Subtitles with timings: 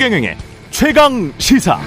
[0.00, 0.34] 최경영의
[0.70, 1.78] 최강 시사.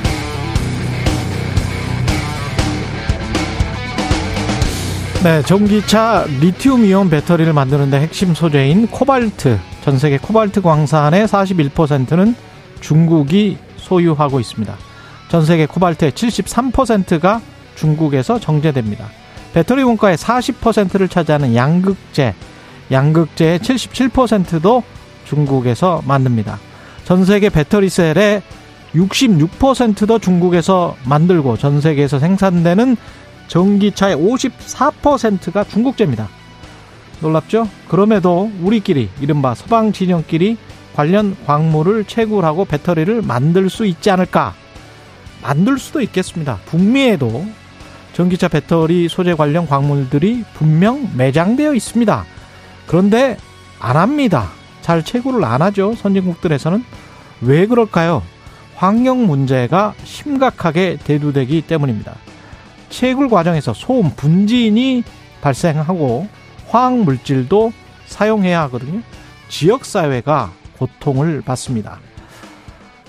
[5.23, 12.36] 네, 전기차 리튬이온 배터리를 만드는데 핵심 소재인 코발트, 전 세계 코발트 광산의 41%는
[12.82, 14.77] 중국이 소유하고 있습니다.
[15.30, 17.41] 전 세계 코발트의 73%가
[17.73, 19.07] 중국에서 정제됩니다.
[19.55, 22.36] 배터리 원가의 40%를 차지하는 양극재,
[22.92, 24.84] 양극재의 77%도
[25.25, 26.59] 중국에서 만듭니다.
[27.06, 28.42] 전 세계 배터리 셀의
[28.96, 32.95] 66%도 중국에서 만들고 전 세계에서 생산되는
[33.48, 36.30] 전기차의 54%가 중국제입니다.
[37.20, 37.67] 놀랍죠?
[37.88, 40.58] 그럼에도 우리끼리 이른바 서방 진영끼리
[40.95, 44.54] 관련 광물을 채굴하고 배터리를 만들 수 있지 않을까?
[45.42, 46.59] 만들 수도 있겠습니다.
[46.66, 47.45] 북미에도
[48.14, 52.26] 전기차 배터리 소재 관련 광물들이 분명 매장되어 있습니다.
[52.86, 53.38] 그런데
[53.80, 54.52] 안 합니다.
[54.84, 55.95] 잘 채굴을 안 하죠.
[55.95, 56.84] 선진국들에서는.
[57.42, 58.22] 왜 그럴까요?
[58.76, 62.14] 환경 문제가 심각하게 대두되기 때문입니다.
[62.89, 65.04] 채굴 과정에서 소음, 분진이
[65.42, 66.28] 발생하고
[66.70, 67.73] 화학 물질도
[68.06, 69.02] 사용해야 하거든요.
[69.50, 72.00] 지역 사회가 고통을 받습니다.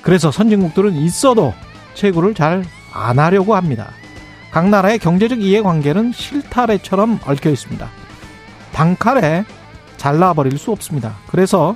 [0.00, 1.52] 그래서 선진국들은 있어도
[1.94, 2.64] 채굴을 잘
[2.94, 3.90] 안 하려고 합니다.
[4.52, 7.90] 각 나라의 경제적 이해관계는 실타래처럼 얽혀 있습니다.
[8.72, 9.44] 단칼에
[10.04, 11.14] 잘라버릴 수 없습니다.
[11.28, 11.74] 그래서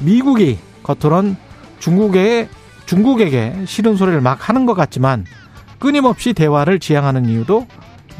[0.00, 1.36] 미국이 겉으론
[1.80, 2.48] 중국에,
[2.86, 5.24] 중국에게 싫은 소리를 막 하는 것 같지만
[5.80, 7.66] 끊임없이 대화를 지향하는 이유도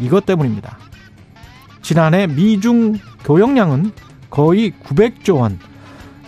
[0.01, 0.77] 이것 때문입니다.
[1.83, 3.93] 지난해 미중 교역량은
[4.29, 5.61] 거의 900조 원,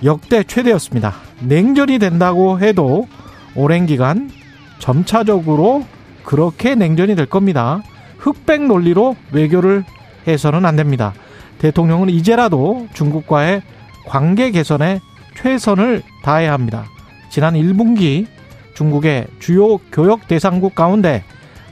[0.04, 1.14] 역대 최대였습니다.
[1.40, 3.08] 냉전이 된다고 해도
[3.56, 4.30] 오랜 기간
[4.78, 5.84] 점차적으로
[6.22, 7.82] 그렇게 냉전이 될 겁니다.
[8.18, 9.84] 흑백 논리로 외교를
[10.28, 11.12] 해서는 안 됩니다.
[11.58, 13.62] 대통령은 이제라도 중국과의
[14.06, 15.00] 관계 개선에
[15.36, 16.84] 최선을 다해야 합니다.
[17.30, 18.26] 지난 1분기
[18.74, 21.24] 중국의 주요 교역 대상국 가운데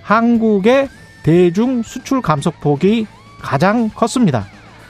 [0.03, 0.89] 한국의
[1.23, 3.07] 대중 수출 감소폭이
[3.41, 4.47] 가장 컸습니다.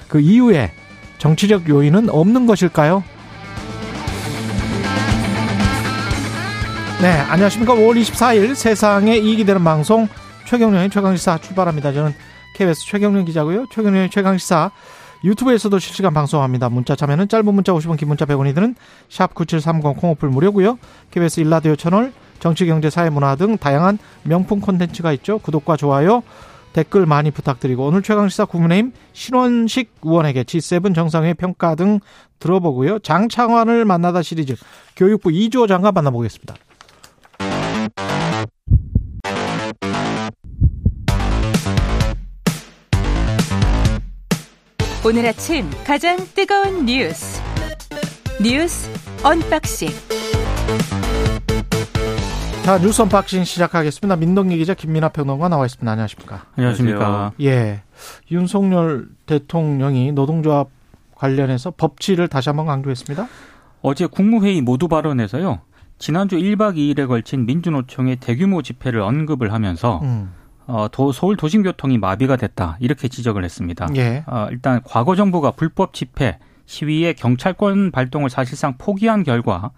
[0.08, 0.72] 그 이후에
[1.18, 3.02] 정치적 요인은 없는 것일까요?
[7.00, 7.74] 네, 안녕하십니까.
[7.74, 10.08] 5월 24일 세상에 이익이 되는 방송
[10.46, 11.92] 최경련의 최강시사 출발합니다.
[11.92, 12.14] 저는
[12.54, 13.66] KBS 최경련 기자고요.
[13.70, 14.70] 최경련의 최강시사
[15.24, 16.68] 유튜브에서도 실시간 방송합니다.
[16.68, 18.74] 문자 참여는 짧은 문자 50원, 긴 문자 100원이 드는
[19.08, 20.78] 샵 9730 콩오플 무료고요.
[21.10, 25.38] KBS 일라디오 채널 정치, 경제, 사회, 문화 등 다양한 명품 콘텐츠가 있죠.
[25.38, 26.22] 구독과 좋아요,
[26.74, 32.00] 댓글 많이 부탁드리고 오늘 최강시사 국민의힘 신원식 의원에게 G7 정상회 평가 등
[32.40, 32.98] 들어보고요.
[32.98, 34.56] 장차관을 만나다 시리즈
[34.96, 36.54] 교육부 이주호 장관 만나보겠습니다.
[45.06, 47.42] 오늘 아침 가장 뜨거운 뉴스
[48.42, 48.90] 뉴스
[49.22, 49.88] 언박싱
[52.64, 54.16] 자 뉴스 unboxing 시작하겠습니다.
[54.16, 55.90] 민동기 기자 김민아 평론가 나와 있습니다.
[55.90, 56.46] 안녕하십니까?
[56.56, 57.32] 안녕하십니까?
[57.42, 57.82] 예,
[58.30, 60.70] 윤석열 대통령이 노동조합
[61.14, 63.28] 관련해서 법치를 다시 한번 강조했습니다.
[63.82, 65.60] 어제 국무회의 모두 발언에서요.
[65.98, 70.32] 지난주 1박 2일에 걸친 민주노총의 대규모 집회를 언급을 하면서 음.
[70.66, 73.88] 어, 도, 서울 도심교통이 마비가 됐다 이렇게 지적을 했습니다.
[73.96, 74.24] 예.
[74.26, 79.70] 어, 일단 과거 정부가 불법 집회 시위에 경찰권 발동을 사실상 포기한 결과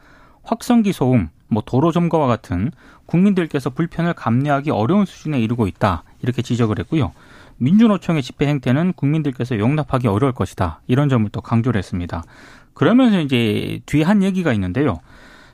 [0.45, 2.71] 확성기 소음, 뭐 도로 점거와 같은
[3.07, 7.13] 국민들께서 불편을 감내하기 어려운 수준에 이르고 있다 이렇게 지적을 했고요.
[7.59, 12.23] 민주노총의 집회 행태는 국민들께서 용납하기 어려울 것이다 이런 점을 또 강조를 했습니다.
[12.75, 15.01] 그러면서 이제 뒤에 한 얘기가 있는데요.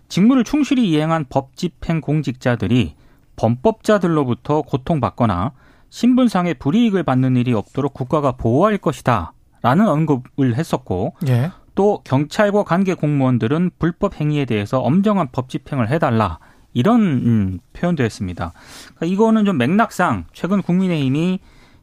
[0.08, 2.96] 직무를 충실히 이행한 법 집행 공직자들이
[3.36, 5.52] 범법자들로부터 고통받거나
[5.90, 9.32] 신분상의 불이익을 받는 일이 없도록 국가가 보호할 것이다.
[9.62, 11.52] 라는 언급을 했었고 예.
[11.74, 16.38] 또 경찰과 관계 공무원들은 불법 행위에 대해서 엄정한 법 집행을 해달라
[16.74, 18.52] 이런 음, 표현도 했습니다.
[18.96, 21.38] 그러니까 이거는 좀 맥락상 최근 국민의힘이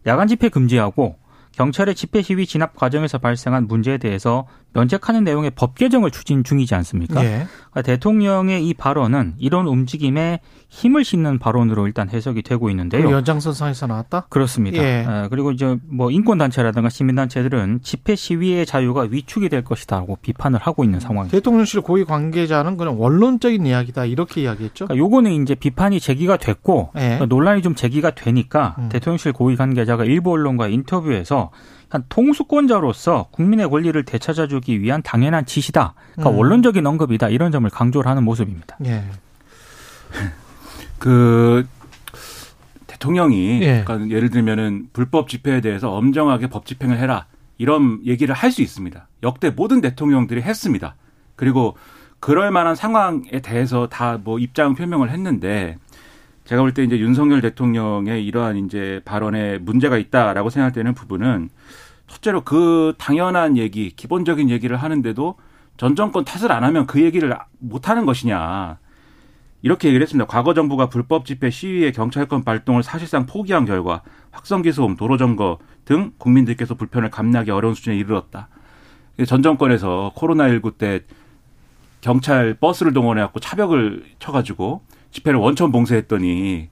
[0.08, 1.18] 야간 집회 금지하고
[1.52, 7.24] 경찰의 집회 시위 진압 과정에서 발생한 문제에 대해서 면책하는 내용의 법 개정을 추진 중이지 않습니까?
[7.24, 7.48] 예.
[7.72, 10.40] 그러니까 대통령의 이 발언은 이런 움직임에
[10.70, 13.04] 힘을 싣는 발언으로 일단 해석이 되고 있는데요.
[13.04, 14.28] 그 연장선상에서 나왔다.
[14.30, 14.78] 그렇습니다.
[14.78, 15.00] 예.
[15.00, 21.00] 에, 그리고 이제 뭐 인권단체라든가 시민단체들은 집회 시위의 자유가 위축이 될 것이다라고 비판을 하고 있는
[21.00, 21.36] 상황입니다.
[21.36, 24.86] 대통령실 고위 관계자는 그냥 원론적인 이야기다 이렇게 이야기했죠.
[24.86, 27.20] 그러니까 요거는 이제 비판이 제기가 됐고 예.
[27.28, 28.90] 논란이 좀 제기가 되니까 음.
[28.90, 31.52] 대통령실 고위 관계자가 일부 언론과 인터뷰에서
[31.90, 35.96] 한 통수권자로서 국민의 권리를 되찾아주기 위한 당연한 지시다.
[36.14, 36.38] 그러니까 음.
[36.38, 37.30] 원론적인 언급이다.
[37.30, 38.78] 이런 점을 강조를 하는 모습입니다.
[38.86, 39.04] 예.
[40.98, 41.66] 그
[42.88, 43.84] 대통령이 예.
[43.86, 47.26] 그러니까 예를 들면은 불법 집회에 대해서 엄정하게 법 집행을 해라
[47.58, 49.08] 이런 얘기를 할 수 있습니다.
[49.24, 50.96] 역대 모든 대통령들이 했습니다.
[51.36, 51.78] 그리고
[52.20, 55.78] 그럴 만한 상황에 대해서 다 뭐 입장 표명을 했는데
[56.46, 61.50] 제가 볼 때 이제 윤석열 대통령의 이러한 이제 발언에 문제가 있다라고 생각되는 부분은
[62.10, 65.36] 첫째로 그 당연한 얘기, 기본적인 얘기를 하는데도
[65.78, 68.80] 전 정권 탓을 안 하면 그 얘기를 못 하는 것이냐.
[69.62, 70.26] 이렇게 얘기를 했습니다.
[70.26, 74.02] 과거 정부가 불법 집회 시위의 경찰권 발동을 사실상 포기한 결과
[74.32, 78.50] 확성기 소음, 도로 점거 등 국민들께서 불편을 감내하기 어려운 수준에 이르렀다.
[79.28, 81.02] 전 정권에서 코로나19 때
[82.02, 86.70] 경찰 버스를 동원해갖고 차벽을 쳐가지고 집회를 원천 봉쇄했더니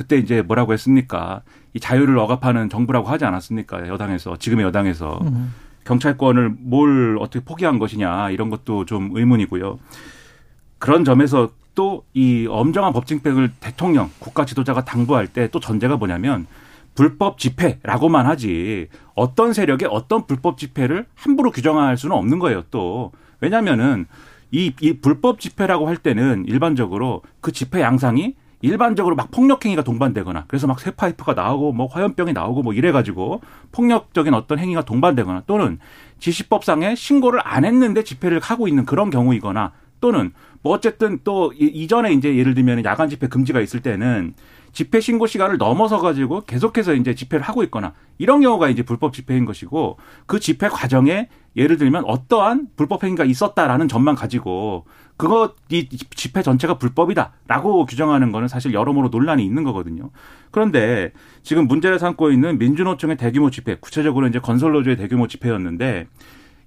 [0.00, 1.42] 그때 이제 뭐라고 했습니까?
[1.74, 3.86] 이 자유를 억압하는 정부라고 하지 않았습니까?
[3.86, 5.52] 여당에서 지금의 여당에서 음.
[5.84, 9.78] 경찰권을 뭘 어떻게 포기한 것이냐 이런 것도 좀 의문이고요.
[10.78, 16.46] 그런 점에서 또 이 엄정한 법 집행을 대통령 국가 지도자가 당부할 때 또 전제가 뭐냐면
[16.94, 22.62] 불법 집회라고만 하지 어떤 세력의 어떤 불법 집회를 함부로 규정할 수는 없는 거예요.
[22.70, 23.12] 또
[23.42, 24.06] 왜냐면은
[24.50, 30.66] 이, 이 불법 집회라고 할 때는 일반적으로 그 집회 양상이 일반적으로 막 폭력행위가 동반되거나 그래서
[30.66, 33.40] 막 쇠파이프가 나오고 뭐 화염병이 나오고 뭐 이래가지고
[33.72, 35.78] 폭력적인 어떤 행위가 동반되거나 또는
[36.18, 42.36] 지시법상에 신고를 안 했는데 집회를 하고 있는 그런 경우이거나 또는 뭐 어쨌든 또 이전에 이제
[42.36, 44.34] 예를 들면 야간 집회 금지가 있을 때는
[44.72, 49.44] 집회 신고 시간을 넘어서 가지고 계속해서 이제 집회를 하고 있거나 이런 경우가 이제 불법 집회인
[49.44, 54.84] 것이고 그 집회 과정에 예를 들면 어떠한 불법 행위가 있었다라는 점만 가지고
[55.20, 60.08] 그거 이 집회 전체가 불법이다라고 규정하는 거는 사실 여러모로 논란이 있는 거거든요.
[60.50, 61.12] 그런데
[61.42, 66.06] 지금 문제를 삼고 있는 민주노총의 대규모 집회, 구체적으로 이제 건설노조의 대규모 집회였는데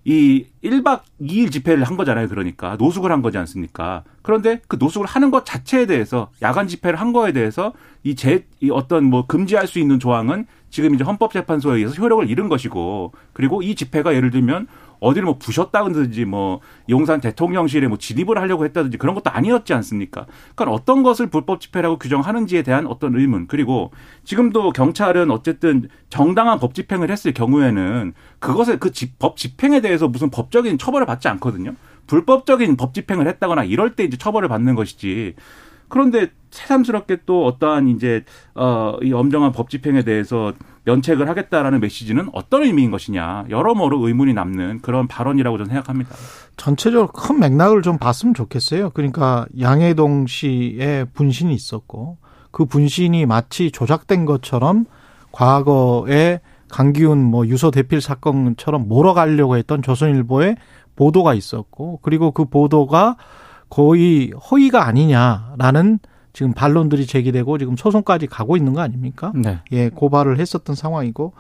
[0.06, 2.28] 이 1박 2일 집회를 한 거잖아요.
[2.28, 4.04] 그러니까 노숙을 한 거지 않습니까?
[4.22, 7.74] 그런데 그 노숙을 하는 것 자체에 대해서 야간 집회를 한 거에 대해서
[8.04, 13.64] 이제이 어떤 뭐 금지할 수 있는 조항은 지금 이제 헌법재판소에 의해서 효력을 잃은 것이고 그리고
[13.64, 14.68] 이 집회가 예를 들면
[15.04, 20.26] 어디를 뭐 부셨다든지 뭐 용산 대통령실에 뭐 진입을 하려고 했다든지 그런 것도 아니었지 않습니까?
[20.56, 23.92] 그러니까 어떤 것을 불법 집회라고 규정하는지에 대한 어떤 의문 그리고
[24.24, 30.78] 지금도 경찰은 어쨌든 정당한 법 집행을 했을 경우에는 그것에 그 법 집행에 대해서 무슨 법적인
[30.78, 31.76] 처벌을 받지 않거든요.
[32.08, 35.36] 불법적인 법 집행을 했다거나 이럴 때 이제 처벌을 받는 것이지.
[35.90, 38.24] 그런데 새삼스럽게 또 어떠한 이제
[38.54, 40.54] 어이 엄정한 법 집행에 대해서
[40.86, 46.16] 면책을 하겠다라는 메시지는 어떤 의미인 것이냐 여러모로 의문이 남는 그런 발언이라고 저는 생각합니다.
[46.58, 48.90] 전체적으로 큰 맥락을 좀 봤으면 좋겠어요.
[48.92, 52.18] 그러니까 양해동 씨의 분신이 있었고
[52.52, 54.86] 그 분신이 마치 조작된 것처럼
[55.32, 56.40] 과거에
[56.70, 60.58] 강기훈 뭐 유서 대필 사건처럼 몰아가려고 했던 조선일보의
[60.96, 63.18] 보도가 있었고 그리고 그 보도가
[63.70, 66.00] 거의 허위가 아니냐라는
[66.34, 69.32] 지금 반론들이 제기되고 지금 소송까지 가고 있는 거 아닙니까?
[69.36, 69.60] 네.
[69.72, 71.34] 예, 고발을 했었던 상황이고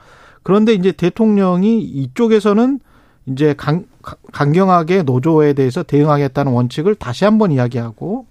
[0.43, 2.79] 그런데 이제 대통령이 이쪽에서는
[3.25, 3.85] 이제 강,
[4.31, 8.27] 강경하게 노조에 대해서 대응하겠다는 원칙을 다시 한번 이야기하고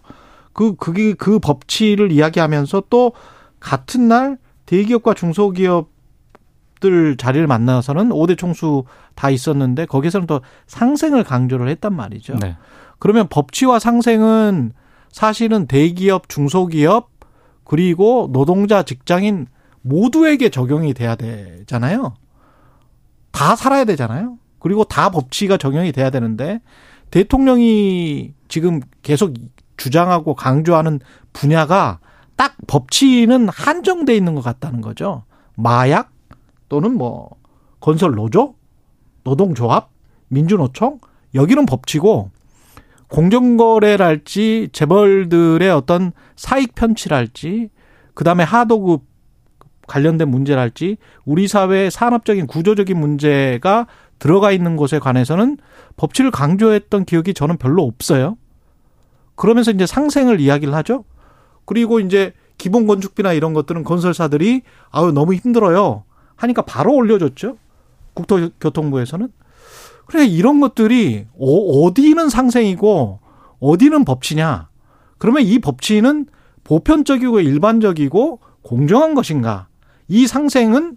[0.53, 3.13] 그 그게 그 법치를 이야기하면서 또
[3.59, 5.87] 같은 날 대기업과 중소기업들
[7.17, 12.37] 자리를 만나서는 5대 총수 다 있었는데 거기서는 또 상생을 강조를 했단 말이죠.
[12.37, 12.57] 네.
[12.99, 14.73] 그러면 법치와 상생은
[15.13, 17.11] 사실은 대기업, 중소기업
[17.65, 19.47] 그리고 노동자, 직장인
[19.83, 22.15] 모두에게 적용이 돼야 되잖아요.
[23.31, 24.39] 다 살아야 되잖아요.
[24.59, 26.61] 그리고 다 법치가 적용이 돼야 되는데
[27.11, 29.35] 대통령이 지금 계속
[29.77, 31.01] 주장하고 강조하는
[31.33, 31.99] 분야가
[32.37, 35.25] 딱 법치는 한정돼 있는 것 같다는 거죠.
[35.55, 36.11] 마약
[36.69, 37.31] 또는 뭐
[37.81, 38.55] 건설 노조,
[39.25, 39.91] 노동조합,
[40.29, 41.01] 민주노총
[41.35, 42.31] 여기는 법치고
[43.13, 47.69] 공정거래랄지 재벌들의 어떤 사익 편취랄지
[48.15, 49.03] 그다음에 하도급
[49.87, 53.87] 관련된 문제랄지 우리 사회의 산업적인 구조적인 문제가
[54.19, 55.59] 들어가 있는 곳에 관해서는
[55.99, 58.39] 법치를 강조했던 기억이 저는 별로 없어요.
[59.35, 61.05] 그러면서 이제 상생을 이야기를 하죠.
[61.67, 66.05] 그리고 이제 기본 건축비나 이런 것들은 건설사들이 아유 너무 힘들어요
[66.37, 67.59] 하니까 바로 올려줬죠.
[68.15, 69.29] 국토교통부에서는
[70.07, 71.47] 그래 이런 것들이 어,
[71.85, 73.21] 어디는 상생이고
[73.61, 74.69] 어디는 법치냐?
[75.19, 76.27] 그러면 이 법치는
[76.65, 79.69] 보편적이고 일반적이고 공정한 것인가?
[80.09, 80.97] 이 상생은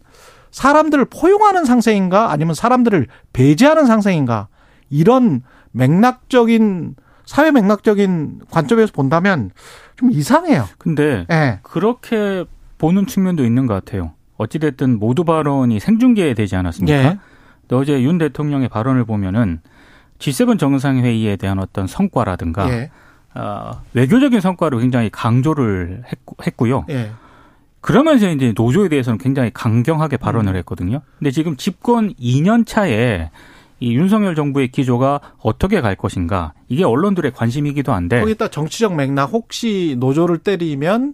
[0.51, 4.47] 사람들을 포용하는 상생인가 아니면 사람들을 배제하는 상생인가?
[4.89, 6.95] 이런 맥락적인
[7.25, 9.51] 사회 맥락적인 관점에서 본다면
[9.95, 10.65] 좀 이상해요.
[10.77, 11.59] 근데 네.
[11.63, 12.45] 그렇게
[12.77, 14.13] 보는 측면도 있는 것 같아요.
[14.37, 17.09] 어찌됐든 모두 발언이 생중계되지 않았습니까?
[17.09, 17.19] 네.
[17.71, 19.59] 어제 윤 대통령의 발언을 보면은
[20.19, 22.91] G7 정상회의에 대한 어떤 성과라든가 예.
[23.33, 26.03] 어, 외교적인 성과를 굉장히 강조를
[26.45, 27.11] 했고, 요 예.
[27.81, 30.57] 그러면서 이제 노조에 대해서는 굉장히 강경하게 발언을 음.
[30.57, 31.01] 했거든요.
[31.19, 33.29] 근데 지금 집권 2년 차에
[33.79, 39.97] 이 윤석열 정부의 기조가 어떻게 갈 것인가 이게 언론들의 관심이기도 한데 거기다 정치적 맥락 혹시
[39.99, 41.13] 노조를 때리면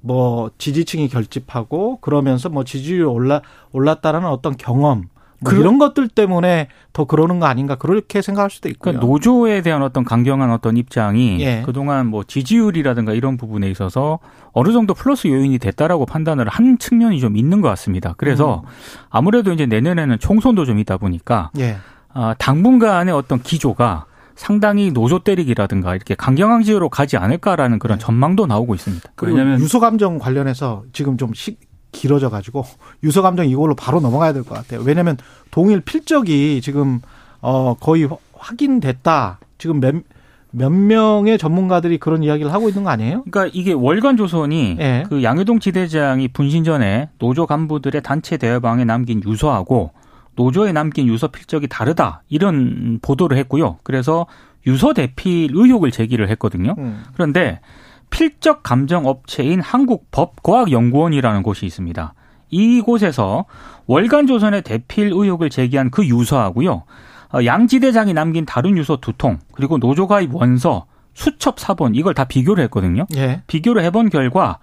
[0.00, 5.08] 뭐 지지층이 결집하고 그러면서 뭐 지지율이 올라 올랐다라는 어떤 경험
[5.42, 8.92] 뭐 이런 것들 때문에 더 그러는 거 아닌가 그렇게 생각할 수도 있고요.
[8.92, 11.62] 그러니까 노조에 대한 어떤 강경한 어떤 입장이 예.
[11.64, 14.18] 그동안 뭐 지지율이라든가 이런 부분에 있어서
[14.52, 18.14] 어느 정도 플러스 요인이 됐다라고 판단을 한 측면이 좀 있는 것 같습니다.
[18.16, 18.68] 그래서 음.
[19.10, 21.76] 아무래도 이제 내년에는 총선도 좀 있다 보니까 예.
[22.14, 28.04] 아, 당분간의 어떤 기조가 상당히 노조 때리기라든가 이렇게 강경한 지으로 가지 않을까라는 그런 네.
[28.04, 29.10] 전망도 나오고 있습니다.
[29.22, 31.56] 왜냐하면 유서 감정 관련해서 지금 좀 시,
[31.92, 32.64] 길어져 가지고
[33.04, 34.80] 유서 감정 이걸로 바로 넘어가야 될 것 같아요.
[34.82, 35.16] 왜냐하면
[35.50, 37.00] 동일 필적이 지금
[37.40, 39.38] 어 거의 확인됐다.
[39.58, 39.94] 지금 몇,
[40.50, 43.22] 몇 명의 전문가들이 그런 이야기를 하고 있는 거 아니에요?
[43.30, 45.04] 그러니까 이게 월간 조선이 네.
[45.08, 49.92] 그 양효동 지대장이 분신 전에 노조 간부들의 단체 대화방에 남긴 유서하고
[50.34, 53.78] 노조에 남긴 유서 필적이 다르다 이런 보도를 했고요.
[53.82, 54.26] 그래서
[54.66, 56.74] 유서 대필 의혹을 제기를 했거든요.
[56.78, 57.04] 음.
[57.14, 57.60] 그런데
[58.12, 62.14] 필적 감정 업체인 한국법과학연구원이라는 곳이 있습니다.
[62.50, 63.46] 이곳에서
[63.86, 66.84] 월간 조선의 대필 의혹을 제기한 그 유서하고요.
[67.34, 72.24] 어, 양지대장이 남긴 다른 유서 두 통, 그리고 노조 가입 원서, 수첩 사본 이걸 다
[72.24, 73.06] 비교를 했거든요.
[73.16, 73.42] 예.
[73.46, 74.58] 비교를 해본 결과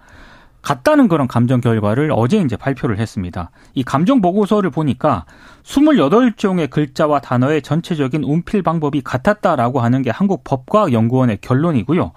[0.62, 3.50] 같다는 그런 감정 결과를 어제 이제 발표를 했습니다.
[3.74, 5.24] 이 감정 보고서를 보니까
[5.64, 12.12] 28종의 글자와 단어의 전체적인 운필 방법이 같았다라고 하는 게 한국 법과연구원의 결론이고요.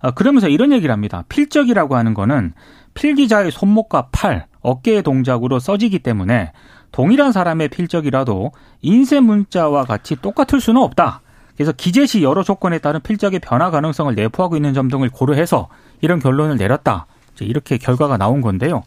[0.00, 1.24] 아, 그러면서 이런 얘기를 합니다.
[1.28, 2.52] 필적이라고 하는 거는
[2.94, 6.52] 필기자의 손목과 팔, 어깨의 동작으로 써지기 때문에
[6.92, 11.20] 동일한 사람의 필적이라도 인쇄 문자와 같이 똑같을 수는 없다.
[11.56, 15.68] 그래서 기재 시 여러 조건에 따른 필적의 변화 가능성을 내포하고 있는 점 등을 고려해서
[16.00, 17.06] 이런 결론을 내렸다.
[17.40, 18.82] 이렇게 결과가 나온 건데요.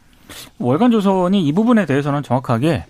[0.59, 2.85] 월간 조선이 이 부분에 대해서는 정확하게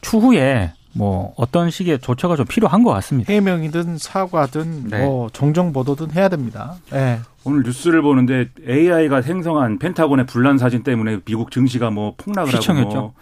[0.00, 3.32] 추후에 뭐 어떤 식의 조처가 좀 필요한 것 같습니다.
[3.32, 5.04] 해명이든 사과든 네.
[5.04, 6.76] 뭐 정정 보도든 해야 됩니다.
[6.90, 7.20] 네.
[7.46, 12.88] 오늘 뉴스를 보는데 AI가 생성한 펜타곤의 불난 사진 때문에 미국 증시가 뭐 폭락을 휘청했죠.
[12.88, 13.14] 하고 뭐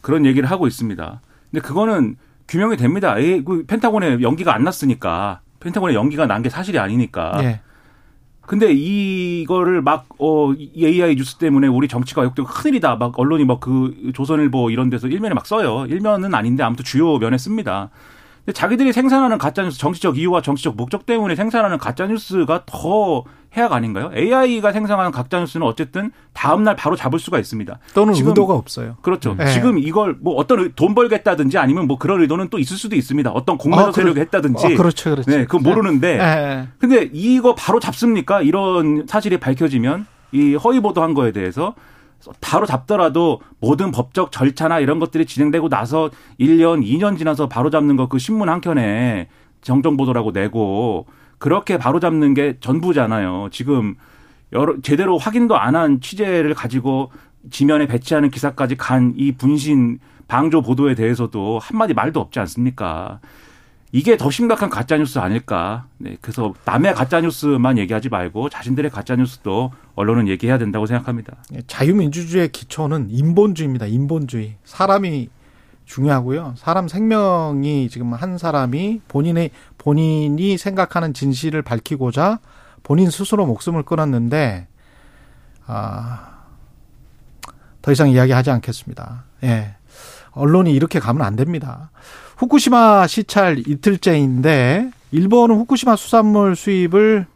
[0.00, 1.20] 그런 얘기를 하고 있습니다.
[1.50, 2.16] 근데 그거는
[2.48, 3.18] 규명이 됩니다.
[3.18, 7.36] A, 그 펜타곤에 연기가 안 났으니까 펜타곤에 연기가 난 게 사실이 아니니까.
[7.40, 7.60] 네.
[8.42, 12.96] 근데 이거를 막, 어, AI 뉴스 때문에 우리 정치가 역대고 큰일이다.
[12.96, 15.86] 막 언론이 막 그 조선일보 이런 데서 일면에 막 써요.
[15.88, 17.90] 일면은 아닌데 아무튼 주요 면에 씁니다.
[18.44, 23.24] 근데 자기들이 생산하는 가짜뉴스 정치적 이유와 정치적 목적 때문에 생산하는 가짜뉴스가 더
[23.56, 24.10] 해악 아닌가요?
[24.14, 27.78] AI가 생성하는 가짜뉴스는 어쨌든 다음날 바로 잡을 수가 있습니다.
[27.94, 28.96] 또는 지금, 의도가 없어요.
[29.02, 29.34] 그렇죠.
[29.34, 29.46] 네.
[29.52, 33.30] 지금 이걸 뭐 어떤 돈 벌겠다든지 아니면 뭐 그런 의도는 또 있을 수도 있습니다.
[33.30, 34.66] 어떤 공매도 아, 세력이 했다든지.
[34.66, 35.10] 아, 그렇죠.
[35.10, 35.30] 그렇죠.
[35.30, 36.16] 네, 그건 모르는데.
[36.16, 36.68] 네.
[36.78, 38.40] 근데 이거 바로 잡습니까?
[38.40, 41.74] 이런 사실이 밝혀지면 이 허위 보도한 거에 대해서
[42.40, 48.06] 바로 잡더라도 모든 법적 절차나 이런 것들이 진행되고 나서 1년, 2년 지나서 바로 잡는 거
[48.08, 49.28] 그 신문 한 켠에
[49.62, 51.06] 정정 보도라고 내고
[51.38, 53.48] 그렇게 바로 잡는 게 전부잖아요.
[53.50, 53.94] 지금
[54.52, 57.10] 여러 제대로 확인도 안 한 취재를 가지고
[57.50, 59.98] 지면에 배치하는 기사까지 간 이 분신
[60.28, 63.20] 방조 보도에 대해서도 한마디 말도 없지 않습니까?
[63.92, 65.86] 이게 더 심각한 가짜뉴스 아닐까.
[65.98, 71.36] 네, 그래서 남의 가짜뉴스만 얘기하지 말고 자신들의 가짜뉴스도 언론은 얘기해야 된다고 생각합니다.
[71.54, 73.86] 예, 자유민주주의의 기초는 인본주의입니다.
[73.86, 74.56] 인본주의.
[74.64, 75.28] 사람이
[75.86, 76.54] 중요하고요.
[76.56, 82.38] 사람 생명이 지금 한 사람이 본인의, 본인이 생각하는 진실을 밝히고자
[82.84, 84.68] 본인 스스로 목숨을 끊었는데,
[85.66, 86.44] 아,
[87.82, 89.24] 더 이상 이야기하지 않겠습니다.
[89.42, 89.74] 예.
[90.32, 91.90] 언론이 이렇게 가면 안 됩니다.
[92.40, 97.26] 후쿠시마 시찰 이틀째인데 일본은 후쿠시마 수산물 수입을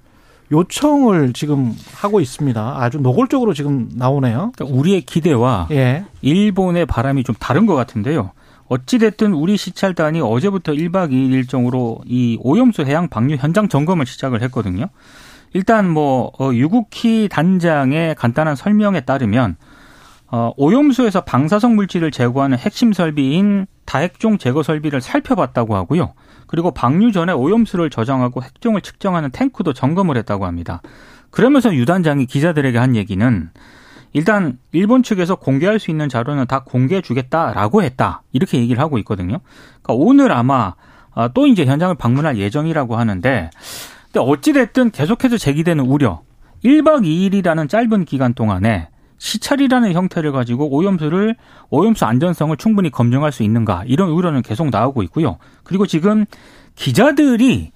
[0.50, 2.76] 요청을 지금 하고 있습니다.
[2.78, 4.52] 아주 노골적으로 지금 나오네요.
[4.54, 6.06] 그러니까 우리의 기대와 예.
[6.22, 8.30] 일본의 바람이 좀 다른 것 같은데요.
[8.68, 14.86] 어찌됐든 우리 시찰단이 어제부터 1박 2일 일정으로 이 오염수 해양 방류 현장 점검을 시작을 했거든요.
[15.52, 19.56] 일단 뭐 어, 유국희 단장의 간단한 설명에 따르면
[20.36, 26.14] 어, 오염수에서 방사성 물질을 제거하는 핵심 설비인 다핵종 제거 설비를 살펴봤다고 하고요.
[26.48, 30.82] 그리고 방류 전에 오염수를 저장하고 핵종을 측정하는 탱크도 점검을 했다고 합니다.
[31.30, 33.48] 그러면서 유 단장이 기자들에게 한 얘기는
[34.12, 38.24] 일단 일본 측에서 공개할 수 있는 자료는 다 공개해 주겠다라고 했다.
[38.32, 39.38] 이렇게 얘기를 하고 있거든요.
[39.82, 40.74] 그러니까 오늘 아마
[41.14, 43.50] 아, 또 이제 현장을 방문할 예정이라고 하는데
[44.06, 46.22] 근데 어찌 됐든 계속해서 제기되는 우려.
[46.64, 48.88] 1박 2일이라는 짧은 기간 동안에
[49.24, 51.34] 시찰이라는 형태를 가지고 오염수를
[51.70, 55.38] 오염수 안전성을 충분히 검증할 수 있는가 이런 우려는 계속 나오고 있고요.
[55.62, 56.26] 그리고 지금
[56.74, 57.72] 기자들이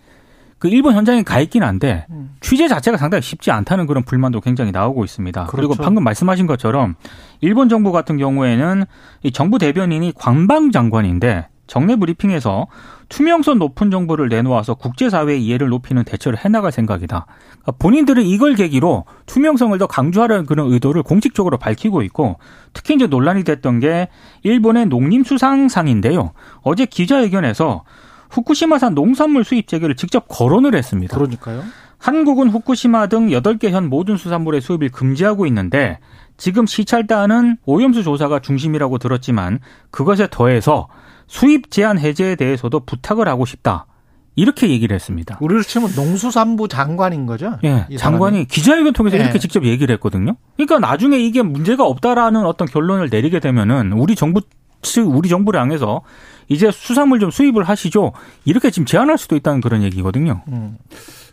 [0.59, 2.35] 그 일본 현장에 가 있긴 한데 음.
[2.43, 5.47] 취재 자체가 상당히 쉽지 않다는 그런 불만도 굉장히 나오고 있습니다.
[5.47, 5.69] 그렇죠.
[5.69, 6.97] 그리고 방금 말씀하신 것처럼
[7.41, 8.85] 일본 정부 같은 경우에는
[9.23, 12.67] 이 정부 대변인이 관방 장관인데 정례 브리핑에서
[13.09, 17.27] 투명성 높은 정보를 내놓아서 국제사회의 이해를 높이는 대처를 해나갈 생각이다.
[17.51, 22.39] 그러니까 본인들은 이걸 계기로 투명성을 더 강조하려는 그런 의도를 공식적으로 밝히고 있고
[22.73, 24.09] 특히 이제 논란이 됐던 게
[24.43, 26.33] 일본의 농림수상상인데요.
[26.63, 27.85] 어제 기자회견에서
[28.31, 31.17] 후쿠시마산 농산물 수입 재개를 직접 거론을 했습니다.
[31.17, 31.63] 그러니까요.
[31.99, 35.99] 한국은 후쿠시마 등 8개 현 모든 수산물의 수입을 금지하고 있는데
[36.37, 39.59] 지금 시찰단은 오염수 조사가 중심이라고 들었지만
[39.91, 40.89] 그것에 더해서
[41.29, 43.87] 수입 제한 해제에 대해서도 부탁을 하고 싶다.
[44.35, 45.37] 이렇게 얘기를 했습니다.
[45.41, 47.59] 우리로 치면 농수산부 장관인 거죠?
[47.65, 49.23] 예, 장관이 기자회견 통해서 예.
[49.23, 50.37] 이렇게 직접 얘기를 했거든요.
[50.57, 54.41] 그러니까 나중에 이게 문제가 없다라는 어떤 결론을 내리게 되면은 우리 정부
[54.81, 56.03] 측, 우리 정부를 향해서
[56.49, 58.13] 이제 수산물 좀 수입을 하시죠.
[58.45, 60.43] 이렇게 지금 제안할 수도 있다는 그런 얘기거든요.
[60.49, 60.79] 음.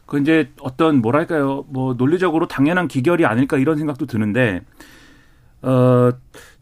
[0.08, 4.62] 그 이제 어떤 뭐랄까요, 뭐 논리적으로 당연한 기결이 아닐까 이런 생각도 드는데
[5.62, 6.12] 어,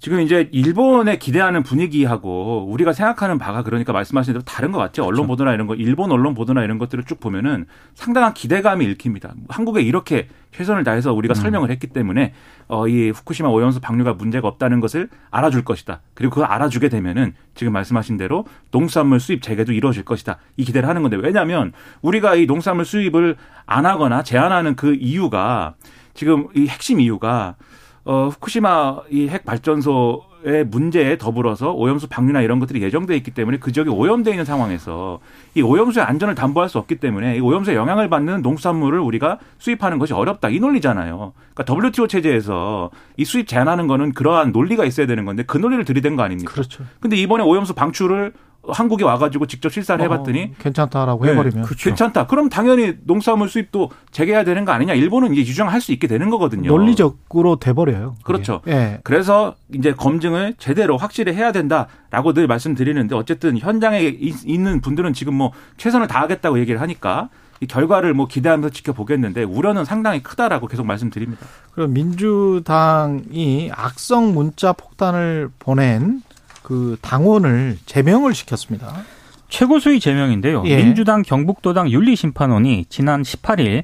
[0.03, 5.03] 지금 이제 일본에 기대하는 분위기하고 우리가 생각하는 바가 그러니까 말씀하신 대로 다른 것 같죠.
[5.03, 5.27] 언론 그렇죠.
[5.27, 9.33] 보도나 이런 거, 일본 언론 보도나 이런 것들을 쭉 보면은 상당한 기대감이 읽힙니다.
[9.47, 11.35] 한국에 이렇게 최선을 다해서 우리가 음.
[11.35, 12.33] 설명을 했기 때문에
[12.67, 16.01] 어, 이 후쿠시마 오염수 방류가 문제가 없다는 것을 알아줄 것이다.
[16.15, 20.37] 그리고 그걸 알아주게 되면은 지금 말씀하신 대로 농수산물 수입 재개도 이루어질 것이다.
[20.57, 25.75] 이 기대를 하는 건데 왜냐하면 우리가 이 농수산물 수입을 안 하거나 제한하는 그 이유가
[26.13, 27.55] 지금 이 핵심 이유가
[28.05, 33.71] 어, 후쿠시마 이 핵 발전소의 문제에 더불어서 오염수 방류나 이런 것들이 예정돼 있기 때문에 그
[33.71, 35.19] 지역이 오염돼 있는 상황에서
[35.55, 40.13] 이 오염수의 안전을 담보할 수 없기 때문에 이 오염수에 영향을 받는 농수산물을 우리가 수입하는 것이
[40.13, 41.31] 어렵다 이 논리잖아요.
[41.53, 46.17] 그러니까 WTO 체제에서 이 수입 제한하는 거는 그러한 논리가 있어야 되는 건데 그 논리를 들이댄
[46.17, 46.51] 거 아닙니까?
[46.51, 46.83] 그렇죠.
[46.99, 48.33] 근데 이번에 오염수 방출을
[48.67, 51.89] 한국에 와가지고 직접 실사를 어, 해봤더니 어, 괜찮다라고 해버리면 그렇죠.
[51.89, 52.27] 괜찮다.
[52.27, 54.93] 그럼 당연히 농수산물 수입도 재개해야 되는 거 아니냐?
[54.93, 56.69] 일본은 이제 유정할 수 있게 되는 거거든요.
[56.69, 58.15] 논리적으로 돼버려요.
[58.21, 58.23] 그게.
[58.23, 58.61] 그렇죠.
[58.67, 58.99] 예.
[59.03, 65.51] 그래서 이제 검증을 제대로 확실히 해야 된다라고 늘 말씀드리는데 어쨌든 현장에 있는 분들은 지금 뭐
[65.77, 71.45] 최선을 다하겠다고 얘기를 하니까 이 결과를 뭐 기대하면서 지켜보겠는데 우려는 상당히 크다라고 계속 말씀드립니다.
[71.71, 76.21] 그럼 민주당이 악성 문자 폭탄을 보낸
[76.63, 79.03] 그 당원을 제명을 시켰습니다.
[79.49, 80.63] 최고 수위 제명인데요.
[80.65, 80.77] 예.
[80.77, 83.83] 민주당 경북도당 윤리심판원이 지난 18일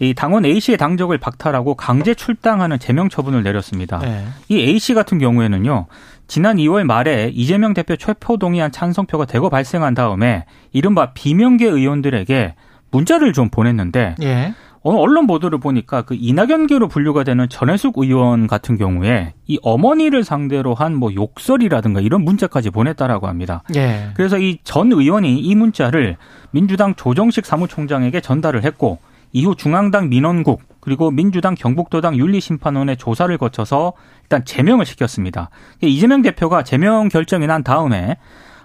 [0.00, 4.00] 이 당원 A 씨의 당적을 박탈하고 강제 출당하는 제명 처분을 내렸습니다.
[4.04, 4.24] 예.
[4.48, 5.86] 이 A 씨 같은 경우에는요.
[6.26, 12.54] 지난 2월 말에 이재명 대표 체포 동의안 찬성표가 대거 발생한 다음에 이른바 비명계 의원들에게
[12.90, 14.54] 문자를 좀 보냈는데 예.
[14.86, 20.74] 오늘 언론 보도를 보니까 그 이낙연계로 분류가 되는 전해숙 의원 같은 경우에 이 어머니를 상대로
[20.74, 23.62] 한 뭐 욕설이라든가 이런 문자까지 보냈다라고 합니다.
[23.74, 24.10] 예.
[24.14, 26.16] 그래서 이 전 의원이 이 문자를
[26.50, 28.98] 민주당 조정식 사무총장에게 전달을 했고
[29.32, 33.94] 이후 중앙당 민원국 그리고 민주당 경북도당 윤리심판원의 조사를 거쳐서
[34.24, 35.48] 일단 제명을 시켰습니다.
[35.80, 38.18] 이재명 대표가 제명 결정이 난 다음에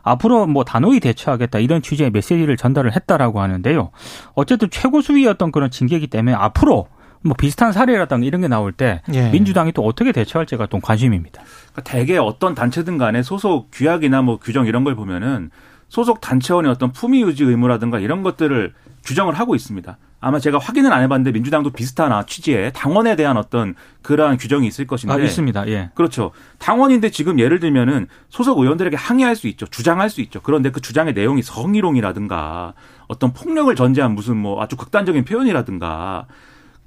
[0.03, 3.91] 앞으로 뭐 단호히 대처하겠다 이런 취지의 메시지를 전달을 했다라고 하는데요.
[4.33, 6.87] 어쨌든 최고 수위였던 그런 징계이기 때문에 앞으로
[7.21, 9.29] 뭐 비슷한 사례라든가 이런 게 나올 때 예.
[9.29, 11.41] 민주당이 또 어떻게 대처할지가 또 관심입니다.
[11.71, 15.51] 그러니까 대개 어떤 단체든 간에 소속 규약이나 뭐 규정 이런 걸 보면은
[15.89, 19.97] 소속 단체원의 어떤 품위 유지 의무라든가 이런 것들을 규정을 하고 있습니다.
[20.21, 25.13] 아마 제가 확인은 안 해봤는데 민주당도 비슷한 취지에 당원에 대한 어떤 그러한 규정이 있을 것인데.
[25.13, 25.67] 아, 있습니다.
[25.67, 25.91] 예.
[25.95, 26.31] 그렇죠.
[26.57, 29.65] 당원인데 지금 예를 들면은 소속 의원들에게 항의할 수 있죠.
[29.67, 30.41] 주장할 수 있죠.
[30.41, 32.73] 그런데 그 주장의 내용이 성희롱이라든가
[33.07, 36.27] 어떤 폭력을 전제한 무슨 뭐 아주 극단적인 표현이라든가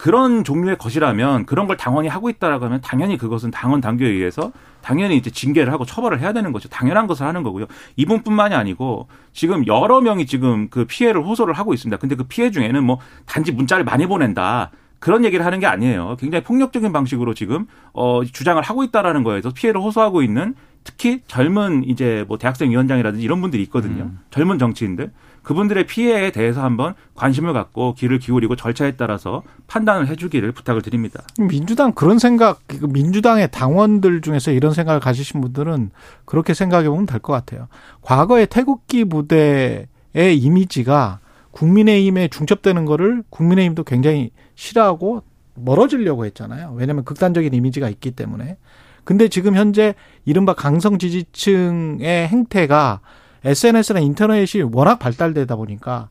[0.03, 5.17] 그런 종류의 것이라면 그런 걸 당원이 하고 있다라고 하면 당연히 그것은 당원 당규에 의해서 당연히
[5.17, 6.69] 이제 징계를 하고 처벌을 해야 되는 거죠.
[6.69, 7.67] 당연한 것을 하는 거고요.
[7.95, 11.99] 이분뿐만이 아니고 지금 여러 명이 지금 그 피해를 호소를 하고 있습니다.
[11.99, 14.73] 근데 그 피해 중에는 뭐 단지 문자를 많이 보낸다.
[14.99, 16.17] 그런 얘기를 하는 게 아니에요.
[16.19, 22.25] 굉장히 폭력적인 방식으로 지금 어 주장을 하고 있다라는 거에서 피해를 호소하고 있는 특히 젊은 이제
[22.27, 24.03] 뭐 대학생 위원장이라든지 이런 분들이 있거든요.
[24.03, 24.19] 음.
[24.33, 25.13] 젊은 정치인들.
[25.43, 31.23] 그분들의 피해에 대해서 한번 관심을 갖고 귀를 기울이고 절차에 따라서 판단을 해주기를 부탁을 드립니다.
[31.39, 35.91] 민주당 그런 생각, 그 민주당의 당원들 중에서 이런 생각을 가지신 분들은
[36.25, 37.69] 그렇게 생각해 보면 될 것 같아요.
[38.03, 45.23] 과거의 태극기 부대의 이미지가 국민의힘에 중첩되는 거를 국민의힘도 굉장히 싫어하고
[45.55, 46.75] 멀어지려고 했잖아요.
[46.77, 48.57] 왜냐하면 극단적인 이미지가 있기 때문에.
[49.05, 53.01] 근데 지금 현재 이른바 강성 지지층의 행태가
[53.45, 56.09] SNS나 인터넷이 워낙 발달되다 보니까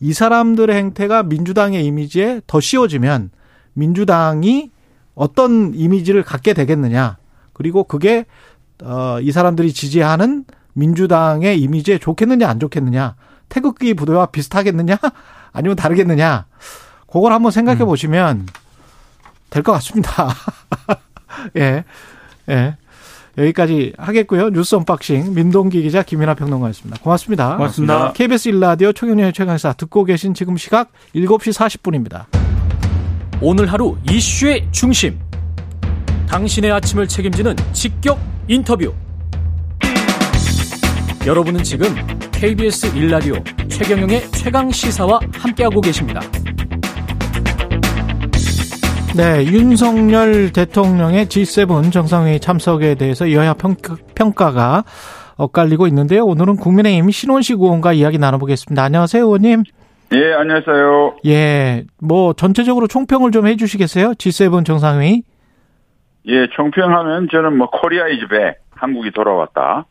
[0.00, 3.30] 이 사람들의 행태가 민주당의 이미지에 더 씌워지면
[3.74, 4.70] 민주당이
[5.14, 7.16] 어떤 이미지를 갖게 되겠느냐.
[7.52, 8.26] 그리고 그게
[8.82, 13.14] 어, 이 사람들이 지지하는 민주당의 이미지에 좋겠느냐 안 좋겠느냐.
[13.48, 14.98] 태극기 부대와 비슷하겠느냐
[15.52, 16.46] 아니면 다르겠느냐.
[17.06, 17.86] 그걸 한번 생각해 음.
[17.86, 18.46] 보시면
[19.50, 20.28] 될것 같습니다.
[21.56, 21.84] 예.
[22.48, 22.76] 예.
[23.36, 24.50] 여기까지 하겠고요.
[24.50, 27.00] 뉴스 unboxing 민동기 기자 김민아 평론가였습니다.
[27.02, 27.56] 고맙습니다.
[27.56, 28.12] 고맙습니다.
[28.12, 32.26] KBS 일라디오 최경영의 최강시사 듣고 계신 지금 시각 7시 40분입니다.
[33.40, 35.18] 오늘 하루 이슈의 중심.
[36.28, 38.18] 당신의 아침을 책임지는 직격
[38.48, 38.92] 인터뷰.
[41.26, 41.94] 여러분은 지금
[42.32, 43.34] KBS 일라디오
[43.68, 46.20] 최경영의 최강 시사와 함께하고 계십니다.
[49.16, 54.82] 네, 윤석열 대통령의 G7 정상회의 참석에 대해서 여야 평가, 가
[55.36, 56.24] 엇갈리고 있는데요.
[56.24, 58.82] 오늘은 국민의힘 신원식 의원과 이야기 나눠보겠습니다.
[58.82, 59.62] 안녕하세요, 의원님.
[60.14, 61.18] 예, 안녕하세요.
[61.26, 64.14] 예, 뭐 전체적으로 총평을 좀 해주시겠어요?
[64.14, 65.22] G7 정상회의?
[66.26, 69.86] 예, 총평하면 저는 뭐 Korea is back 한국이 돌아왔다.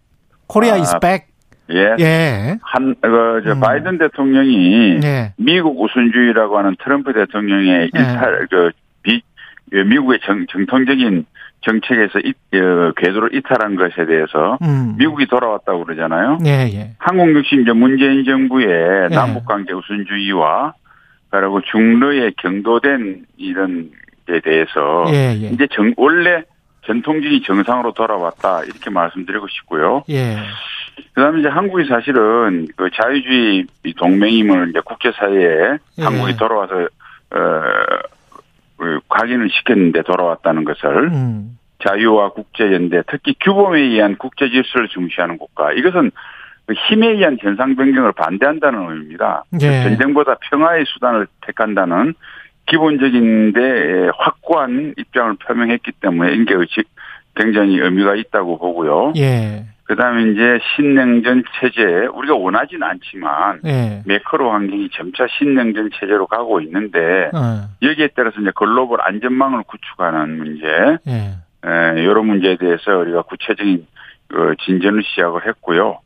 [0.47, 1.27] Korea is back.
[1.71, 1.95] 예.
[1.97, 2.57] 예.
[2.61, 3.59] 한, 그, 저, 음.
[3.61, 5.33] 바이든 대통령이 예.
[5.37, 7.99] 미국 우선주의라고 하는 트럼프 대통령의 예.
[7.99, 8.82] 일탈, 그, 비, 그
[9.81, 11.25] 미국의 정, 정통적인
[11.61, 14.95] 정책에서 이, 어, 궤도를 이탈한 것에 대해서 음.
[14.97, 16.39] 미국이 돌아왔다고 그러잖아요.
[16.45, 16.91] 예, 예.
[16.99, 18.67] 한국 역시 이제 문재인 정부의
[19.11, 19.15] 예.
[19.15, 20.73] 남북 관계 우선주의와
[21.29, 23.89] 그리고 중러의 경도된 이런
[24.29, 25.49] 에 대해서 예, 예.
[25.49, 26.43] 이제 정, 원래
[26.85, 30.03] 전통적인 정상으로 돌아왔다 이렇게 말씀드리고 싶고요.
[30.09, 30.37] 예.
[31.13, 33.65] 그다음에 이제 한국이 사실은 그 자유주의
[33.97, 36.03] 동맹임을 이제 국제사회에 예.
[36.03, 36.87] 한국이 돌아와서
[37.31, 38.12] 어그
[39.09, 41.57] 각인을 시켰는데 돌아왔다는 것을 음.
[41.85, 46.11] 자유와 국제연대 특히 규범에 의한 국제 질서를 중시하는 국가 이것은
[46.65, 49.43] 그 힘에 의한 현상 변경을 반대한다는 의미입니다.
[49.61, 49.83] 예.
[49.83, 52.13] 전쟁보다 평화의 수단을 택한다는
[52.67, 56.87] 기본적인데 확고한 입장을 표명했기 때문에 인계 의식
[57.35, 59.13] 굉장히 의미가 있다고 보고요.
[59.17, 59.65] 예.
[59.85, 64.01] 그다음에 이제 신냉전 체제 우리가 원하진 않지만 예.
[64.05, 67.67] 매크로 환경이 점차 신냉전 체제로 가고 있는데 어.
[67.81, 70.67] 여기에 따라서 이제 글로벌 안전망을 구축하는 문제
[71.07, 71.35] 예.
[71.65, 73.85] 에, 이런 문제에 대해서 우리가 구체적인
[74.29, 75.99] 그 진전을 시작을 했고요.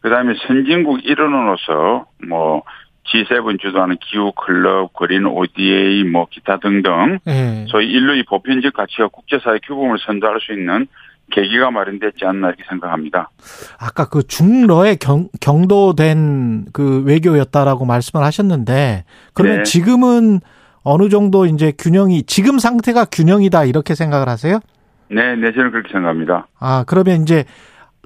[0.00, 2.62] 그다음에 선진국 일원으로서 뭐
[3.06, 7.66] G7 주도하는 기후 클럽, 그린 ODA, 뭐 기타 등등 네.
[7.68, 10.86] 소위 인류의 보편적 가치와 국제사회 규범을 선도할 수 있는
[11.34, 13.30] 계기가 마련됐지 않나 이렇게 생각합니다.
[13.78, 19.62] 아까 그 중러에 경, 경도된 그 외교였다라고 말씀을 하셨는데 그러면 네.
[19.64, 20.40] 지금은
[20.82, 24.60] 어느 정도 이제 균형이 지금 상태가 균형이다 이렇게 생각을 하세요?
[25.08, 26.46] 네, 네 저는 그렇게 생각합니다.
[26.58, 27.44] 아 그러면 이제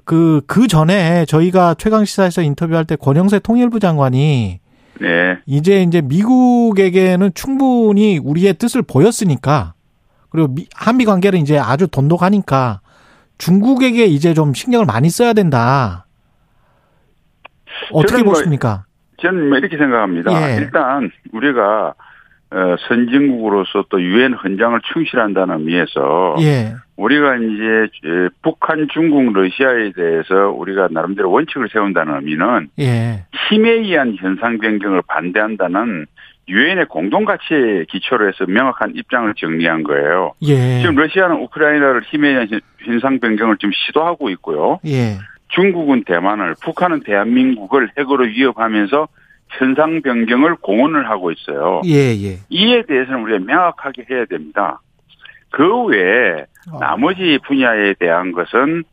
[0.05, 4.59] 그, 그 전에 저희가 최강시사에서 인터뷰할 때 권영세 통일부 장관이
[5.01, 5.37] 네.
[5.45, 9.73] 이제 이제 미국에게는 충분히 우리의 뜻을 보였으니까
[10.29, 12.81] 그리고 미, 한미 관계는 이제 아주 돈독하니까
[13.39, 16.05] 중국에게 이제 좀 신경을 많이 써야 된다.
[17.91, 18.85] 어떻게 뭐 보십니까?
[19.21, 20.31] 저는 뭐 이렇게 생각합니다.
[20.31, 20.57] 예.
[20.57, 21.95] 일단 우리가
[22.51, 26.75] 어, 선진국으로서 또 유엔 헌장을 충실한다는 의미에서 예.
[26.95, 33.25] 우리가 이제 북한, 중국, 러시아에 대해서 우리가 나름대로 원칙을 세운다는 의미는 예.
[33.49, 36.07] 힘에 의한 현상 변경을 반대한다는
[36.49, 40.33] 유엔의 공동 가치에 기초로 해서 명확한 입장을 정리한 거예요.
[40.41, 40.79] 예.
[40.81, 42.47] 지금 러시아는 우크라이나를 힘에 의한
[42.79, 44.79] 현상 변경을 지금 시도하고 있고요.
[44.85, 45.17] 예.
[45.49, 49.07] 중국은 대만을, 북한은 대한민국을 핵으로 위협하면서
[49.49, 51.81] 현상 변경을 공언을 하고 있어요.
[51.85, 52.37] 예, 예.
[52.49, 54.79] 이에 대해서는 우리가 명확하게 해야 됩니다.
[55.51, 56.79] 그 외에 어.
[56.79, 58.83] 나머지 분야에 대한 것은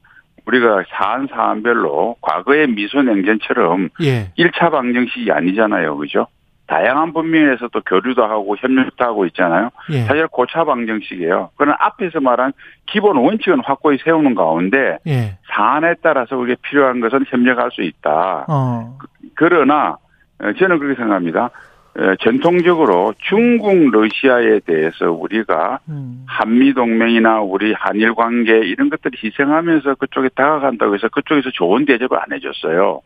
[0.46, 4.30] 우리가 사안 사안별로 과거의 미소 냉전처럼 예.
[4.38, 5.96] 1차 방정식이 아니잖아요.
[5.96, 6.26] 그죠?
[6.66, 9.70] 다양한 분면에서 또 교류도 하고 협력도 하고 있잖아요.
[9.90, 10.00] 예.
[10.02, 11.50] 사실 고차 방정식이에요.
[11.56, 12.52] 그러나 앞에서 말한
[12.86, 15.38] 기본 원칙은 확고히 세우는 가운데 예.
[15.48, 18.46] 사안에 따라서 우리가 필요한 것은 협력할 수 있다.
[18.48, 18.98] 어.
[19.34, 19.96] 그러나
[20.40, 21.50] 어, 저는 그렇게 생각합니다.
[21.98, 26.24] 어, 전통적으로 중국, 러시아에 대해서 우리가 음.
[26.26, 32.32] 한미 동맹이나 우리 한일 관계 이런 것들을 희생하면서 그쪽에 다가간다고 해서 그쪽에서 좋은 대접을 안
[32.32, 33.00] 해줬어요.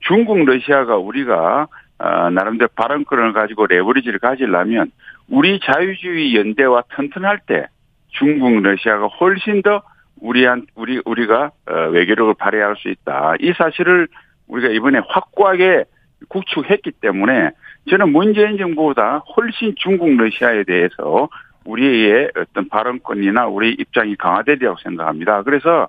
[0.00, 1.66] 중국, 러시아가 우리가
[1.98, 4.90] 어, 나름대로 발언권을 가지고 레버리지를 가지려면
[5.28, 7.66] 우리 자유주의 연대와 튼튼할 때
[8.08, 9.82] 중국, 러시아가 훨씬 더
[10.20, 13.34] 우리한 우리 우리가 외교력을 발휘할 수 있다.
[13.40, 14.08] 이 사실을
[14.46, 15.84] 우리가 이번에 확고하게
[16.28, 17.50] 구축했기 때문에
[17.90, 21.28] 저는 문재인 정부보다 훨씬 중국 러시아에 대해서
[21.64, 25.42] 우리의 어떤 발언권이나 우리 입장이 강화되리라고 생각합니다.
[25.42, 25.88] 그래서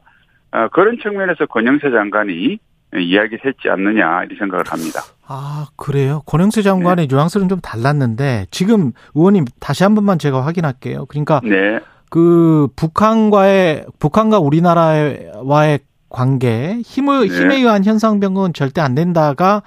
[0.51, 2.57] 어, 그런 측면에서 권영세 장관이
[2.93, 5.01] 이야기를 했지 않느냐 이렇게 생각을 합니다.
[5.27, 6.21] 아 그래요?
[6.25, 7.15] 권영세 장관의 네.
[7.15, 11.05] 뉘앙스는 좀 달랐는데 지금 의원님 다시 한 번만 제가 확인할게요.
[11.07, 11.79] 그러니까 네.
[12.09, 17.35] 그 북한과의 북한과 우리나라와의 관계 힘을 네.
[17.35, 19.63] 힘에 의한 현상 변경은 절대 안 된다가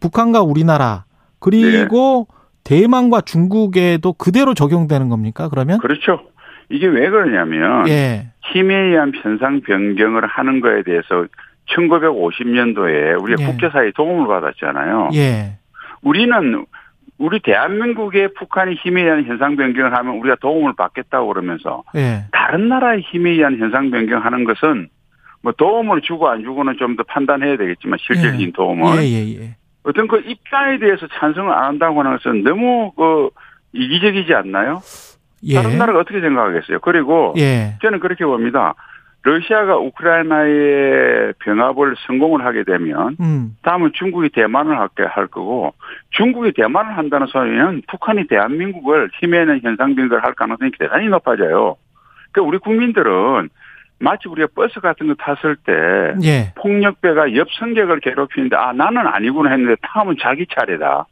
[0.00, 1.04] 북한과 우리나라
[1.38, 2.40] 그리고 네.
[2.64, 5.48] 대만과 중국에도 그대로 적용되는 겁니까?
[5.48, 5.78] 그러면?
[5.78, 6.20] 그렇죠.
[6.68, 8.28] 이게 왜 그러냐면 예.
[8.52, 11.26] 힘에 의한 편상 변경을 하는 거에 대해서
[11.76, 13.46] 1950년도에 우리가 예.
[13.46, 15.10] 국제사회의 도움을 받았잖아요.
[15.14, 15.58] 예.
[16.02, 16.66] 우리는
[17.18, 22.24] 우리 대한민국의 북한이 힘에 의한 현상 변경을 하면 우리가 도움을 받겠다고 그러면서 예.
[22.32, 24.88] 다른 나라의 힘에 의한 현상 변경하는 것은
[25.42, 28.52] 뭐 도움을 주고 안 주고는 좀 더 판단해야 되겠지만 실질적인 예.
[28.52, 29.56] 도움을 예, 예, 예.
[29.82, 33.30] 어떤 그 입장에 대해서 찬성을 안 한다고 하는 것은 너무 그
[33.72, 34.80] 이기적이지 않나요?
[35.44, 35.54] 예.
[35.54, 36.80] 다른 나라가 어떻게 생각하겠어요?
[36.80, 37.76] 그리고 예.
[37.82, 38.74] 저는 그렇게 봅니다.
[39.22, 43.56] 러시아가 우크라이나의 병합을 성공을 하게 되면 음.
[43.62, 45.74] 다음은 중국이 대만을 할게 할 거고
[46.10, 51.76] 중국이 대만을 한다는 소리는 북한이 대한민국을 힘에는 현상 변경을 할 가능성이 대단히 높아져요.
[52.32, 53.50] 그러니까 우리 국민들은
[53.98, 55.72] 마치 우리가 버스 같은 거 탔을 때
[56.24, 56.54] 예.
[56.56, 61.04] 폭력배가 옆 승객을 괴롭히는데 아 나는 아니구나 했는데 다음은 자기 차례다.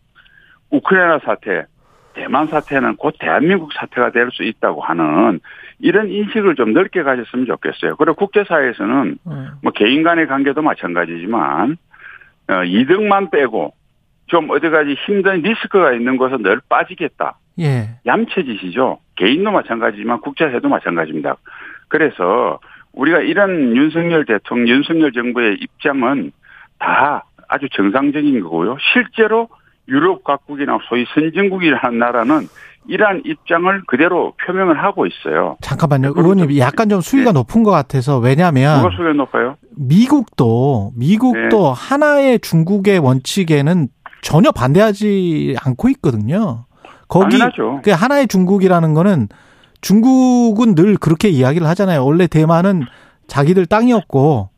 [0.71, 1.67] 우크라이나 사태,
[2.15, 5.41] 대만 사태는 곧 대한민국 사태가 될 수 있다고 하는
[5.81, 7.97] 이런 인식을 좀 넓게 가졌으면 좋겠어요.
[7.97, 9.47] 그리고 국제사회에서는 어.
[9.63, 11.77] 뭐 개인 간의 관계도 마찬가지지만
[12.49, 13.75] 어, 이득만 빼고
[14.27, 17.39] 좀 어디까지 힘든 리스크가 있는 곳은 늘 빠지겠다.
[17.61, 17.89] 예.
[18.07, 18.99] 얌체짓이죠.
[19.17, 21.37] 개인도 마찬가지지만 국제사회도 마찬가지입니다.
[21.89, 22.61] 그래서
[22.93, 26.33] 우리가 이런 윤석열 대통령, 윤석열 정부의 입장은
[26.79, 28.77] 다 아주 정상적인 거고요.
[28.93, 29.49] 실제로
[29.89, 32.41] 유럽 각국이나 소위 선진국이라는 나라는
[32.89, 35.57] 이러한 입장을 그대로 표명을 하고 있어요.
[35.61, 36.15] 잠깐만요.
[36.17, 37.39] 의원님 좀- 약간 좀 수위가 네.
[37.39, 39.57] 높은 것 같아서 왜냐하면 누가 수가 높아요?
[39.77, 43.89] 미국도 미국도 하나의 중국의 원칙에는
[44.23, 46.65] 전혀 반대하지 않고 있거든요.
[47.09, 47.81] 거기 당연하죠.
[47.85, 49.29] 그 하나의 중국이라는 거는
[49.81, 52.05] 중국은 늘 그렇게 이야기를 하잖아요.
[52.05, 52.83] 원래 대만은
[53.29, 54.49] 자기들 땅이었고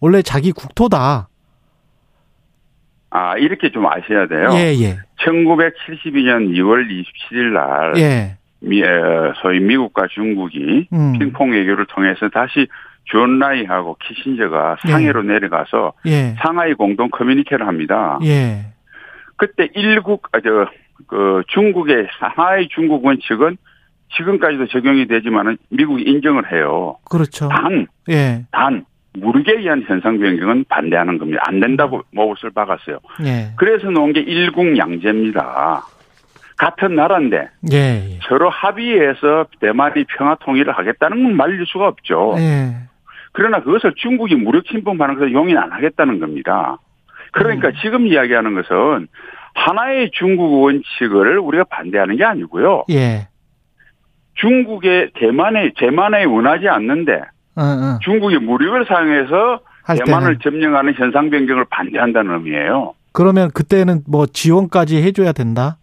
[0.00, 1.28] 원래 자기 국토다.
[3.10, 4.50] 아, 이렇게 좀 아셔야 돼요.
[4.52, 4.98] 예, 예.
[5.24, 8.36] 1972년 2월 27일 날 예.
[8.60, 11.18] 미, 어, 소위 미국과 중국이 음.
[11.18, 12.66] 핑퐁 외교를 통해서 다시
[13.04, 14.90] 저우언라이하고 키신저가 예.
[14.90, 16.34] 상해로 내려가서 예.
[16.42, 18.18] 상하이 공동 커뮤니케를 합니다.
[18.24, 18.66] 예.
[19.36, 20.68] 그때 일국 아, 저,
[21.06, 23.56] 그 중국의 상하이 중국 원칙은
[24.16, 26.96] 지금까지도 적용이 되지만은 미국이 인정을 해요.
[27.04, 27.48] 그렇죠.
[27.48, 28.44] 단, 예.
[28.50, 31.42] 단 무르게 의한 현상 변경은 반대하는 겁니다.
[31.46, 32.98] 안 된다고 못을 박았어요.
[33.24, 33.52] 예.
[33.56, 35.82] 그래서 놓은 게 일국양제입니다.
[36.56, 37.76] 같은 나라인데 예.
[37.76, 38.18] 예.
[38.28, 42.34] 서로 합의해서 대만이 평화 통일을 하겠다는 건 말릴 수가 없죠.
[42.38, 42.74] 예.
[43.32, 46.78] 그러나 그것을 중국이 무력 침범하는 것을 용인 안 하겠다는 겁니다.
[47.32, 49.06] 그러니까 지금 이야기하는 것은
[49.54, 52.84] 하나의 중국 원칙을 우리가 반대하는 게 아니고요.
[52.90, 53.28] 예.
[54.34, 57.20] 중국의 대만에 대만에 원하지 않는데
[57.58, 57.98] 어, 어.
[58.02, 62.94] 중국이 무력을 사용해서 할 대만을 점령하는 현상 변경을 반대한다는 의미예요.
[63.12, 65.78] 그러면 그때는 뭐 지원까지 해줘야 된다.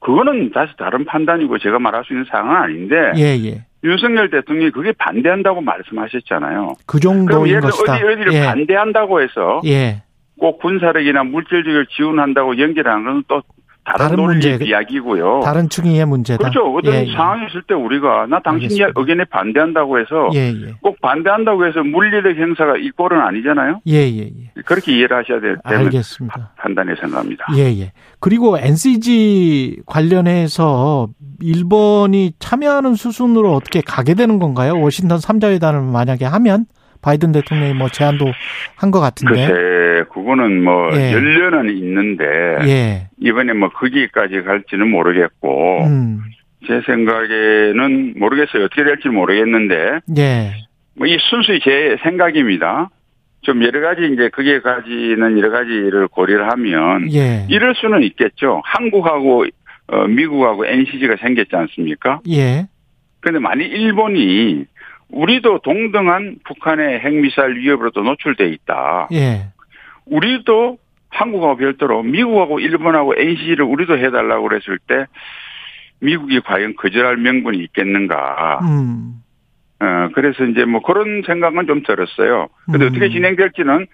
[0.00, 3.64] 그거는 다시 다른 판단이고 제가 말할 수 있는 사항은 아닌데 예, 예.
[3.84, 6.74] 윤석열 대통령이 그게 반대한다고 말씀하셨잖아요.
[6.86, 7.94] 그 정도인 것이다.
[7.94, 8.44] 어디 어디를 예.
[8.46, 10.02] 반대한다고 해서 예.
[10.38, 13.42] 꼭 군사력이나 물질적으로 지원한다고 연결하는 건 또
[13.84, 15.40] 다른, 다른 논리 문제, 이야기고요.
[15.44, 16.38] 다른 층의 문제다.
[16.38, 16.74] 그렇죠.
[16.74, 17.12] 어떤 예, 예.
[17.12, 18.92] 상황이 있을 때 우리가 나 당신 알겠습니다.
[18.96, 20.74] 의견에 반대한다고 해서 예, 예.
[20.80, 23.82] 꼭 반대한다고 해서 물리력 행사가 이꼴은 아니잖아요.
[23.86, 24.62] 예, 예, 예.
[24.64, 26.52] 그렇게 이해를 하셔야 될 되는 알겠습니다.
[26.56, 27.46] 판단에 생각합니다.
[27.56, 27.92] 예, 예.
[28.20, 31.08] 그리고 NCG 관련해서
[31.42, 34.80] 일본이 참여하는 수순으로 어떻게 가게 되는 건가요?
[34.80, 36.64] 워싱턴 3자회담을 만약에 하면
[37.04, 38.32] 바이든 대통령이 뭐 제안도
[38.76, 39.46] 한 것 같은데.
[39.48, 41.12] 글쎄, 그거는 뭐 예.
[41.12, 42.24] 연려는 있는데
[42.66, 43.08] 예.
[43.20, 46.20] 이번에 뭐 거기까지 갈지는 모르겠고 음.
[46.66, 48.64] 제 생각에는 모르겠어요.
[48.64, 50.52] 어떻게 될지 모르겠는데 예.
[50.96, 52.90] 뭐이 순수히 제 생각입니다.
[53.42, 57.46] 좀 여러 가지 이제 거기에까지는 여러 가지를 고려를 하면 예.
[57.50, 58.62] 이럴 수는 있겠죠.
[58.64, 59.44] 한국하고
[59.88, 62.20] 어, 미국하고 NCG가 생겼지 않습니까?
[62.30, 62.66] 예.
[63.20, 64.64] 그런데 만약 일본이
[65.10, 69.08] 우리도 동등한 북한의 핵미사일 위협으로도 노출돼 있다.
[69.12, 69.46] 예.
[70.06, 70.78] 우리도
[71.10, 75.06] 한국하고 별도로 미국하고 일본하고 NCG를 우리도 해달라고 그랬을 때
[76.00, 78.60] 미국이 과연 거절할 명분이 있겠는가.
[78.62, 79.22] 음.
[79.80, 82.48] 어, 그래서 이제 뭐 그런 생각은 좀 들었어요.
[82.66, 82.90] 근데 음.
[82.90, 83.86] 어떻게 진행될지는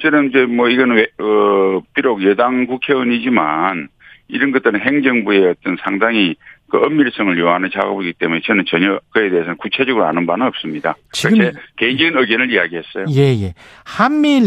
[0.00, 3.88] 저는 이제 뭐 이거는 왜, 어, 비록 여당 국회의원이지만
[4.28, 6.36] 이런 것들은 행정부의 어떤 상당히
[6.70, 10.94] 그 엄밀성을 요하는 작업이기 때문에 저는 전혀 그에 대해서는 구체적으로 아는 바는 없습니다.
[11.12, 13.06] 지금- 제 개인적인 의견을 이야기했어요.
[13.10, 13.54] 예, 예.
[13.84, 14.44] 한미일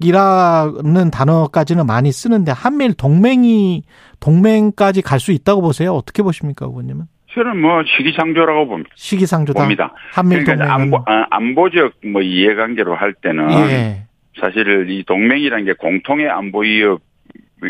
[0.00, 3.82] 협력이라는 단어까지는 많이 쓰는데 한미일 동맹이
[4.20, 5.92] 동맹까지 갈 수 있다고 보세요.
[5.92, 7.06] 어떻게 보십니까, 의원님은?
[7.34, 8.90] 저는 뭐 시기상조라고 봅니다.
[8.94, 9.60] 시기상조다.
[9.60, 9.92] 봅니다.
[10.12, 14.04] 한미일 그러니까 동맹은 안보, 아, 안보적 뭐 이해관계로 할 때는 예.
[14.40, 17.00] 사실 이 동맹이라는 게 공통의 안보 위협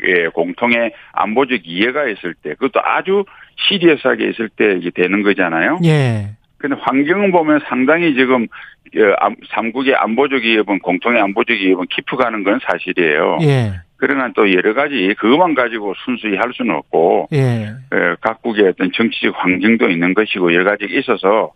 [0.06, 3.24] 예, 공통의 안보적 이해가 있을 때, 그것도 아주
[3.56, 5.80] 시리어스하게 있을 때 이게 되는 거잖아요.
[5.84, 6.30] 예.
[6.58, 12.58] 근데 환경을 보면 상당히 지금 어, 삼국의 안보적 기업은 공통의 안보적 기업은 깊어 가는 건
[12.62, 13.38] 사실이에요.
[13.42, 13.72] 예.
[13.96, 17.38] 그러나 또 여러 가지 그것만 가지고 순수히 할 수는 없고 예.
[17.38, 21.52] 에, 각국의 어떤 정치적 환경도 있는 것이고 여러 가지 있어서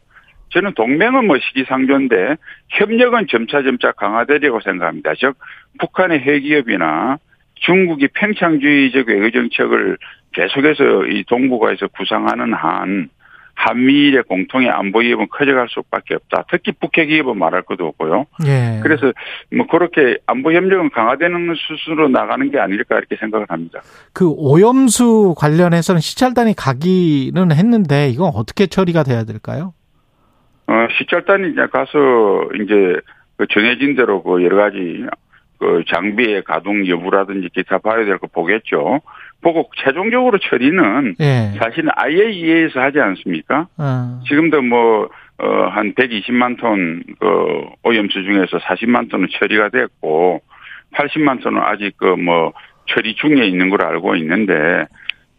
[0.50, 2.36] 저는 동맹은 뭐 시기상조인데
[2.70, 5.12] 협력은 점차 점차 강화되리고 생각합니다.
[5.18, 5.36] 즉
[5.78, 7.18] 북한의 핵기업이나
[7.54, 9.98] 중국이 팽창주의적 외교 정책을
[10.38, 13.08] 계속해서 이 동북아에서 구상하는 한
[13.54, 16.44] 한미일의 공통의 안보 기업은 커져갈 수밖에 없다.
[16.48, 18.26] 특히 북핵 기업은 말할 것도 없고요.
[18.46, 18.78] 예.
[18.84, 19.12] 그래서
[19.52, 23.80] 뭐 그렇게 안보 협력은 강화되는 수순으로 나가는 게 아닐까 이렇게 생각을 합니다.
[24.12, 29.74] 그 오염수 관련해서는 시찰단이 가기는 했는데 이건 어떻게 처리가 돼야 될까요?
[30.68, 33.00] 어, 시찰단이 이제 가서 이제
[33.36, 35.04] 그 정해진 대로 그 여러 가지
[35.58, 39.00] 그 장비의 가동 여부라든지 기타 봐야 될 거 보겠죠.
[39.40, 41.52] 보고 최종적으로 처리는 예.
[41.58, 43.68] 사실은 IAEA에서 하지 않습니까?
[43.76, 44.20] 어.
[44.26, 47.26] 지금도 뭐, 어, 한 120만 톤, 그,
[47.84, 50.42] 오염수 중에서 40만 톤은 처리가 됐고,
[50.94, 52.52] 80만 톤은 아직 그 뭐,
[52.88, 54.86] 처리 중에 있는 걸 알고 있는데,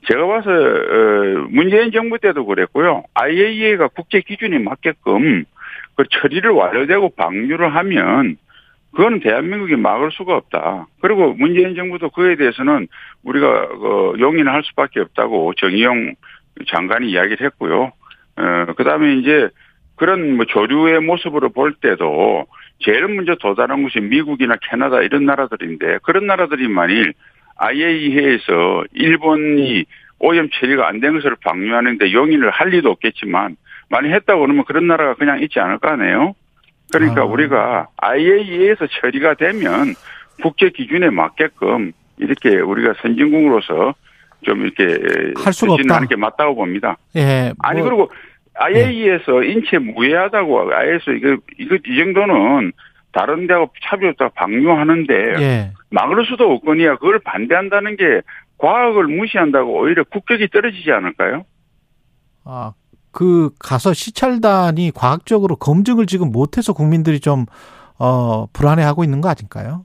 [0.10, 3.04] 제가 봐서, 어, 문재인 정부 때도 그랬고요.
[3.16, 5.44] IAEA가 국제 기준에 맞게끔
[5.96, 8.38] 그 처리를 완료되고 방류를 하면,
[8.96, 10.88] 그거는 대한민국이 막을 수가 없다.
[11.02, 12.88] 그리고 문재인 정부도 그에 대해서는
[13.24, 16.16] 우리가 그 용인을 할 수밖에 없다고 정의용
[16.68, 17.92] 장관이 이야기를 했고요.
[18.38, 19.50] 어, 그 다음에 이제
[19.96, 22.46] 그런 뭐 조류의 모습으로 볼 때도
[22.80, 27.14] 제일 먼저 도달한 것이 미국이나 캐나다 이런 나라들인데 그런 나라들이 만일
[27.58, 29.86] IAEA에서 일본이
[30.20, 33.58] 오염 처리가 안 된 것을 방류하는데 용인을 할 리도 없겠지만
[33.90, 36.34] 만약 했다고 그러면 그런 나라가 그냥 있지 않을 거 아니에요?
[36.92, 37.26] 그러니까 아.
[37.26, 39.94] 우리가 IAEA에서 처리가 되면
[40.42, 43.94] 국제 기준에 맞게끔 이렇게 우리가 선진국으로서
[44.42, 44.84] 좀 이렇게
[45.44, 45.82] 할 수가 없다.
[45.82, 46.98] 추진하는 게 맞다고 봅니다.
[47.16, 47.54] 예.
[47.60, 48.12] 아니 뭐, 그리고
[48.56, 52.72] IAEA에서 인체 무해하다고 IAEA에서 이거 이거 이 정도는
[53.12, 55.72] 다른 데하고 차별없다고 방류하는데 예.
[55.90, 58.22] 막을 수도 없거니와 그걸 반대한다는 게
[58.58, 61.46] 과학을 무시한다고 오히려 국격이 떨어지지 않을까요?
[62.44, 62.74] 아,
[63.20, 67.48] 그 가서 시찰단이 과학적으로 검증을 지금 못해서 국민들이 좀
[68.00, 69.84] 어, 불안해하고 있는 거 아닐까요?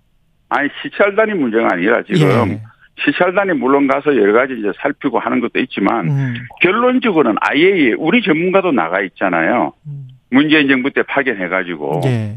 [0.50, 2.62] 아니 시찰단이 문제가 아니라 지금 예.
[3.04, 8.70] 시찰단이 물론 가서 여러 가지 이제 살피고 하는 것도 있지만 음, 결론적으로는 아예 우리 전문가도
[8.70, 9.72] 나가 있잖아요.
[9.88, 10.06] 음.
[10.30, 12.02] 문재인 정부 때 파견해가지고.
[12.04, 12.36] 예.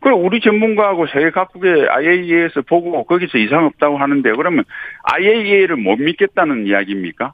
[0.00, 4.64] 그럼 우리 전문가하고 세계 각국의 IAEA에서 보고 거기서 이상 없다고 하는데 그러면
[5.04, 7.32] IAEA를 못 믿겠다는 이야기입니까?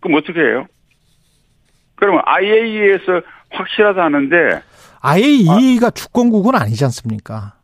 [0.00, 0.68] 그럼 어떻게 해요?
[1.98, 4.62] 그러면 IAEA에서 확실하다 하는데
[5.00, 7.54] IAEA가 주권국은 아니지 않습니까?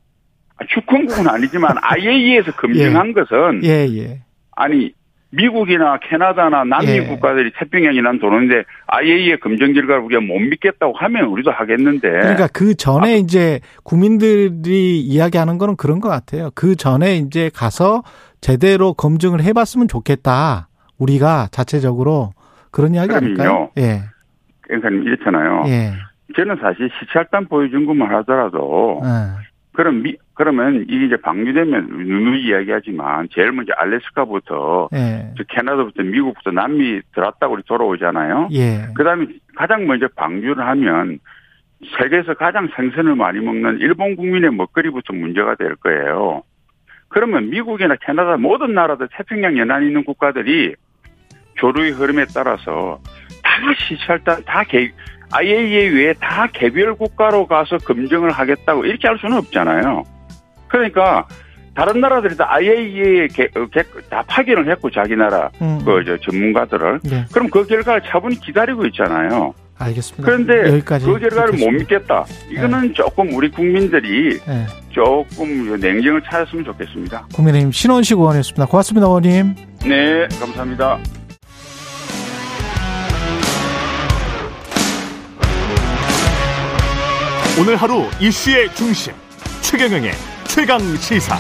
[0.69, 4.23] 주권국은 아니지만 IAEA에서 검증한 것은 예, 예.
[4.53, 4.93] 아니
[5.31, 7.07] 미국이나 캐나다나 남미 예.
[7.07, 12.75] 국가들이 태평양이난 도는데 IAEA 검증 결과를 우리가 못 믿겠다고 하면 우리도 하겠는데 그러니까 그 아.
[12.79, 16.51] 전에 이제 국민들이 이야기하는 거는 그런 것 같아요.
[16.55, 18.05] 그 전에 이제 가서
[18.41, 20.69] 제대로 검증을 해봤으면 좋겠다.
[20.99, 22.33] 우리가 자체적으로
[22.71, 23.71] 그런 이야기 아닐까요?
[23.79, 24.03] 예,
[24.71, 25.65] 행사님 이렇잖아요.
[25.67, 25.93] 예,
[26.37, 29.45] 저는 사실 시찰단 보여준 것만 하더라도 예.
[29.73, 36.51] 그럼 미, 그러면 이게 이제 방류되면 누누이 이야기하지만 제일 먼저 알래스카부터 예, 저 캐나다부터 미국부터
[36.51, 37.01] 남미
[37.51, 38.49] 우리 돌아오잖아요.
[38.53, 41.19] 예, 그다음에 가장 먼저 방류를 하면
[41.99, 46.43] 세계에서 가장 생선을 많이 먹는 일본 국민의 먹거리부터 문제가 될 거예요.
[47.09, 50.75] 그러면 미국이나 캐나다 모든 나라들 태평양 연안에 있는 국가들이
[51.57, 53.01] 조류의 흐름에 따라서
[53.55, 54.91] 다 시찰단 다 개,
[55.33, 60.03] IAEA 외에 다 개별 국가로 가서 검증을 하겠다고 이렇게 할 수는 없잖아요.
[60.69, 61.27] 그러니까
[61.75, 67.01] 다른 나라들이 다 IAEA에 개, 어, 개, 다 파견을 했고 자기 나라 음, 그저 전문가들을
[67.11, 69.55] 예, 그럼 그 결과를 차분히 기다리고 있잖아요.
[69.77, 70.25] 알겠습니다.
[70.25, 71.79] 그런데 여기까지 그 결과를 못 듣겠습니다.
[71.79, 72.25] 믿겠다.
[72.51, 77.27] 이거는 조금 우리 국민들이 예, 조금 냉정을 찾았으면 좋겠습니다.
[77.35, 78.67] 국민의힘 신원식 의원이었습니다.
[78.67, 79.55] 고맙습니다, 의원님.
[79.85, 80.99] 네, 감사합니다.
[87.57, 89.13] 오늘 하루 이슈의 중심
[89.63, 90.11] 최경영의
[90.49, 91.37] 최강 시사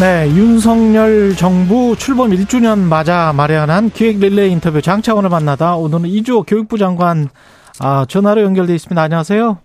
[0.00, 6.78] 네, 윤석열 정부 출범 1주년 맞아 마련한 기획 릴레이 인터뷰 장차원을 만나다 오늘은 이주호 교육부
[6.78, 7.28] 장관
[7.80, 9.00] 아, 전화로 연결돼 있습니다.
[9.00, 9.58] 안녕하세요.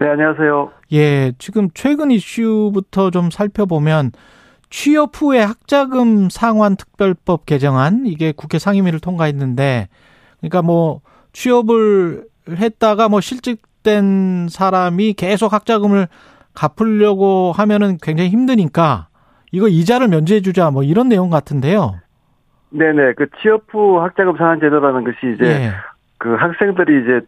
[0.00, 0.70] 네, 안녕하세요.
[0.94, 4.10] 예, 지금 최근 이슈부터 좀 살펴보면
[4.68, 9.88] 취업 후에 학자금 상환 특별법 개정안 이게 국회 상임위를 통과했는데
[10.40, 11.02] 그러니까 뭐
[11.32, 16.08] 취업을 했다가 뭐 실직된 사람이 계속 학자금을
[16.54, 19.08] 갚으려고 하면은 굉장히 힘드니까
[19.52, 21.96] 이거 이자를 면제해 주자 뭐 이런 내용 같은데요.
[22.70, 25.72] 네네, 그 취업 후 학자금 상환 제도라는 것이 이제 예.
[26.18, 27.26] 그 학생들이 이제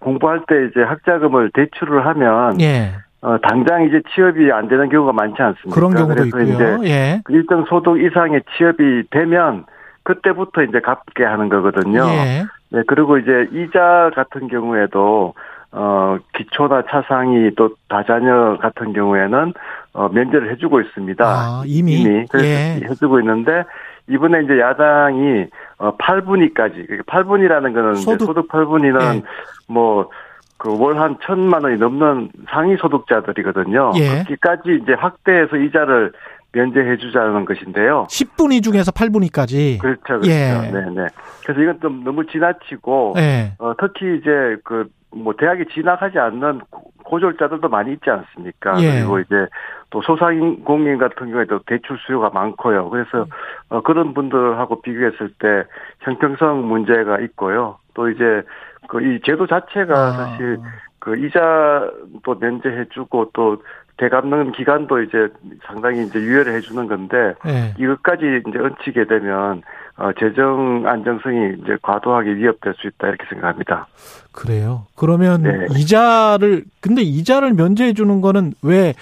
[0.00, 2.94] 공부할 때 이제 학자금을 대출을 하면 예.
[3.22, 5.74] 어, 당장 이제 취업이 안 되는 경우가 많지 않습니까?
[5.74, 6.42] 그런 경우도 있고요.
[6.42, 7.22] 이제 예.
[7.28, 9.64] 일정 소득 이상의 취업이 되면
[10.02, 12.04] 그때부터 이제 갚게 하는 거거든요.
[12.06, 12.44] 예.
[12.74, 15.34] 네, 그리고 이제 이자 같은 경우에도
[15.70, 19.52] 어 기초나 차상위 또 다자녀 같은 경우에는
[19.92, 21.24] 어 면제를 해주고 있습니다.
[21.24, 22.26] 아, 이미?
[22.30, 22.80] 그래서 예.
[22.88, 23.64] 해주고 있는데
[24.08, 25.46] 이번에 이제 야당이
[25.78, 29.22] 어 8분위까지 8분이라는 거는 소득- 소득, 소득 8분위는 예.
[29.68, 33.92] 뭐그 월 한 천만 원이 넘는 상위 소득자들이거든요.
[33.96, 34.18] 예.
[34.24, 36.12] 거기까지 이제 확대해서 이자를
[36.54, 38.06] 면제해 주자는 것인데요.
[38.08, 39.78] 10분위 중에서 8분위까지.
[39.80, 40.30] 그렇죠, 그렇죠.
[40.30, 40.70] 예.
[40.72, 41.06] 네, 네.
[41.44, 43.52] 그래서 이건 좀 너무 지나치고 예.
[43.58, 48.74] 어, 특히 이제 그 뭐 대학에 진학하지 않는 고- 고졸자들도 많이 있지 않습니까?
[48.82, 48.94] 예.
[48.98, 49.46] 그리고 이제
[49.90, 52.90] 또 소상공인 같은 경우에도 대출 수요가 많고요.
[52.90, 53.24] 그래서
[53.68, 55.62] 어, 그런 분들하고 비교했을 때
[56.00, 57.78] 형평성 문제가 있고요.
[57.94, 58.42] 또 이제
[58.88, 60.10] 그 이 제도 자체가 아.
[60.10, 60.58] 사실
[60.98, 63.62] 그 이자도 면제해주고 또
[63.96, 65.28] 대갚는 기간도 이제
[65.66, 67.74] 상당히 이제 유예를 해주는 건데 예.
[67.78, 69.62] 이것까지 이제 얹히게 되면
[69.96, 73.86] 어, 재정 안정성이 이제 과도하게 위협될 수 있다 이렇게 생각합니다.
[74.32, 74.86] 그래요.
[74.96, 75.66] 그러면 네.
[75.70, 78.94] 이자를 근데 이자를 면제해 주는 거는 왜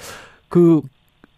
[0.53, 0.82] 그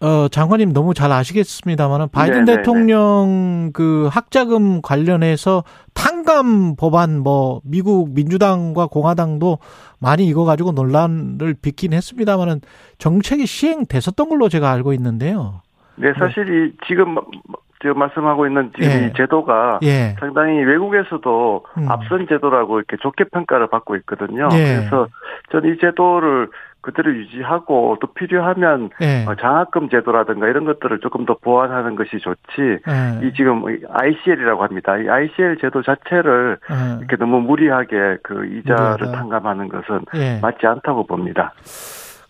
[0.00, 5.64] 어, 장관님 너무 잘 아시겠습니다만은 바이든 네, 네, 대통령 그 학자금 관련해서
[5.94, 9.58] 탕감 법안 뭐 미국 민주당과 공화당도
[10.00, 12.60] 많이 이거 가지고 논란을 빚긴 했습니다만은
[12.98, 15.62] 정책이 시행됐었던 걸로 제가 알고 있는데요.
[15.96, 17.16] 네, 사실 이 지금
[17.84, 19.06] 저 말씀하고 있는 지금 예.
[19.06, 20.16] 이 제도가 예.
[20.18, 21.90] 상당히 외국에서도 음.
[21.90, 24.48] 앞선 제도라고 이렇게 좋게 평가를 받고 있거든요.
[24.54, 24.76] 예.
[24.76, 25.08] 그래서
[25.52, 26.48] 저는 이 제도를
[26.84, 29.24] 그대로 유지하고 또 필요하면 예.
[29.26, 32.80] 어, 장학금 제도라든가 이런 것들을 조금 더 보완하는 것이 좋지.
[32.86, 33.26] 예.
[33.26, 34.98] 이 지금 ICL이라고 합니다.
[34.98, 36.98] 이 ICL 제도 자체를 예.
[36.98, 39.12] 이렇게 너무 무리하게 그 이자를.
[39.12, 40.38] 탕감하는 것은 예.
[40.42, 41.54] 맞지 않다고 봅니다.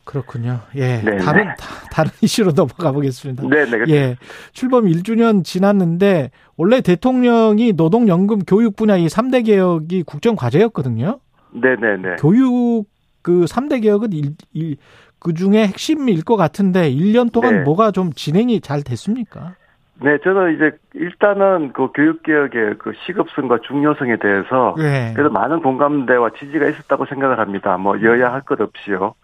[0.05, 0.61] 그렇군요.
[0.77, 0.99] 예.
[1.03, 1.55] 네, 다른 네.
[1.59, 3.43] 다- 다른 이슈로 넘어가 보겠습니다.
[3.49, 3.79] 네, 네.
[3.89, 4.17] 예.
[4.53, 11.19] 출범 1주년 지났는데 원래 대통령이 노동연금 교육 분야 이 3대 개혁이 국정 과제였거든요.
[11.53, 12.17] 네, 네, 네.
[12.21, 12.85] 교육
[13.25, 14.77] 그 3대 개혁은 일, 일,
[15.19, 17.61] 그 중에 핵심일 것 같은데 1년 동안 네.
[17.63, 19.55] 뭐가 좀 진행이 잘 됐습니까?
[20.03, 25.13] 네, 저는 이제 일단은 그 교육개혁의 그 시급성과 중요성에 대해서 예.
[25.15, 27.77] 그래도 많은 공감대와 지지가 있었다고 생각을 합니다.
[27.79, 29.15] 뭐 여야 할 것 없이요.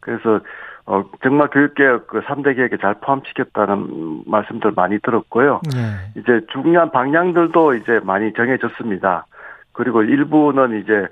[0.00, 0.40] 그래서
[0.86, 5.60] 어 정말 교육개혁 그 3대 개혁에 잘 포함시켰다는 말씀들 많이 들었고요.
[5.76, 6.18] 예.
[6.20, 9.26] 이제 중요한 방향들도 이제 많이 정해졌습니다.
[9.72, 11.06] 그리고 일부는 이제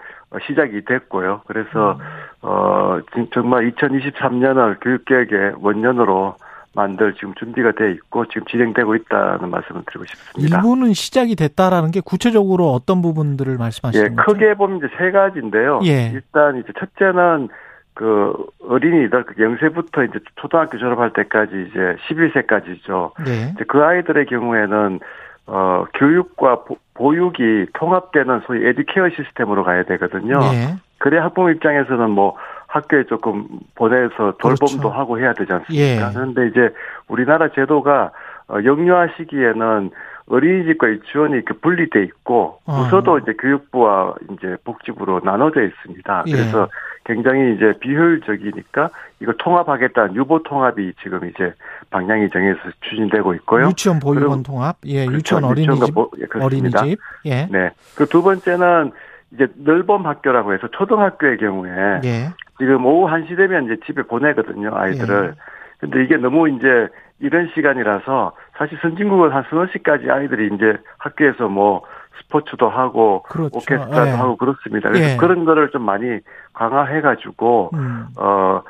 [0.47, 1.43] 시작이 됐고요.
[1.47, 1.99] 그래서
[2.43, 6.35] 어 진- 정말 2023년을 교육개혁의 원년으로
[6.75, 10.57] 만들 지금 준비가 돼 있고 지금 진행되고 있다는 말씀을 드리고 싶습니다.
[10.59, 14.33] 일부는 시작이 됐다라는 게 구체적으로 어떤 부분들을 예, 말씀하시는 거죠?
[14.33, 15.81] 크게 보면 이제 세 가지인데요.
[15.85, 16.11] 예.
[16.13, 17.49] 일단 이제 첫째는
[17.95, 18.33] 그
[18.69, 23.13] 어린이들 그 영세부터 이제 초등학교 졸업할 때까지 이제 11세까지죠.
[23.25, 23.53] 네.
[23.55, 25.01] 이제 그 아이들의 경우에는
[25.47, 30.41] 어 교육과 보, 보육이 통합되는 소위 에듀케어 시스템으로 가야 되거든요.
[30.53, 30.77] 예.
[30.99, 32.37] 그래 학부모 입장에서는 뭐
[32.67, 33.47] 학교에 조금
[33.77, 34.91] 보내서 돌봄도 그렇죠.
[34.91, 36.09] 하고 해야 되지 않습니까?
[36.09, 36.13] 예.
[36.13, 36.75] 그런데 이제
[37.07, 38.11] 우리나라 제도가
[38.49, 39.91] 어, 영유아 시기에는
[40.29, 42.83] 어린이집과 유치원이 이렇게 분리돼 있고 어.
[42.83, 46.25] 부서도 이제 교육부와 이제 복지부로 나눠져 있습니다.
[46.27, 46.33] 예.
[46.33, 46.69] 그래서
[47.09, 48.91] 굉장히 이제 비효율적이니까
[49.21, 51.55] 이걸 통합하겠다는 유보 통합이 지금 이제
[51.91, 53.69] 방향이 정해서 추진되고 있고요.
[53.69, 55.17] 유치원 보육원 통합, 예, 그렇죠.
[55.17, 56.27] 유치원 어린이집, 보- 예.
[56.39, 57.71] 어린이집, 예, 네.
[57.97, 58.93] 그 두 번째는
[59.33, 62.29] 이제 넓은 학교라고 해서 초등학교의 경우에 예,
[62.59, 65.35] 지금 오후 1시 되면 이제 집에 보내거든요, 아이들을.
[65.79, 66.89] 근데 이게 너무 이제
[67.21, 71.83] 이런 시간이라서 사실 선진국은 한 서너 시까지 아이들이 이제 학교에서 뭐
[72.23, 73.57] 스포츠도 하고 그렇죠.
[73.57, 74.11] 오케스트라도 예.
[74.13, 74.89] 하고 그렇습니다.
[74.91, 75.17] 그래서 예.
[75.17, 76.19] 그런 거를 좀 많이
[76.53, 78.63] 강화해가지고 음, 어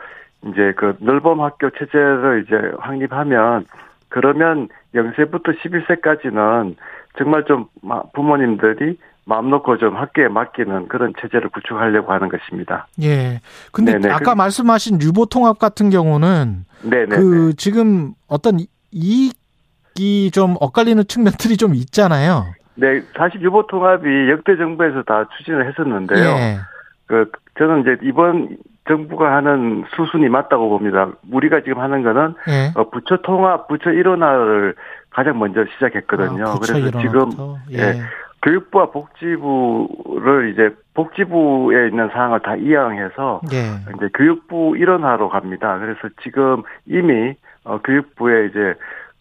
[0.47, 3.65] 이제 그 넓은 학교 체제를 이제 확립하면
[4.09, 6.77] 그러면 0세부터 11세까지는
[7.19, 8.97] 정말 좀 마- 부모님들이
[9.27, 12.87] 마음 놓고 좀 학교에 맡기는 그런 체제를 구축하려고 하는 것입니다.
[13.03, 13.41] 예.
[13.73, 14.11] 근데 네네.
[14.11, 17.07] 아까 말씀하신 유보 통합 같은 경우는 네네.
[17.17, 18.59] 그 지금 어떤
[18.91, 22.47] 이익이 좀 엇갈리는 측면들이 좀 있잖아요.
[22.79, 26.29] 네, 사실 유보 통합이 역대 정부에서 다 추진을 했었는데요.
[26.29, 26.59] 예,
[27.07, 28.57] 그 저는 이제 이번
[28.87, 31.11] 정부가 하는 수순이 맞다고 봅니다.
[31.31, 32.73] 우리가 지금 하는 거는 예.
[32.75, 34.75] 어, 부처 통합, 부처 일원화를
[35.11, 36.45] 가장 먼저 시작했거든요.
[36.45, 37.57] 아, 그래서 지금 일원화부터?
[37.73, 38.01] 예.
[38.43, 43.95] 교육부와 복지부를 이제 복지부에 있는 사항을 다 이양해서 예.
[43.97, 45.79] 이제 교육부 일원화로 갑니다.
[45.79, 48.75] 그래서 지금 이미 어, 교육부에 이제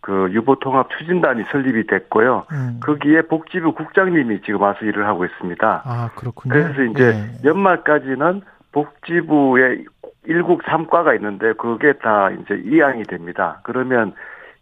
[0.08, 2.46] 그 유보통합 추진단이 설립이 됐고요.
[2.54, 2.80] 음.
[2.82, 5.82] 거기에 복지부 국장님이 지금 와서 일을 하고 있습니다.
[5.84, 6.54] 아, 그렇군요.
[6.54, 7.48] 그래서 이제 예.
[7.50, 8.42] 연말까지는
[8.72, 9.84] 복지부에
[10.24, 13.60] 일국 3과가 있는데 그게 다 이제 이양이 됩니다.
[13.64, 14.14] 그러면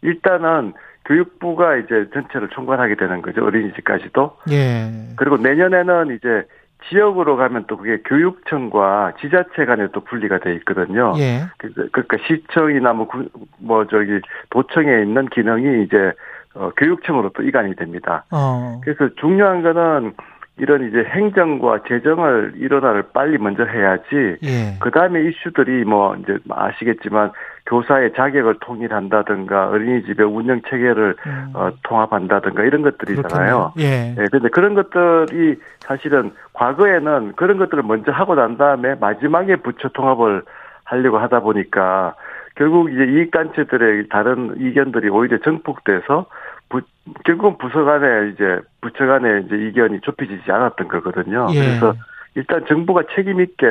[0.02, 0.72] 일단은
[1.04, 3.44] 교육부가 이제 전체를 총괄하게 되는 거죠.
[3.44, 4.38] 어린이집까지도.
[4.50, 4.90] 예.
[5.14, 6.44] 그리고 내년에는 이제
[6.88, 11.14] 지역으로 가면 또 그게 교육청과 지자체 간에 또 분리가 돼 있거든요.
[11.18, 11.42] 예.
[11.58, 13.28] 그- 그러니까 시청이나 뭐, 구-
[13.58, 14.20] 뭐 저기
[14.50, 16.12] 도청에 있는 기능이 이제
[16.54, 18.24] 어, 교육청으로 또 이관이 됩니다.
[18.30, 18.80] 어.
[18.82, 20.14] 그래서 중요한 거는
[20.58, 24.76] 이런 이제 행정과 재정을 일원화를 빨리 먼저 해야지 예.
[24.80, 27.30] 그 다음에 이슈들이 뭐 이제 아시겠지만
[27.66, 31.50] 교사의 자격을 통일한다든가 어린이집의 운영 체계를 음.
[31.54, 33.72] 어, 통합한다든가 이런 것들이잖아요.
[33.72, 33.72] 그렇겠네요.
[33.78, 34.14] 예.
[34.18, 40.42] 예, 근데 그런 것들이 사실은 과거에는 그런 것들을 먼저 하고 난 다음에 마지막에 부처 통합을
[40.84, 42.14] 하려고 하다 보니까
[42.54, 46.26] 결국 이제 이익단체들의 다른 의견들이 오히려 정폭돼서
[46.68, 46.80] 부,
[47.24, 51.48] 결국은 부서 간에 이제 부처 간에 이제 이견이 좁혀지지 않았던 거거든요.
[51.52, 51.60] 예.
[51.60, 51.94] 그래서
[52.36, 53.66] 일단 정부가 책임 있게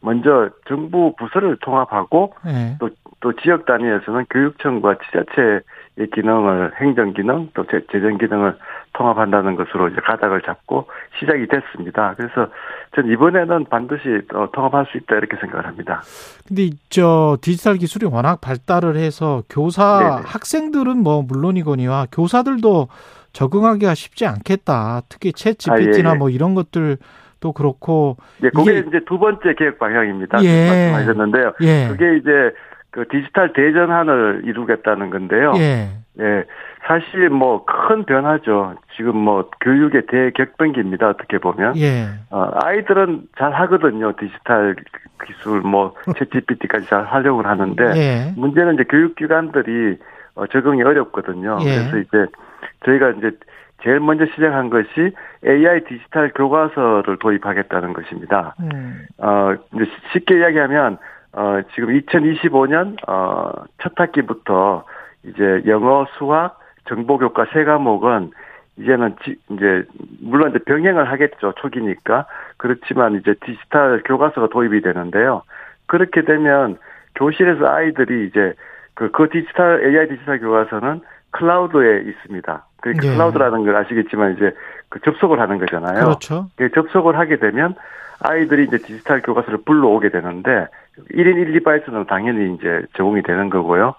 [0.00, 2.76] 먼저 정부 부서를 통합하고 예.
[2.78, 2.88] 또,
[3.26, 8.56] 또 지역 단위에서는 교육청과 지자체의 기능을 행정 기능 또 재- 재정 기능을
[8.92, 10.86] 통합한다는 것으로 이제 가닥을 잡고
[11.18, 12.14] 시작이 됐습니다.
[12.16, 12.46] 그래서
[12.94, 16.02] 전 이번에는 반드시 어, 통합할 수 있다 이렇게 생각을 합니다.
[16.46, 20.22] 근데 이- 저 디지털 기술이 워낙 발달을 해서 교사 네네.
[20.24, 22.86] 학생들은 뭐 물론이거니와 교사들도
[23.32, 25.00] 적응하기가 쉽지 않겠다.
[25.08, 26.18] 특히 챗 GPT나 아, 예, 예.
[26.18, 30.44] 뭐 이런 것들도 그렇고 예, 그게 이게- 이제 두 번째 계획 방향입니다.
[30.44, 30.70] 예.
[30.92, 31.52] 말씀하셨는데요.
[31.62, 31.88] 예.
[31.88, 32.30] 그게 이제
[32.96, 35.52] 그 디지털 대전환을 이루겠다는 건데요.
[35.58, 35.90] 예.
[36.18, 36.44] 예,
[36.86, 38.74] 사실 뭐 큰 변화죠.
[38.96, 41.10] 지금 뭐 교육의 대격변기입니다.
[41.10, 41.76] 어떻게 보면.
[41.76, 42.06] 예.
[42.30, 44.12] 어, 아이들은 잘 하거든요.
[44.18, 44.76] 디지털
[45.26, 48.32] 기술, 뭐, 챗GPT까지 잘 활용을 하는데, 예.
[48.36, 49.98] 문제는 이제 교육기관들이
[50.34, 51.58] 어, 적응이 어렵거든요.
[51.62, 51.64] 예.
[51.64, 52.26] 그래서 이제
[52.84, 53.30] 저희가 이제
[53.82, 55.12] 제일 먼저 시작한 것이
[55.46, 58.54] AI 디지털 교과서를 도입하겠다는 것입니다.
[58.60, 59.04] 음.
[59.18, 60.96] 어, 이제 쉽게 이야기하면,
[61.36, 64.84] 어, 지금 2025년, 어, 첫 학기부터
[65.24, 66.58] 이제 영어, 수학,
[66.88, 68.30] 정보 교과 세 과목은
[68.78, 69.84] 이제는 지, 이제,
[70.20, 71.52] 물론 이제 병행을 하겠죠.
[71.60, 72.26] 초기니까.
[72.56, 75.42] 그렇지만 이제 디지털 교과서가 도입이 되는데요.
[75.86, 76.78] 그렇게 되면
[77.14, 78.54] 교실에서 아이들이 이제
[78.94, 82.66] 그, 그 디지털, AI 디지털 교과서는 cloud에 있습니다.
[82.80, 82.92] 그 예.
[82.92, 84.54] cloud라는 걸 아시겠지만 이제
[84.88, 86.04] 그 접속을 하는 거잖아요.
[86.04, 86.46] 그렇죠.
[86.60, 87.74] 예, 접속을 하게 되면
[88.20, 90.68] 아이들이 이제 디지털 교과서를 불러오게 되는데
[91.10, 93.94] 1인 1 device는 당연히 이제 제공이 되는 거고요.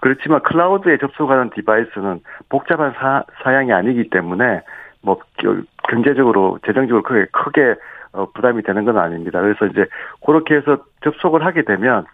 [0.00, 4.62] 그렇지만 cloud에 접속하는 device는 복잡한 사, 사양이 아니기 때문에
[5.02, 5.56] 뭐 겨-
[5.88, 7.74] 경제적으로 재정적으로 크게 크게
[8.12, 9.40] 어, 부담이 되는 건 아닙니다.
[9.40, 9.86] 그래서 이제
[10.24, 12.06] 그렇게 해서 접속을 하게 되면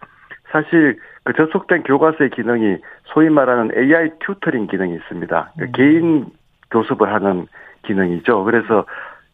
[0.51, 5.51] 사실 그 접속된 교과서의 기능이 소위 말하는 AI tutoring 기능이 있습니다.
[5.55, 6.25] 그러니까 개인
[6.71, 7.47] 교습을 하는
[7.83, 8.43] 기능이죠.
[8.43, 8.85] 그래서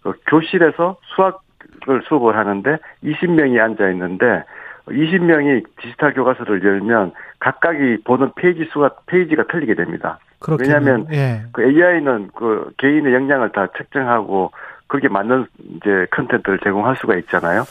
[0.04, 4.43] 그 교실에서 수학을 수업을 하는데 20명이 앉아 있는데
[4.88, 10.19] 20명이 디지털 교과서를 열면 각각이 보는 페이지 수가 페이지가 틀리게 됩니다.
[10.39, 11.43] 그렇게 왜냐하면 예.
[11.51, 14.51] 그 AI는 그 개인의 역량을 다 측정하고
[14.88, 17.63] 거기에 맞는 이제 컨텐츠를 제공할 수가 있잖아요.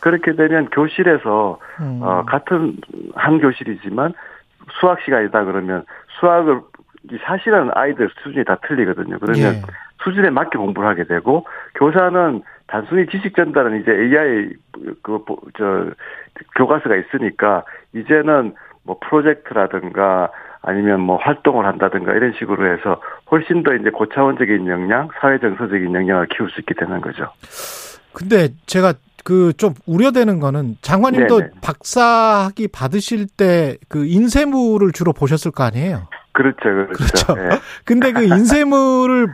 [0.00, 2.00] 그렇게 되면 교실에서 음.
[2.02, 2.76] 어 같은
[3.14, 4.12] 한 교실이지만
[4.80, 5.84] 수학 시간이다 그러면
[6.18, 6.60] 수학을
[7.10, 9.18] 이 사실은 아이들 수준이 다 틀리거든요.
[9.18, 9.62] 그러면 예.
[10.02, 14.50] 수준에 맞게 공부를 하게 되고 교사는 단순히 지식 전달은 이제 AI
[15.02, 15.90] 그저
[16.56, 17.64] 교과서가 있으니까
[17.94, 20.30] 이제는 뭐 프로젝트라든가
[20.62, 26.26] 아니면 뭐 활동을 한다든가 이런 식으로 해서 훨씬 더 이제 고차원적인 역량, 사회 정서적인 역량을
[26.28, 27.30] 키울 수 있게 되는 거죠.
[28.14, 31.50] 근데 제가 그 좀 우려되는 거는 장관님도 네네.
[31.62, 36.08] 박사학위 받으실 때 그 인쇄물을 주로 보셨을 거 아니에요.
[36.32, 36.92] 그렇죠, 그렇죠.
[36.92, 37.34] 그렇죠.
[37.38, 37.48] 예.
[37.84, 39.28] 근데 그 인쇄물을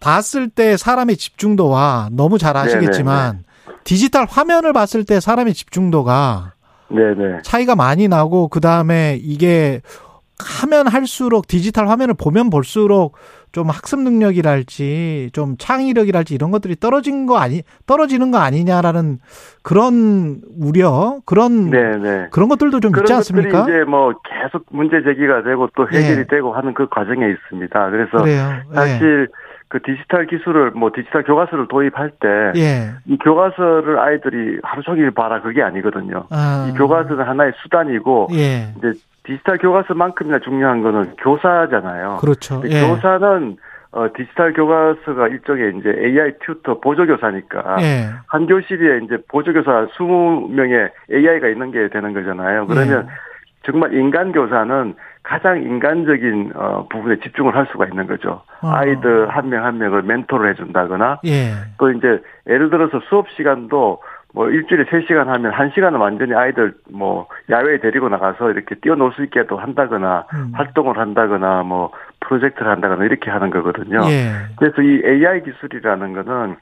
[0.00, 3.44] 봤을 때 사람의 집중도와 너무 잘 아시겠지만
[3.84, 6.54] 디지털 화면을 봤을 때 사람의 집중도가
[6.88, 7.42] 네네.
[7.42, 9.80] 차이가 많이 나고 그 다음에 이게
[10.62, 13.16] 하면 할수록 디지털 화면을 보면 볼수록
[13.52, 19.18] 좀 학습 능력이랄지 좀 창의력이랄지 이런 것들이 떨어진 거 아니 떨어지는 거 아니냐라는
[19.62, 22.28] 그런 우려 그런 네네.
[22.30, 23.62] 그런 것들도 좀 그런 있지 것들이 않습니까?
[23.64, 26.26] 이제 뭐 계속 문제 제기가 되고 또 해결이 예.
[26.26, 27.90] 되고 하는 그 과정에 있습니다.
[27.90, 28.62] 그래서 그래요.
[28.72, 29.28] 사실
[29.70, 32.90] 그 디지털 기술을 뭐 디지털 교과서를 도입할 때이 예.
[33.08, 33.16] 예.
[33.18, 36.24] 교과서를 아이들이 하루 종일 봐라 그게 아니거든요.
[36.30, 36.68] 아.
[36.68, 38.74] 이 교과서는 하나의 수단이고 예.
[38.76, 38.92] 이제
[39.22, 42.18] 디지털 교과서만큼이나 중요한 거는 교사잖아요.
[42.20, 42.60] 그렇죠.
[42.66, 42.84] 예.
[42.84, 43.56] 교사는
[43.92, 48.10] 어 디지털 교과서가 일종의 이제 AI 튜터 보조 교사니까 예.
[48.26, 52.66] 한 교실에 이제 보조교사 20명의 AI가 있는 게 되는 거잖아요.
[52.66, 53.12] 그러면 예.
[53.62, 54.94] 정말 인간 교사는
[55.30, 58.42] 가장 인간적인 어, 부분에 집중을 할 수가 있는 거죠.
[58.62, 58.68] 어.
[58.68, 61.52] 아이들 한 명한 한 명을 멘토를 해준다거나 예.
[61.78, 64.02] 또 이제 예를 들어서 수업 시간도
[64.34, 69.56] 뭐 일주일에 3시간 하면 1시간은 완전히 아이들 뭐 야외에 데리고 나가서 이렇게 뛰어놀 수 있게도
[69.56, 70.50] 한다거나 음.
[70.52, 74.00] 활동을 한다거나 뭐 프로젝트를 한다거나 이렇게 하는 거거든요.
[74.10, 74.32] 예.
[74.56, 76.56] 그래서 이 AI 기술이라는 거는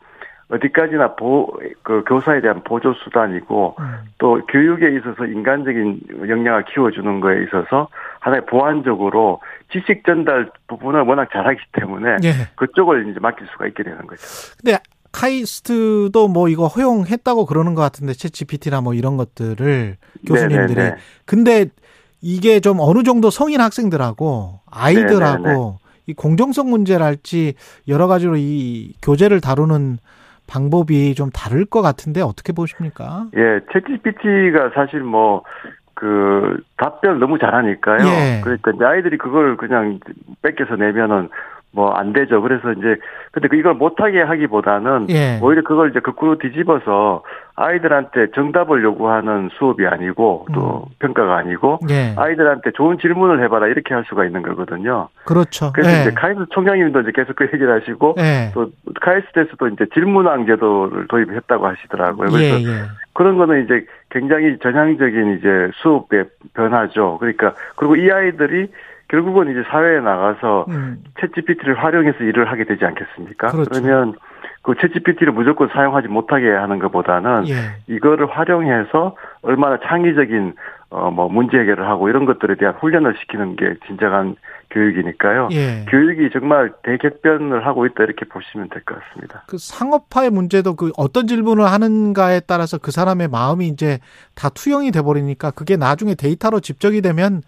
[0.50, 3.94] 어디까지나 보, 그 교사에 대한 보조 수단이고 음.
[4.16, 7.88] 또 교육에 있어서 인간적인 역량을 키워주는 거에 있어서
[8.20, 9.40] 하나의 보완적으로
[9.70, 12.32] 지식 전달 부분을 워낙 잘하기 때문에 예.
[12.56, 14.22] 그쪽을 이제 맡길 수가 있게 되는 거죠.
[14.62, 14.78] 근데
[15.12, 19.96] 카이스트도 뭐 이거 허용했다고 그러는 것 같은데 챗 GPT나 뭐 이런 것들을
[20.26, 20.96] 교수님들이 네네네.
[21.26, 21.66] 근데
[22.20, 25.78] 이게 좀 어느 정도 성인 학생들하고 아이들하고 네네네.
[26.06, 27.54] 이 공정성 문제랄지
[27.86, 29.98] 여러 가지로 이 교재를 다루는
[30.48, 33.26] 방법이 좀 다를 것 같은데 어떻게 보십니까?
[33.36, 35.42] 예, 챗 GPT가 사실 뭐
[35.98, 38.06] 그 답변 너무 잘하니까요.
[38.06, 38.40] 예.
[38.44, 39.98] 그러니까 아이들이 그걸 그냥
[40.42, 41.28] 뺏겨서 내면은
[41.72, 42.40] 뭐 안 되죠.
[42.40, 42.96] 그래서 이제
[43.32, 45.38] 근데 그 이걸 못하게 하기보다는 예.
[45.42, 47.22] 오히려 그걸 이제 거꾸로 뒤집어서
[47.56, 50.94] 아이들한테 정답을 요구하는 수업이 아니고 또 음.
[51.00, 52.14] 평가가 아니고 예.
[52.16, 55.08] 아이들한테 좋은 질문을 해봐라 이렇게 할 수가 있는 거거든요.
[55.24, 55.72] 그렇죠.
[55.72, 56.00] 그래서 예.
[56.02, 58.50] 이제 카이스 총장님도 이제 계속 그 얘기를 하시고 예.
[58.54, 62.30] 또 카이스트에서도 이제 질문왕 제도를 도입했다고 하시더라고요.
[62.30, 62.82] 그래서 예, 예.
[63.12, 67.18] 그런 거는 이제 굉장히 전향적인 이제 수업의 변화죠.
[67.18, 68.68] 그러니까 그리고 이 아이들이
[69.08, 71.02] 결국은 이제 사회에 나가서 음.
[71.20, 73.48] 챗 GPT를 활용해서 일을 하게 되지 않겠습니까?
[73.48, 73.70] 그렇죠.
[73.70, 74.14] 그러면
[74.62, 77.54] 그 챗 GPT를 무조건 사용하지 못하게 하는 것보다는 예.
[77.86, 80.54] 이거를 활용해서 얼마나 창의적인
[80.90, 84.36] 어 뭐 문제 해결을 하고 이런 것들에 대한 훈련을 시키는 게 진정한
[84.70, 85.48] 교육이니까요.
[85.52, 85.84] 예.
[85.88, 89.44] 교육이 정말 대격변을 하고 있다 이렇게 보시면 될 것 같습니다.
[89.48, 93.98] 그 상업화의 문제도 그 어떤 질문을 하는가에 따라서 그 사람의 마음이 이제
[94.34, 97.42] 다 투영이 돼 버리니까 그게 나중에 데이터로 집적이 되면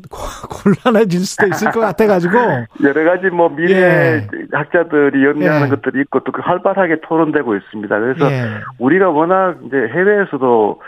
[0.82, 2.34] 곤란해질 수도 있을 것 같아가지고
[2.82, 4.28] 여러 가지 뭐 미래 예.
[4.52, 5.70] 학자들이 염려하는 예.
[5.70, 7.98] 것들이 있고 또그 활발하게 토론되고 있습니다.
[7.98, 8.44] 그래서 예.
[8.78, 10.80] 우리가 워낙 이제 해외에서도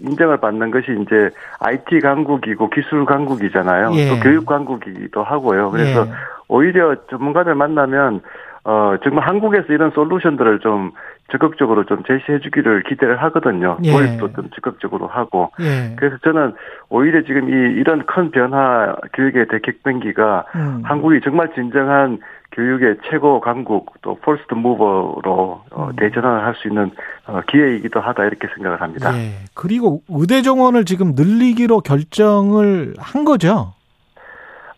[0.00, 1.30] 인정을 받는 것이 이제
[1.60, 3.92] IT 강국이고 기술 강국이잖아요.
[3.94, 4.08] 예.
[4.08, 5.70] 또 교육 강국이기도 하고요.
[5.70, 6.10] 그래서 예.
[6.48, 8.20] 오히려 전문가들 만나면
[8.68, 10.90] 어, 정말 한국에서 이런 솔루션들을 좀
[11.30, 13.78] 적극적으로 좀 제시해 주기를 기대를 하거든요.
[13.84, 13.92] 예.
[13.92, 15.52] 도입도 좀 적극적으로 하고.
[15.60, 15.94] 예.
[15.94, 16.52] 그래서 저는
[16.88, 20.82] 오히려 지금 이, 이런 큰 변화 교육의 대격변기가 음.
[20.82, 22.18] 한국이 정말 진정한
[22.50, 25.96] 교육의 최고 강국 또 폴스트 무버로 어, 음.
[25.96, 26.90] 대전환을 할 수 있는
[27.28, 29.16] 어, 기회이기도 하다 이렇게 생각을 합니다.
[29.16, 29.30] 예.
[29.54, 33.74] 그리고 의대 정원을 지금 늘리기로 결정을 한 거죠?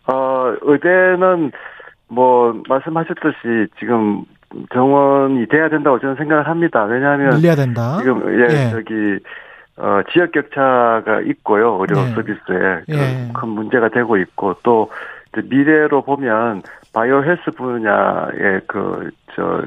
[0.05, 1.51] 어, 의대는
[2.09, 4.23] 뭐 말씀하셨듯이 지금
[4.73, 6.83] 정원이 돼야 된다고 저는 생각을 합니다.
[6.83, 7.97] 왜냐하면 늘려야 된다.
[7.99, 8.69] 지금 예, 예.
[8.71, 9.19] 저기
[9.77, 11.77] 어 지역 격차가 있고요.
[11.79, 12.13] 의료 예.
[12.13, 13.31] 서비스에 예.
[13.33, 14.89] 큰 문제가 되고 있고 또
[15.43, 19.61] 미래로 보면 바이오 헬스 분야의 그 저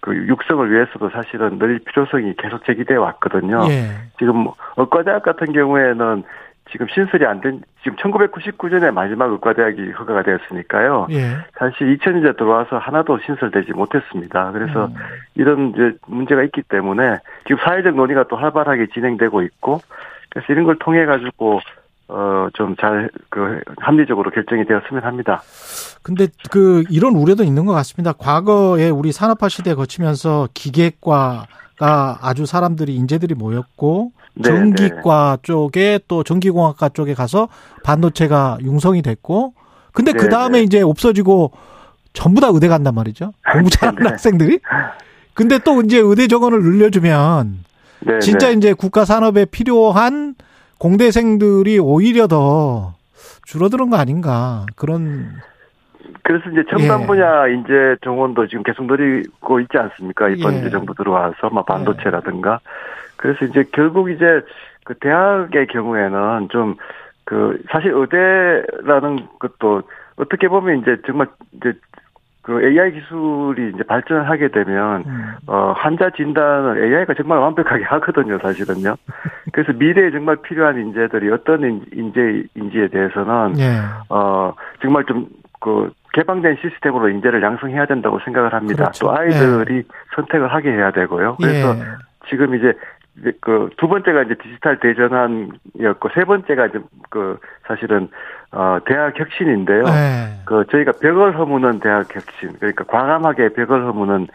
[0.00, 3.66] 그 육성을 위해서도 사실은 늘 필요성이 계속 제기돼 왔거든요.
[3.68, 3.90] 예.
[4.18, 6.22] 지금 의과대학 같은 경우에는
[6.70, 11.06] 지금 신설이 안 된, 지금 1999년에 마지막 의과대학이 허가가 되었으니까요.
[11.10, 11.38] 예.
[11.58, 14.52] 사실 2000년대 들어와서 하나도 신설되지 못했습니다.
[14.52, 14.94] 그래서 음.
[15.34, 19.80] 이런 이제 문제가 있기 때문에 지금 사회적 논의가 또 활발하게 진행되고 있고,
[20.30, 21.60] 그래서 이런 걸 통해 가지고
[22.08, 25.42] 어, 좀 잘, 그, 합리적으로 결정이 되었으면 합니다.
[26.02, 28.12] 근데 그, 이런 우려도 있는 것 같습니다.
[28.12, 31.46] 과거에 우리 산업화 시대 거치면서 기계과
[31.78, 35.42] 가 아주 사람들이, 인재들이 모였고, 네, 전기과 네.
[35.42, 37.48] 쪽에 또 전기공학과 쪽에 가서
[37.82, 39.54] 반도체가 융성이 됐고
[39.92, 41.50] 근데 그 네, 다음에 이제 없어지고
[42.12, 43.32] 전부 다 의대 간단 말이죠.
[43.52, 44.60] 공부 잘하는 학생들이.
[45.34, 47.64] 근데 또 이제 의대 정원을 늘려주면
[48.20, 50.34] 진짜 이제 국가 산업에 필요한
[50.78, 52.94] 공대생들이 오히려 더
[53.44, 55.32] 줄어드는 거 아닌가 그런.
[56.22, 57.06] 그래서 이제 첨단 예.
[57.06, 60.28] 분야 인재 정원도 지금 계속 늘리고 있지 않습니까?
[60.28, 60.70] 이번 예.
[60.70, 62.60] 정부 들어와서 막 반도체라든가.
[63.16, 64.42] 그래서 이제 결국 이제
[64.84, 66.76] 그 대학의 경우에는 좀
[67.28, 69.82] 그 사실 의대라는 것도
[70.16, 71.74] 어떻게 보면 이제 정말 이제
[72.40, 75.34] 그 AI 기술이 이제 발전을 하게 되면 음.
[75.46, 78.94] 어 환자 진단을 AI가 정말 완벽하게 하거든요, 사실은요.
[79.52, 83.76] 그래서 미래에 정말 필요한 인재들이 어떤 인재인지에 대해서는 예.
[84.08, 85.26] 어 정말 좀
[85.60, 88.84] 그 개방된 시스템으로 인재를 양성해야 된다고 생각을 합니다.
[88.84, 89.06] 그렇죠.
[89.06, 89.82] 또 아이들이 예.
[90.14, 91.36] 선택을 하게 해야 되고요.
[91.40, 91.82] 그래서 예.
[92.28, 92.72] 지금 이제
[93.40, 96.80] 그 두 번째가 이제 디지털 대전환이었고 세 번째가 이제
[97.10, 98.08] 그 사실은
[98.52, 99.84] 어 대학 혁신인데요.
[99.84, 100.40] 네.
[100.46, 104.28] 그 저희가 벽을 허무는 대학 혁신 그러니까 과감하게 벽을 허무는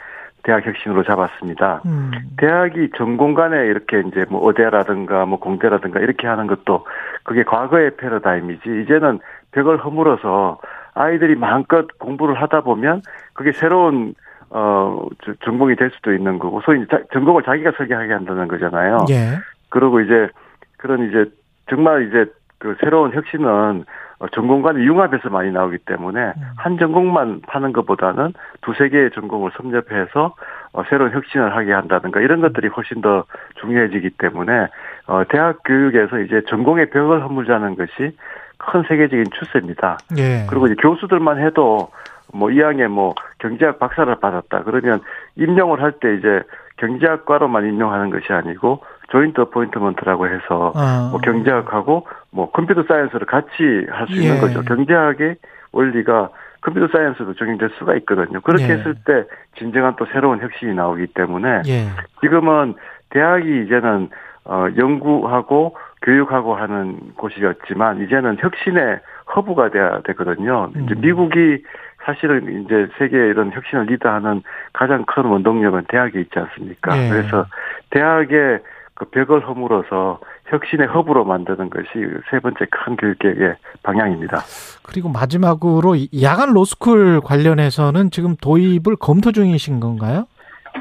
[0.43, 1.82] 대학 혁신으로 잡았습니다.
[1.86, 2.11] 음.
[2.38, 6.86] 대학이 전공 간에 이렇게 이제 뭐 어대라든가 뭐 공대라든가 이렇게 하는 것도
[7.24, 9.19] 그게 과거의 패러다임이지 이제는
[9.53, 10.59] 벽을 허물어서
[10.95, 13.01] 아이들이 마음껏 공부를 하다 보면
[13.33, 14.13] 그게 새로운
[14.49, 19.05] 어 저- 전공이 될 수도 있는 거고 소위 자- 전공을 자기가 설계하게 한다는 거잖아요.
[19.09, 19.37] 예.
[19.69, 20.29] 그리고 이제
[20.77, 21.25] 그런 이제
[21.69, 22.25] 정말 이제
[22.59, 23.85] 그 새로운 혁신은
[24.19, 30.35] 어, 전공 간의 융합에서 많이 나오기 때문에 한 전공만 파는 것보다는 두세 개의 전공을 섭렵해서
[30.73, 33.25] 어, 새로운 혁신을 하게 한다든가 이런 것들이 훨씬 더
[33.59, 34.67] 중요해지기 때문에
[35.07, 38.15] 어, 대학 교육에서 이제 전공의 벽을 허물자는 것이
[38.58, 39.97] 큰 세계적인 추세입니다.
[40.18, 40.45] 예.
[40.49, 41.89] 그리고 이제 교수들만 해도
[42.34, 45.01] 뭐 이학에 뭐 경제학 박사를 받았다 그러면
[45.36, 46.41] 임용을 할 때 이제
[46.78, 51.10] 경제학과로만 임용하는 것이 아니고 조인트 어포인트먼트라고 해서 어.
[51.12, 54.39] 뭐 경제학하고 뭐 컴퓨터 사이언스를 같이 할 수 있는 예.
[54.39, 54.62] 거죠.
[54.64, 55.36] 경제학의
[55.72, 56.30] 원리가
[56.61, 58.41] computer science도 적용될 수가 있거든요.
[58.41, 58.74] 그렇게 예.
[58.78, 59.26] 했을 때
[59.58, 61.88] 진정한 또 새로운 혁신이 나오기 때문에 예.
[62.22, 62.76] 지금은
[63.12, 64.10] 대학이 이제는
[64.45, 68.99] 어 연구하고 교육하고 하는 곳이었지만 이제는 혁신의
[69.36, 70.70] 허브가 돼야 되거든요.
[70.76, 71.01] 이제 음.
[71.01, 71.64] 미국이
[72.06, 74.43] 사실은 이제 세계 이런 혁신을 리드하는
[74.74, 76.97] 가장 큰 원동력은 대학에 있지 않습니까?
[76.97, 77.10] 예.
[77.10, 77.45] 그래서
[77.89, 78.60] 대학의
[78.95, 81.88] 그 벽을 허물어서 혁신의 허브로 만드는 것이
[82.30, 84.38] 세 번째 큰 교육계획의 방향입니다.
[84.84, 90.28] 그리고 마지막으로 이 야간 로스쿨 관련해서는 지금 도입을 검토 중이신 건가요?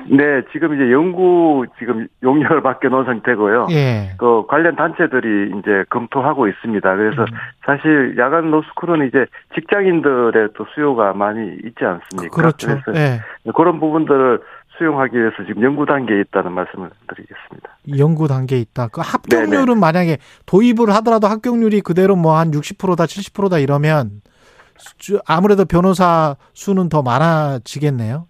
[0.09, 3.68] 네, 지금 이제 연구 지금 용역을 맡겨놓은 상태고요.
[3.70, 4.14] 예.
[4.18, 6.97] 그 관련 단체들이 이제 검토하고 있습니다.
[6.97, 7.26] 그래서 음.
[7.64, 12.34] 사실 야간 로스쿨은 이제 직장인들의 또 수요가 많이 있지 않습니까?
[12.34, 12.68] 그렇죠.
[12.84, 13.20] 그래서 예.
[13.55, 14.40] 그런 부분들을
[14.78, 17.68] 수용하기 위해서 지금 연구 단계에 있다는 말씀을 드리겠습니다.
[17.99, 18.88] 연구 단계에 있다.
[18.88, 20.16] 그 합격률은 만약에
[20.47, 24.22] 도입을 하더라도 합격률이 그대로 뭐 한 60%다 70%다 이러면
[24.78, 28.26] 수- 아무래도 변호사 수는 더 많아지겠네요.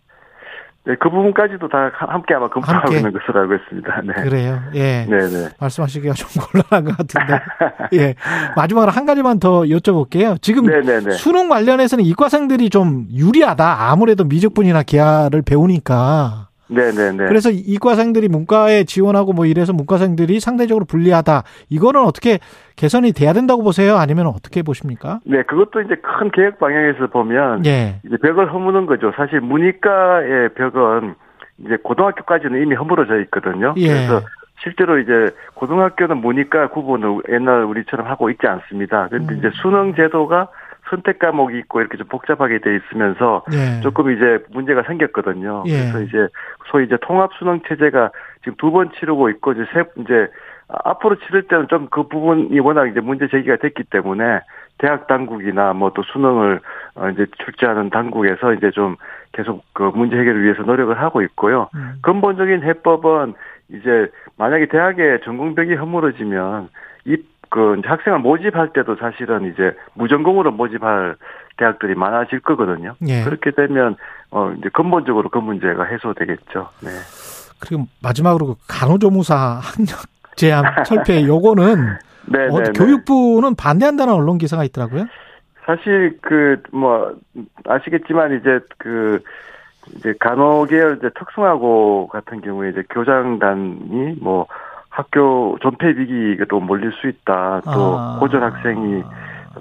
[0.85, 2.97] 네, 그 부분까지도 다 함께 아마 검토하고 함께.
[2.97, 4.03] 있는 것으로 알고 있습니다.
[4.05, 4.13] 네.
[4.29, 4.61] 그래요.
[4.75, 5.07] 예.
[5.09, 5.49] 네, 네.
[5.61, 7.41] 말씀하시기가 좀 곤란한 것 같은데.
[7.95, 8.15] 예.
[8.57, 10.43] 마지막으로 한 가지만 더 여쭤볼게요.
[10.43, 11.11] 지금 네, 네, 네.
[11.13, 13.91] 수능 관련해서는 이과생들이 좀 유리하다.
[13.91, 16.49] 아무래도 미적분이나 기하를 배우니까.
[16.73, 17.27] 네, 네, 네.
[17.27, 21.43] 그래서 이과생들이 문과에 지원하고 뭐 이래서 문과생들이 상대적으로 불리하다.
[21.69, 22.39] 이거는 어떻게
[22.77, 23.97] 개선이 돼야 된다고 보세요?
[23.97, 25.21] 아니면 어떻게 보십니까?
[25.25, 28.01] 네, 그것도 이제 큰 계획 방향에서 보면 예.
[28.07, 29.13] 이제 벽을 허무는 거죠.
[29.17, 31.15] 사실 문이과의 벽은
[31.59, 33.75] 이제 고등학교까지는 이미 허물어져 있거든요.
[33.77, 33.89] 예.
[33.89, 34.23] 그래서
[34.63, 39.09] 실제로 이제 고등학교는 문이과 구분을 옛날 우리처럼 하고 있지 않습니다.
[39.11, 39.39] 그런데 음.
[39.39, 40.49] 이제 수능 제도가
[40.93, 43.81] 선택 과목이 있고 이렇게 좀 복잡하게 돼 있으면서 예.
[43.81, 45.65] 조금 이제 문제가 생겼거든요.
[45.67, 45.79] 예.
[45.91, 46.29] 그래서 이제
[46.71, 48.11] 소위 이제 통합 수능 체제가
[48.45, 50.29] 지금 두 번 치르고 있고 이제 세 이제
[50.85, 54.41] 앞으로 치를 때는 좀 그 부분이 워낙 이제 문제 제기가 됐기 때문에
[54.79, 56.61] 대학 당국이나 뭐 또 수능을
[56.95, 58.97] 어 이제 출제하는 당국에서 이제 좀
[59.33, 61.69] 계속 그 문제 해결을 위해서 노력을 하고 있고요.
[61.75, 61.95] 음.
[62.03, 63.35] 근본적인 해법은
[63.71, 66.69] 이제 만약에 대학에 전공벽이 허물어지면
[67.53, 71.17] 이그 학생을 모집할 때도 사실은 이제 무전공으로 모집할
[71.59, 72.95] 대학들이 많아질 거거든요.
[73.07, 73.23] 예.
[73.23, 73.97] 그렇게 되면
[74.31, 76.71] 어 이제 근본적으로 그 문제가 해소되겠죠.
[76.83, 76.91] 네.
[77.61, 79.99] 그리고 마지막으로 그 간호조무사 학력
[80.37, 82.73] 제한 철폐 요거는 네, 어, 네, 네.
[82.73, 85.07] 교육부는 반대한다는 언론 기사가 있더라고요.
[85.67, 87.15] 사실 그 뭐
[87.67, 89.21] 아시겠지만 이제 그
[89.97, 94.47] 이제 간호계열 이제 특성화고 같은 경우에 이제 교장단이 뭐
[94.93, 97.63] 학교 존폐 위기가 또 몰릴 수 있다.
[97.65, 98.19] 또 아.
[98.21, 99.03] 고졸 학생이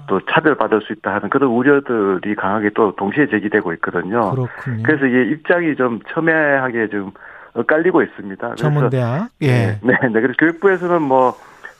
[0.06, 4.30] 또 차별받을 수 있다 하는 그런 우려들이 강하게 또 동시에 제기되고 있거든요.
[4.30, 4.82] 그렇군요.
[4.84, 7.12] 그래서 이게 입장이 좀 첨예하게 좀
[7.54, 8.56] 엇갈리고 있습니다.
[8.56, 9.30] 전문대학.
[9.40, 9.46] 예.
[9.46, 10.20] 네, 네, 네.
[10.20, 11.34] 그래서 교육부에서는 뭐,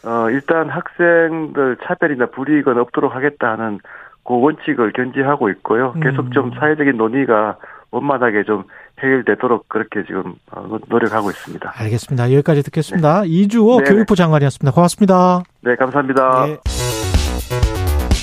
[0.04, 3.78] 어, 일단 학생들 차별이나 불이익은 없도록 하겠다 하는
[4.24, 5.92] 그 원칙을 견지하고 있고요.
[6.02, 6.52] 계속 좀 음.
[6.58, 7.56] 사회적인 논의가
[7.92, 8.64] 원만하게 좀
[8.98, 11.72] 해결되도록 그렇게 지금 어, 노력하고 있습니다.
[11.76, 12.32] 알겠습니다.
[12.32, 13.22] 여기까지 듣겠습니다.
[13.24, 13.90] 이주호 네네.
[13.90, 14.74] 교육부 장관이었습니다.
[14.74, 15.42] 고맙습니다.
[15.60, 16.48] 네, 감사합니다.
[16.48, 16.58] 예.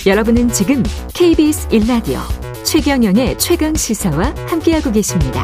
[0.09, 2.20] 여러분은 지금 KBS 1라디오
[2.63, 5.43] 최경영의 최강 시사와 함께하고 계십니다.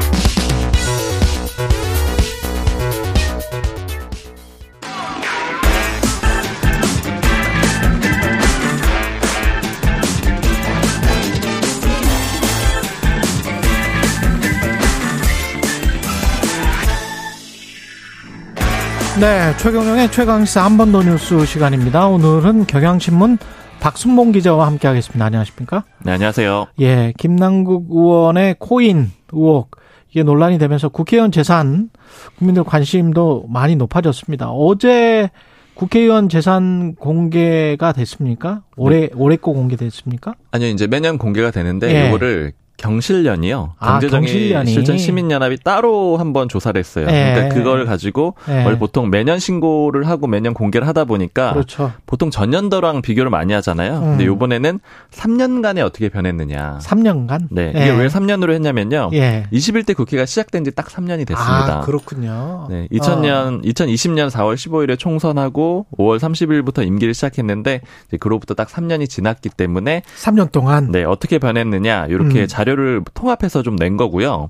[19.20, 22.08] 네, 최경영의 최강시사 한 번 더 뉴스 시간입니다.
[22.08, 23.38] 오늘은 경향신문
[23.80, 25.24] 박순봉 기자와 함께하겠습니다.
[25.26, 25.84] 안녕하십니까?
[26.04, 26.68] 네, 안녕하세요.
[26.82, 29.72] 예, 김남국 의원의 코인 의혹
[30.12, 31.90] 이게 논란이 되면서 국회의원 재산
[32.38, 34.50] 국민들 관심도 많이 높아졌습니다.
[34.50, 35.30] 어제
[35.76, 38.64] 국회의원 재산 공개가 됐습니까?
[38.76, 40.36] 올해 올해 거 공개됐습니까?
[40.52, 42.08] 아니요, 이제 매년 공개가 되는데 예.
[42.10, 43.74] 이거를 경실련이요.
[43.80, 44.72] 아, 경제정의 경실련이.
[44.72, 47.08] 실천 시민연합이 따로 한번 조사를 했어요.
[47.10, 47.34] 예.
[47.34, 48.64] 그러니까 그걸 가지고 예.
[48.64, 51.92] 원래 보통 매년 신고를 하고 매년 공개를 하다 보니까 그렇죠.
[52.06, 54.00] 보통 전년도랑 비교를 많이 하잖아요.
[54.02, 54.34] 근데 음.
[54.36, 54.80] 이번에는
[55.12, 56.80] 3년간에 어떻게 변했느냐.
[56.82, 57.48] 3년간?
[57.52, 57.72] 네.
[57.76, 57.90] 이게 예.
[57.92, 59.10] 왜 3년으로 했냐면요.
[59.14, 59.48] 예.
[59.52, 61.78] 21대 국회가 시작된 지 딱 3년이 됐습니다.
[61.78, 62.68] 아, 그렇군요.
[62.70, 67.80] 네, 2000년, 2020년 4월 15일에 총선하고 5월 30일부터 임기를 시작했는데
[68.20, 72.48] 그로부터 딱 3년이 지났기 때문에 3년 동안 네, 어떻게 변했느냐 이렇게 음.
[72.48, 74.50] 자료 를 통합해서 좀 낸 거고요.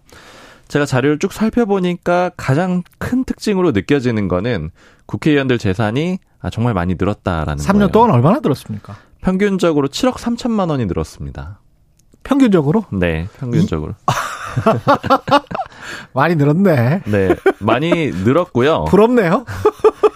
[0.67, 4.71] 제가 자료를 쭉 살펴보니까 가장 큰 특징으로 느껴지는 거는
[5.05, 7.87] 국회의원들 재산이 아, 정말 많이 늘었다라는 3년 거예요.
[7.89, 8.95] 동안 얼마나 들었습니까?
[9.21, 11.59] 평균적으로 7억 3천만 원이 늘었습니다.
[12.23, 12.85] 평균적으로?
[12.91, 13.93] 네, 평균적으로.
[16.13, 17.01] 많이 늘었네.
[17.05, 18.85] 네, 많이 늘었고요.
[18.85, 19.45] 부럽네요.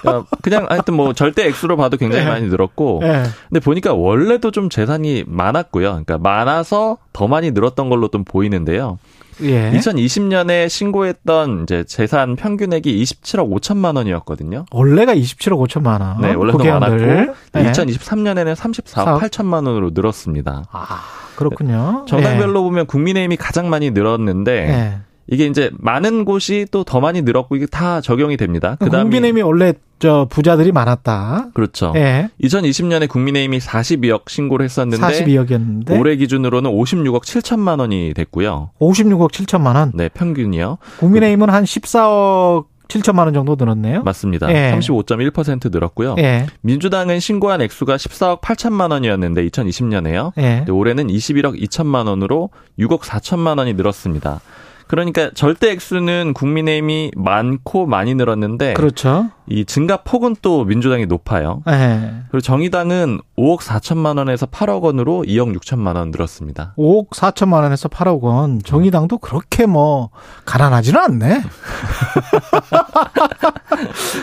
[0.10, 2.30] 어, 그냥 하여튼 뭐 절대 액수로 봐도 굉장히 네.
[2.30, 3.24] 많이 늘었고 예.
[3.50, 5.88] 근데 보니까 원래도 좀 재산이 많았고요.
[5.90, 8.98] 그러니까 많아서 더 많이 늘었던 걸로 좀 보이는데요.
[9.42, 9.72] 예.
[9.72, 14.66] 2020년에 신고했던 이제 재산 평균액이 27억 5천만 원이었거든요.
[14.72, 16.20] 원래가 27억 5천만 원.
[16.22, 16.58] 네, 원래도.
[16.58, 17.28] 많았고 네.
[17.54, 19.22] 2023년에는 34억 사억.
[19.22, 20.66] 8천만 원으로 늘었습니다.
[20.72, 21.00] 아,
[21.36, 22.06] 그렇군요.
[22.08, 24.70] 정당별로 보면 국민의힘이 가장 많이 늘었는데 예.
[24.74, 24.98] 예.
[25.32, 28.76] 이게 이제 많은 곳이 또 더 많이 늘었고 이게 다 적용이 됩니다.
[28.80, 31.50] 그다음에 국민의힘이 원래 저 부자들이 많았다.
[31.54, 31.94] 그렇죠.
[31.96, 32.30] 예.
[32.42, 38.72] 2020년에 국민의힘이 42억 신고를 했었는데 42억이었는데 올해 기준으로는 56억 7천만 원이 됐고요.
[38.80, 39.92] 56억 7천만 원.
[39.94, 40.78] 네, 평균이요.
[41.00, 44.02] 국민의힘은 한 14억 7천만 원 정도 늘었네요.
[44.04, 44.50] 맞습니다.
[44.50, 44.76] 예.
[44.76, 46.16] 35.1% 늘었고요.
[46.18, 46.48] 예.
[46.62, 50.32] 민주당은 신고한 액수가 14억 8천만 원이었는데 2020년에요.
[50.40, 50.66] 예.
[50.68, 54.42] 올해는 21억 2천만 원으로 6억 4천만 원이 늘었습니다.
[54.90, 59.30] 그러니까 절대 액수는 국민의힘이 많고 많이 늘었는데 그렇죠.
[59.46, 61.62] 이 증가 폭은 또 민주당이 높아요.
[61.68, 62.14] 예.
[62.32, 66.74] 그리고 정의당은 5억 4천만 원에서 8억 원으로 2억 6천만 원 늘었습니다.
[66.76, 68.64] 5억 4천만 원에서 8억 원.
[68.64, 70.10] 정의당도 그렇게 뭐
[70.46, 71.44] 가난하지는 않네.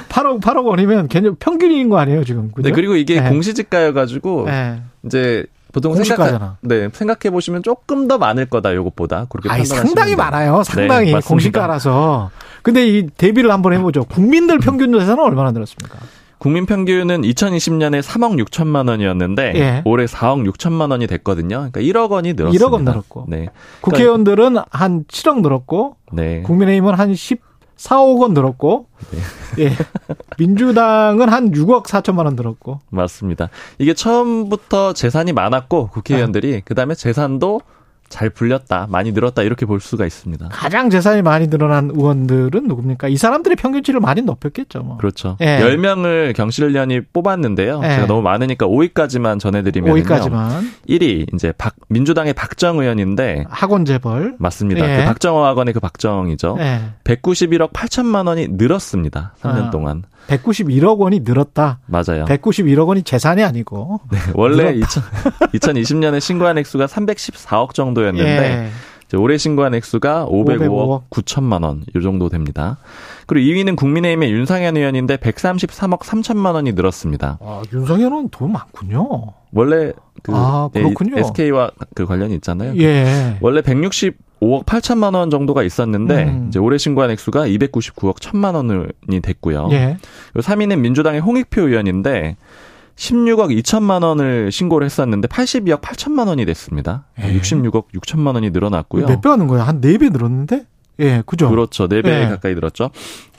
[0.08, 2.50] 8억 8억 원이면 굉장히 평균인 거 아니에요 지금?
[2.50, 2.68] 그죠?
[2.68, 3.20] 네, 그리고 이게 예.
[3.20, 4.80] 공시지가여가지고 예.
[5.04, 5.46] 이제
[5.76, 6.38] 보통 공시가잖아.
[6.38, 10.16] 생각 네 생각해 보시면 조금 더 많을 거다 요것보다 그렇게 아니 상당히.
[10.16, 10.62] 많아요.
[10.62, 11.20] 상당히 네.
[11.20, 12.30] 공시가라서.
[12.62, 14.04] 근데 이 대비를 한번 해보죠.
[14.04, 15.98] 국민들 평균 재산은 얼마나 늘었습니까?
[16.38, 19.82] 국민 평균은 2020년에 3억 6천만 원이었는데 예.
[19.84, 21.68] 올해 4억 6천만 원이 됐거든요.
[21.70, 22.66] 그러니까 1억 원이 늘었습니다.
[22.66, 23.26] 1억 원 늘었고.
[23.28, 23.48] 네.
[23.82, 26.40] 국회의원들은 한 7억 늘었고 네.
[26.40, 27.12] 국민의힘은 한
[27.76, 28.86] 14억 원 늘었고
[29.58, 29.72] 예.
[30.38, 33.48] 민주당은 한 6억 4천만 원 늘었고 맞습니다.
[33.78, 37.60] 이게 처음부터 재산이 많았고 국회의원들이 그다음에 재산도
[38.08, 40.48] 잘 불렸다, 많이 늘었다 이렇게 볼 수가 있습니다.
[40.50, 43.08] 가장 재산이 많이 늘어난 의원들은 누굽니까?
[43.08, 44.80] 이 사람들의 평균치를 많이 높였겠죠.
[44.80, 44.96] 뭐.
[44.96, 45.36] 그렇죠.
[45.40, 45.58] 예.
[45.60, 47.80] 10명을 경실련이 뽑았는데요.
[47.84, 47.88] 예.
[47.88, 54.90] 제가 너무 많으니까 5위까지만 전해드리면 5위까지만 1위 이제 박 민주당의 박정 의원인데 학원 재벌 맞습니다.
[54.90, 54.98] 예.
[54.98, 56.56] 그 박정호 학원의 그 박정이죠.
[56.60, 56.80] 예.
[57.04, 59.34] 191억 8천만 원이 늘었습니다.
[59.40, 59.70] 3년 아.
[59.70, 60.04] 동안.
[60.28, 61.80] 191억 원이 늘었다.
[61.86, 62.24] 맞아요.
[62.26, 65.00] 191억 원이 재산이 아니고 네, 원래 늘었다.
[65.52, 68.70] 2000, 2020년에 신고한 액수가 314억 정도였는데
[69.12, 69.16] 예.
[69.16, 72.78] 올해 신고한 액수가 505억 505억 9천만 원이 정도 됩니다.
[73.26, 77.38] 그리고 2위는 국민의힘의 윤상현 의원인데 133억 3천만 원이 늘었습니다.
[77.40, 79.32] 아, 윤석열은 돈 많군요.
[79.52, 81.18] 원래 그 아, 그렇군요.
[81.18, 82.74] SK와 그 관련이 있잖아요.
[82.80, 83.36] 예.
[83.40, 86.46] 원래 165억 8천만 원 정도가 있었는데 음.
[86.48, 89.68] 이제 올해 신고한 액수가 299억 1천만 원이 됐고요.
[89.72, 89.96] 예.
[90.34, 92.36] 3위는 민주당의 홍익표 의원인데
[92.96, 97.04] 16억 2천만 원을 신고를 했었는데 82억 8천만 원이 됐습니다.
[97.20, 97.32] 예.
[97.38, 99.06] 66억 6천만 원이 늘어났고요.
[99.06, 99.64] 몇 배 하는 거야?
[99.64, 100.64] 한 4배 늘었는데?
[101.00, 101.48] 예, 그죠?
[101.50, 101.88] 그렇죠.
[101.88, 102.26] 4배 예.
[102.28, 102.90] 가까이 늘었죠.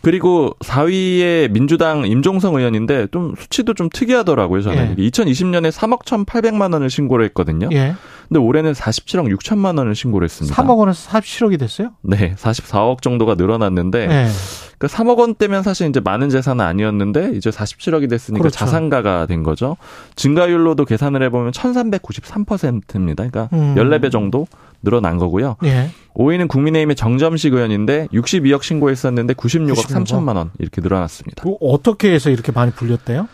[0.01, 4.61] 그리고 4위에 민주당 임종성 의원인데 좀 수치도 좀 특이하더라고요.
[4.61, 4.95] 저는.
[4.97, 5.09] 예.
[5.09, 7.69] 2020년에 3억 1,800만 원을 신고를 했거든요.
[7.73, 7.95] 예.
[8.27, 10.55] 근데 올해는 47억 6천만 원을 신고를 했습니다.
[10.61, 11.91] 3억 원에서 47억이 됐어요?
[12.01, 14.27] 네, 44억 정도가 늘어났는데 예.
[14.77, 18.57] 그 3억 원대면 사실 이제 많은 재산은 아니었는데 이제 47억이 됐으니까 그렇죠.
[18.59, 19.77] 자산가가 된 거죠.
[20.15, 23.27] 증가율로도 계산을 해보면 1393%입니다.
[23.27, 23.75] 그러니까 음.
[23.75, 24.47] 14배 정도
[24.83, 25.55] 늘어난 거고요.
[25.63, 25.89] 예.
[26.15, 30.05] 5위는 국민의힘의 정점식 의원인데 62억 신고했었는데 96억 96억.
[30.05, 31.43] 3천만 원 이렇게 늘어났습니다.
[31.43, 33.27] 그 어떻게 해서 이렇게 많이 불렸대요?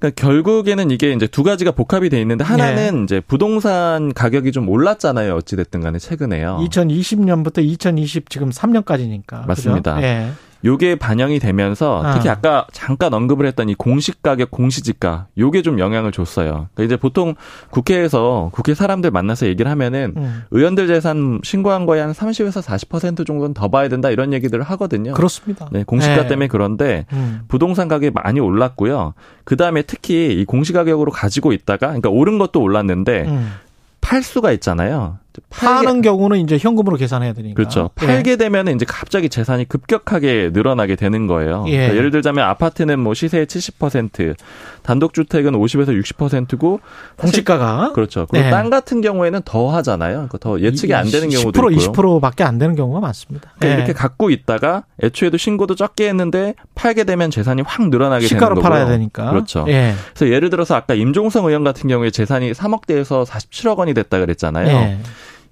[0.00, 5.36] 그러니까 결국에는 이게 이제 두 가지가 복합이 돼 있는데 하나는 이제 부동산 가격이 좀 올랐잖아요.
[5.36, 6.58] 어찌 됐든 간에 최근에요.
[6.68, 9.46] 2020년부터 2020 지금 3년까지니까.
[9.46, 10.02] 맞습니다.
[10.02, 10.30] 예.
[10.64, 12.12] 요게 반영이 되면서 아.
[12.14, 16.68] 특히 아 까 잠깐 언급을 했던 이 공시 가격, 공시 지가 요게 좀 영향을 줬어요.
[16.74, 17.34] 그러니까 이제 보통
[17.70, 20.42] 국회에서 국회 사람들 만나서 얘기를 하면은 음.
[20.50, 25.12] 의원들 재산 신고한 거에 한 30에서 40% 정도는 더 봐야 된다 이런 얘기들을 하거든요.
[25.12, 25.68] 그렇습니다.
[25.70, 26.26] 네, 공시가 예.
[26.26, 27.42] 때문에 그런데 음.
[27.48, 29.14] 부동산 가격이 많이 올랐고요.
[29.44, 33.52] 그 다음에 특히 이 공시 가격으로 가지고 있다가, 그러니까 오른 것도 올랐는데 음.
[34.00, 35.18] 팔 수가 있잖아요.
[35.50, 37.54] 파는 경우는 이제 현금으로 계산해야 되니까.
[37.54, 37.90] 그렇죠.
[38.02, 38.06] 예.
[38.06, 41.64] 팔게 되면 이제 갑자기 재산이 급격하게 늘어나게 되는 거예요.
[41.68, 41.76] 예.
[41.76, 44.34] 그러니까 예를 들자면 아파트는 뭐 시세의 70%,
[44.82, 46.80] 단독주택은 50에서 60%고
[47.16, 48.26] 공시가가 그렇죠.
[48.30, 48.50] 그리고 네.
[48.50, 50.14] 땅 같은 경우에는 더 하잖아요.
[50.14, 51.92] 그러니까 더 예측이 안 되는 경우도 10% 있고요.
[51.92, 53.52] 20%밖에 안 되는 경우가 많습니다.
[53.58, 53.78] 그러니까 예.
[53.78, 58.62] 이렇게 갖고 있다가 애초에도 신고도 적게 했는데 팔게 되면 재산이 확 늘어나게 시가로 되는 거고요.
[58.62, 59.30] 팔아야 되니까.
[59.30, 59.64] 그렇죠.
[59.68, 59.94] 예.
[60.14, 64.98] 그래서 예를 들어서 아까 임종성 의원 같은 경우에 재산이 3억대에서 47억 원이 됐다 그랬잖아요.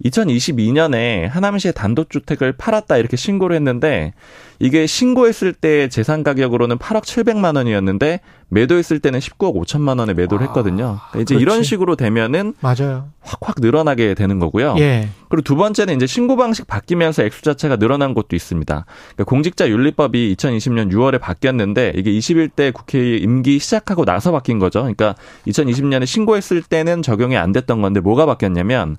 [0.05, 0.09] 예.
[0.09, 4.13] 2022년에 하남시의 단독주택을 팔았다 이렇게 신고를 했는데
[4.61, 8.21] 이게 신고했을 때 재산 가격으로는 8억 700만 원이었는데
[8.51, 10.99] 매도했을 때는 19억 5천만 원에 매도를 했거든요.
[11.11, 11.43] 그러니까 이제 그렇지.
[11.43, 13.11] 이런 식으로 되면은 맞아요.
[13.21, 14.77] 확확 늘어나게 되는 거고요.
[14.79, 15.09] 예.
[15.29, 18.87] 그리고 두 번째는 이제 신고 방식 바뀌면서 액수 자체가 늘어난 것도 있습니다.
[18.87, 24.81] 그러니까 공직자 윤리법이 2020년 6월에 바뀌었는데 이게 21대 국회 임기 시작하고 나서 바뀐 거죠.
[24.81, 25.15] 그러니까
[25.47, 28.97] 2020년에 신고했을 때는 적용이 안 됐던 건데 뭐가 바뀌었냐면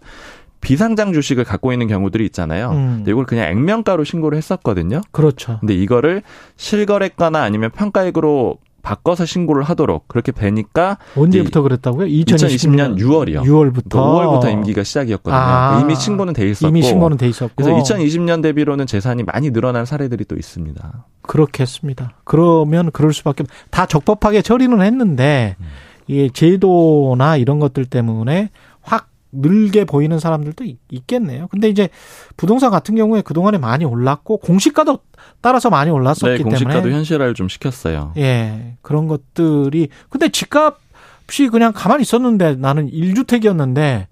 [0.62, 2.72] 비상장 주식을 갖고 있는 경우들이 있잖아요.
[2.72, 2.93] 음.
[2.97, 5.01] 근데 이걸 그냥 액면가로 신고를 했었거든요.
[5.12, 5.57] 그렇죠.
[5.60, 6.22] 근데 이거를
[6.57, 12.07] 실거래가나 아니면 평가액으로 바꿔서 신고를 하도록 그렇게 되니까 언제부터 그랬다고요?
[12.07, 13.43] 2020년 6월이요.
[13.43, 13.89] 6월부터.
[13.89, 15.38] 5월부터 임기가 시작이었거든요.
[15.39, 15.80] 아.
[15.82, 17.53] 이미 신고는 돼 있었고 이미 신고는 돼 있었고.
[17.62, 21.05] 그래서 2020년 대비로는 재산이 많이 늘어난 사례들이 또 있습니다.
[21.24, 22.14] 그렇겠습니다.
[22.24, 25.66] 그러면 그럴 수밖에 없- 다 적법하게 처리는 했는데 음.
[26.07, 28.49] 이게 제도나 이런 것들 때문에
[28.82, 31.48] 확 늘게 보이는 사람들도 있- 있겠네요.
[31.50, 31.90] 근데 이제
[32.38, 35.00] 부동산 같은 경우에 그동안에 많이 올랐고 공시가도
[35.42, 38.14] 따라서 많이 올랐었기 네, 공시가도 때문에 현실화를 좀 시켰어요.
[38.18, 44.08] 예, 그런 것들이 근데 집값이 그냥 가만히 있었는데 나는 1주택이었는데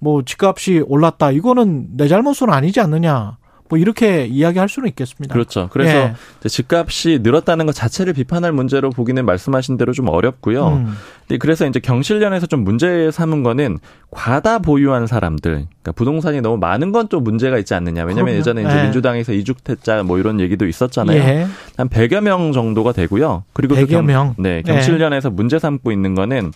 [0.00, 1.30] 뭐 집값이 올랐다.
[1.32, 3.36] 이거는 내 잘못은 아니지 않느냐.
[3.68, 5.32] 뭐 이렇게 이야기할 수는 있겠습니다.
[5.32, 5.68] 그렇죠.
[5.72, 6.48] 그래서 예.
[6.48, 10.66] 집값이 늘었다는 것 자체를 비판할 문제로 보기는 말씀하신 대로 좀 어렵고요.
[10.68, 10.94] 음.
[11.26, 13.78] 근데 그래서 이제 경실련에서 좀 문제 삼은 거는
[14.10, 18.04] 과다 보유한 사람들, 그러니까 부동산이 너무 많은 건좀 문제가 있지 않느냐.
[18.04, 18.38] 왜냐하면 그럼요.
[18.38, 18.82] 예전에 이제 예.
[18.84, 21.18] 민주당에서 이주택자 뭐 이런 얘기도 있었잖아요.
[21.18, 21.46] 예.
[21.76, 23.44] 한 100여 명 정도가 되고요.
[23.52, 24.34] 그리고 또 100여 경- 명.
[24.38, 24.72] 네, 네.
[24.72, 26.52] 경실련에서 문제 삼고 있는 거는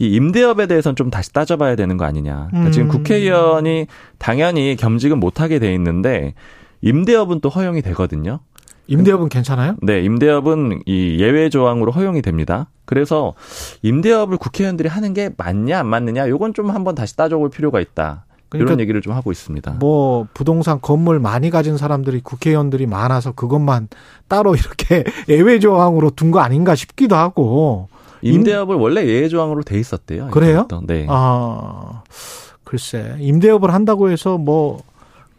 [0.00, 2.48] 이 임대업에 대해서는 좀 다시 따져봐야 되는 거 아니냐.
[2.48, 2.72] 그러니까 음.
[2.72, 3.86] 지금 국회의원이
[4.18, 6.34] 당연히 겸직은 못하게 돼 있는데
[6.80, 8.40] 임대업은 또 허용이 되거든요.
[8.86, 9.76] 임대업은 괜찮아요?
[9.82, 12.70] 네, 임대업은 이 예외 조항으로 허용이 됩니다.
[12.86, 13.34] 그래서
[13.82, 18.24] 임대업을 국회의원들이 하는 게 맞냐 안 맞느냐 요건 좀 한번 다시 따져볼 필요가 있다.
[18.48, 19.76] 그러니까 이런 얘기를 좀 하고 있습니다.
[19.78, 23.88] 뭐 부동산 건물 많이 가진 사람들이 국회의원들이 많아서 그것만
[24.28, 27.89] 따로 이렇게 예외 조항으로 둔 거 아닌가 싶기도 하고.
[28.22, 30.28] 임대업을 원래 예외 조항으로 돼 있었대요.
[30.28, 30.66] 그래요?
[30.86, 31.06] 네.
[31.08, 32.02] 아,
[32.64, 33.16] 글쎄.
[33.18, 34.82] 임대업을 한다고 해서 뭐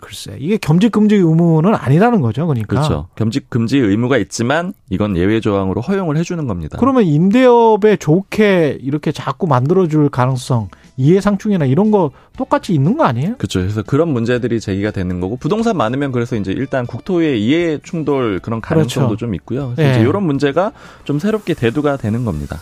[0.02, 0.36] 글쎄.
[0.40, 2.46] 이게 겸직 금지 의무는 아니라는 거죠.
[2.48, 2.68] 그러니까.
[2.68, 3.08] 그렇죠.
[3.16, 6.78] 겸직 금지 의무가 있지만 이건 예외 조항으로 허용을 해주는 겁니다.
[6.80, 13.36] 그러면 임대업에 좋게 이렇게 자꾸 만들어줄 가능성, 이해상충이나 이런 거 똑같이 있는 거 아니에요?
[13.38, 13.60] 그렇죠.
[13.62, 18.60] 그래서 그런 문제들이 제기가 되는 거고 부동산 많으면 그래서 이제 일단 국토의 이해 충돌 그런
[18.60, 19.20] 가능성도 그렇죠.
[19.26, 19.74] 좀 있고요.
[19.76, 19.92] 그래서 예.
[19.96, 20.72] 이제 이런 문제가
[21.06, 22.58] 좀 새롭게 대두가 되는 겁니다.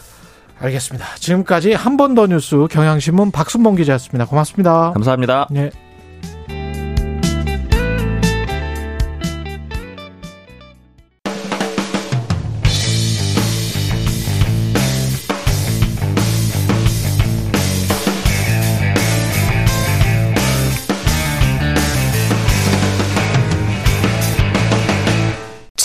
[0.62, 1.06] 알겠습니다.
[1.16, 4.26] 지금까지 한 번 더 뉴스 경향신문 박순봉 기자였습니다.
[4.26, 4.92] 고맙습니다.
[4.92, 5.48] 감사합니다.
[5.52, 5.72] 네.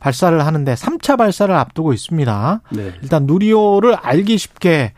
[0.00, 2.60] 발사를 하는데 3차 발사를 앞두고 있습니다.
[2.70, 2.92] 네.
[3.02, 4.92] 일단 누리호를 알기 쉽게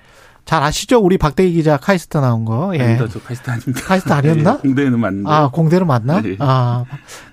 [0.45, 0.99] 잘 아시죠?
[0.99, 2.73] 우리 박대기 기자 카이스트 나온 거.
[2.75, 2.81] 예.
[2.83, 3.07] 아닙니다.
[3.13, 3.81] 저 카이스트 아닙니다.
[3.85, 4.59] 카이스트 아니었나?
[4.65, 5.31] 예, 공대는 맞는데.
[5.31, 6.21] 아, 공대로 맞나?
[6.21, 6.37] 네.
[6.41, 6.85] 아,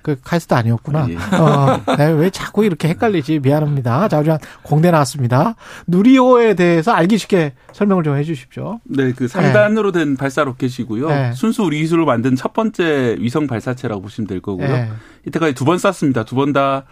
[0.02, 1.06] 그 카이스트 아니었구나.
[1.10, 1.16] 예.
[1.16, 3.40] 어, 내가 왜 자꾸 이렇게 헷갈리지?
[3.40, 4.08] 미안합니다.
[4.08, 4.30] 자, 우리
[4.62, 5.54] 공대 나왔습니다.
[5.86, 8.80] 누리호에 대해서 알기 쉽게 설명을 좀 해 주십시오.
[8.84, 11.08] 네, 그 3단으로 된 발사 로켓이고요.
[11.08, 11.32] 네.
[11.34, 14.66] 순수 우리 기술로 만든 첫 번째 위성 발사체라고 보시면 될 거고요.
[14.68, 14.88] 예.
[15.26, 16.24] 이때까지 두 번 쐈습니다.
[16.24, 16.84] 두 번 다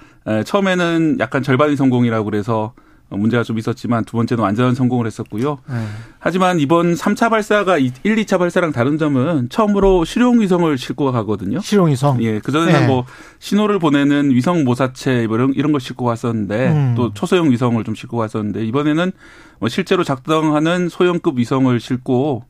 [0.45, 2.73] 처음에는 약간 절반이 성공이라고 그래서
[3.09, 5.59] 문제가 좀 있었지만 두 번째는 완전 성공을 했었고요.
[5.71, 5.75] 예.
[6.19, 11.61] 하지만 이번 3차 발사가 1, 2차 발사랑 다른 점은 처음으로 실용 위성을 싣고 가거든요.
[11.61, 12.21] 실용 위성.
[12.23, 12.87] 예, 그전에는 네.
[12.87, 13.05] 뭐
[13.39, 16.95] 신호를 보내는 위성 모사체 뭐 이런 이런 걸 싣고 갔었는데 음.
[16.97, 19.13] 또 초소형 위성을 좀 싣고 갔었는데 이번에는
[19.61, 22.45] 뭐 실제로 작동하는 소형급 위성을 싣고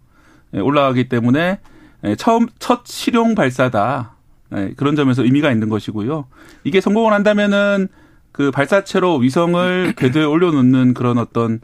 [0.54, 1.60] 예, 올라가기 때문에
[2.04, 4.12] 예, 처음 첫 실용 발사다.
[4.48, 6.26] 네, 그런 점에서 의미가 있는 것이고요.
[6.64, 7.88] 이게 성공을 한다면은
[8.36, 11.60] 그 발사체로 위성을 궤도에 올려놓는 그런 어떤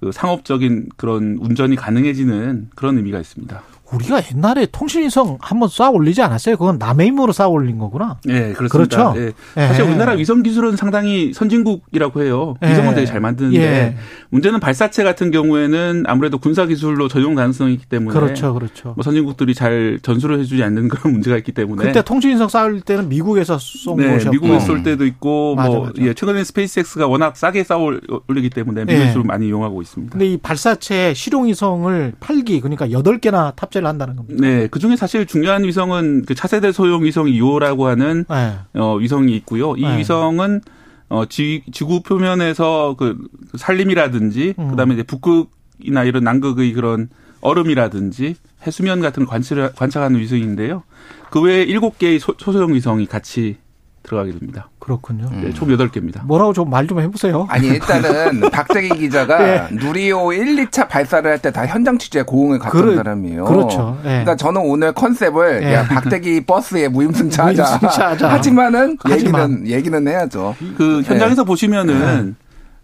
[0.00, 3.62] 그 상업적인 그런 운전이 가능해지는 그런 의미가 있습니다.
[3.92, 6.56] 우리가 옛날에 통신위성 한번 쌓아 올리지 않았어요?
[6.56, 8.18] 그건 남의 힘으로 쌓아 올린 거구나.
[8.24, 9.12] 네, 그렇습니다.
[9.12, 9.34] 그렇죠.
[9.56, 9.66] 예.
[9.66, 9.88] 사실 예.
[9.88, 12.54] 우리나라 위성 기술은 상당히 선진국이라고 해요.
[12.62, 12.70] 예.
[12.70, 13.96] 위성은 되게 잘 만드는데 예.
[14.30, 18.94] 문제는 발사체 같은 경우에는 아무래도 군사 기술로 전용 가능성이 있기 때문에 그렇죠, 그렇죠.
[18.94, 23.58] 뭐 선진국들이 잘 전수를 해주지 않는 그런 문제가 있기 때문에 그때 통신위성 쐈을 때는 미국에서
[23.58, 24.30] 쏜 네, 것이었고.
[24.32, 26.02] 미국에 쏠 때도 있고 맞아, 뭐 맞아.
[26.02, 29.22] 예, 최근에 스페이스X가 워낙 싸게 쏘아 올리기 때문에 미국 예.
[29.24, 30.12] 많이 이용하고 있습니다.
[30.12, 34.40] 근데 이 발사체 실용위성을 8기 그러니까 8개나 탑 재를 한다는 겁니다.
[34.40, 38.54] 네, 그 중에 사실 중요한 위성은 그 차세대 소형 위성 2호라고 하는 네.
[38.74, 39.74] 어, 위성이 있고요.
[39.76, 39.98] 이 네.
[39.98, 40.60] 위성은
[41.08, 43.18] 어, 지, 지구 표면에서 그
[43.56, 44.70] 산림이라든지 음.
[44.70, 47.08] 그다음에 이제 북극이나 이런 남극의 그런
[47.40, 50.82] 얼음이라든지 해수면 같은 걸 관찰, 관찰하는 위성인데요.
[51.30, 53.56] 그 외에 7개의 소, 소형 위성이 같이
[54.04, 54.68] 들어가게 됩니다.
[54.78, 55.30] 그렇군요.
[55.32, 56.24] 네, 총 8개입니다.
[56.26, 57.46] 뭐라고 좀 말 좀 해보세요.
[57.48, 59.68] 아니 일단은 박재기 기자가 예.
[59.74, 63.44] 누리호 1, 2차 발사를 할 때 다 현장 취재 고응을 갔던 그래- 사람이에요.
[63.46, 63.96] 그렇죠.
[64.04, 64.08] 예.
[64.08, 65.72] 그러니까 저는 오늘 컨셉을 예.
[65.74, 67.62] 야 박재기 버스에 무임승차 하자.
[67.80, 68.28] 무임승차 하자.
[68.30, 69.50] 하지만은 하지만.
[69.64, 70.54] 얘기는 얘기는 해야죠.
[70.76, 71.46] 그 현장에서 네.
[71.46, 72.36] 보시면은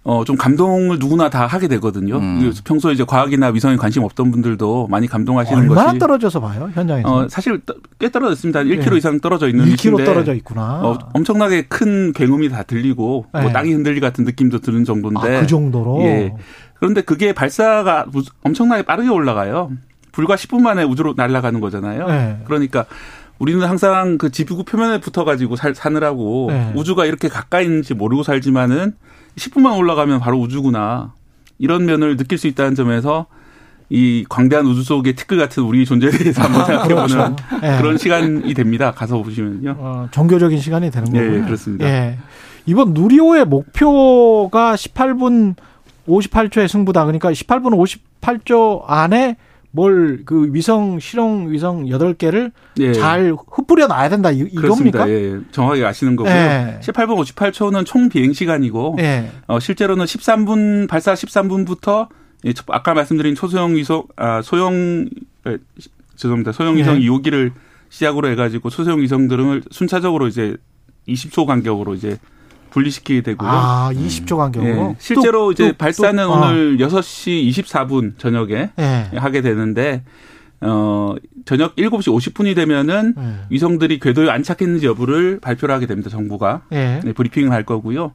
[0.03, 2.16] 어, 좀 감동을 누구나 다 하게 되거든요.
[2.16, 2.40] 음.
[2.40, 7.09] 그 평소에 이제 과학이나 위성에 관심 없던 분들도 많이 감동하시는 얼마나 것이 떨어져서 봐요 현장에서?
[7.14, 8.61] 어, 사실 떠- 꽤 떨어졌습니다.
[8.61, 8.96] 1km 예.
[8.96, 10.80] 이상 떨어져 있는 1km 위치인데 떨어져 있구나.
[10.82, 13.42] 어, 엄청나게 큰 굉음이 다 들리고 네.
[13.42, 15.36] 뭐 땅이 흔들리 같은 느낌도 드는 정도인데.
[15.36, 16.01] 아, 그 정도로?
[16.03, 16.34] 예.
[16.78, 19.70] 그런데 그게 발사가 무- 엄청나게 빠르게 올라가요.
[20.12, 22.07] 불과 10분 만에 우주로 날아가는 거잖아요.
[22.07, 22.38] 네.
[22.46, 22.86] 그러니까
[23.38, 26.72] 우리는 항상 그 지구 표면에 붙어가지고 살, 사느라고 네.
[26.74, 28.94] 우주가 이렇게 가까이 있는지 모르고 살지만은
[29.37, 31.12] 10분만 올라가면 바로 우주구나.
[31.59, 33.26] 이런 면을 느낄 수 있다는 점에서
[33.91, 37.37] 이 광대한 우주 속의 티끌 같은 우리 존재에 대해서 한번 생각해보는 그렇죠.
[37.64, 37.76] 예.
[37.78, 38.93] 그런 시간이 됩니다.
[38.93, 39.76] 가서 보시면요.
[39.78, 41.45] 어, 종교적인 시간이 되는 예, 거군요.
[41.45, 41.87] 그렇습니다.
[41.87, 42.18] 예.
[42.66, 45.57] 이번 누리호의 목표가 18분
[46.09, 47.05] 58초의 승부다.
[47.05, 49.37] 그러니까 18분 58초 안에
[49.73, 52.93] 뭘 그 위성 실용 위성 8개를 예.
[52.93, 54.31] 잘 흩뿌려 놔야 된다.
[54.31, 54.39] 이.
[54.41, 55.09] 이겁니까?
[55.09, 56.33] 예, 정확하게 아시는 거고요.
[56.33, 56.81] 예.
[56.83, 59.31] 18분 58초는 총 비행 시간이고 예.
[59.47, 62.09] 어, 실제로는 13분 발사 13분부터
[62.47, 65.09] 예, 첫- 아까 말씀드린 초소형 위성 아 소형
[65.47, 66.53] 에, 시- 죄송합니다.
[66.53, 67.07] 소형 위성 예.
[67.07, 67.53] 2호기를
[67.91, 70.57] 시작으로 해가지고 소소형 위성 들을 순차적으로 이제
[71.09, 72.18] 20초 간격으로 이제
[72.71, 73.49] 분리시키게 되고요.
[73.51, 74.91] 아, 20초 간격으로.
[74.91, 76.31] 예, 실제로 뚝, 이제 뚝, 발사는 뚝.
[76.33, 79.11] 오늘 6시 24분 저녁에 예.
[79.16, 80.03] 하게 되는데
[80.62, 81.14] 어
[81.47, 83.35] 저녁 7시 50분이 되면은 예.
[83.51, 86.11] 위성들이 궤도에 안착했는지 여부를 발표를 하게 됩니다.
[86.11, 87.01] 정부가 예.
[87.03, 88.12] 네, 브리핑을 할 거고요.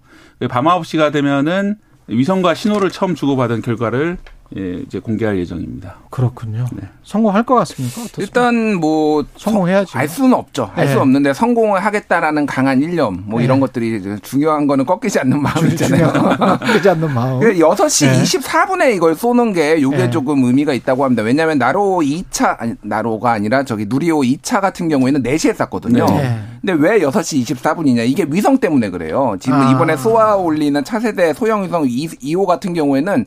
[0.49, 1.77] 밤 9시가 되면은
[2.07, 4.17] 위성과 신호를 처음 주고받은 결과를
[4.57, 5.95] 예, 이제 공개할 예정입니다.
[6.11, 6.65] 그렇군요.
[6.73, 6.87] 네.
[7.03, 8.01] 성공할 것 같습니까?
[8.01, 8.21] 어떻습니까?
[8.21, 9.97] 일단 뭐 성공해야지.
[9.97, 10.69] 알 수는 없죠.
[10.75, 10.91] 알 네.
[10.91, 13.45] 수는 없는데 성공을 하겠다라는 강한 일념 뭐 네.
[13.45, 16.57] 이런 것들이 중요한 거는 꺾이지 않는 마음이잖아요.
[16.73, 17.39] 그지 않는 마음.
[17.39, 18.21] 그 6시 네.
[18.23, 20.09] 24분에 이걸 쏘는 게 요게 네.
[20.11, 21.23] 조금 의미가 있다고 합니다.
[21.23, 26.05] 왜냐하면 나로 2차, 아니, 나로가 아니라 저기 누리호 2차 같은 경우에는 4시에 쐈거든요.
[26.05, 26.39] 네.
[26.61, 28.07] 근데 왜 6시 24분이냐.
[28.07, 29.35] 이게 위성 때문에 그래요.
[29.39, 29.71] 지금 아.
[29.71, 33.25] 이번에 쏘아 올리는 차세대 소형 위성 2호 같은 경우에는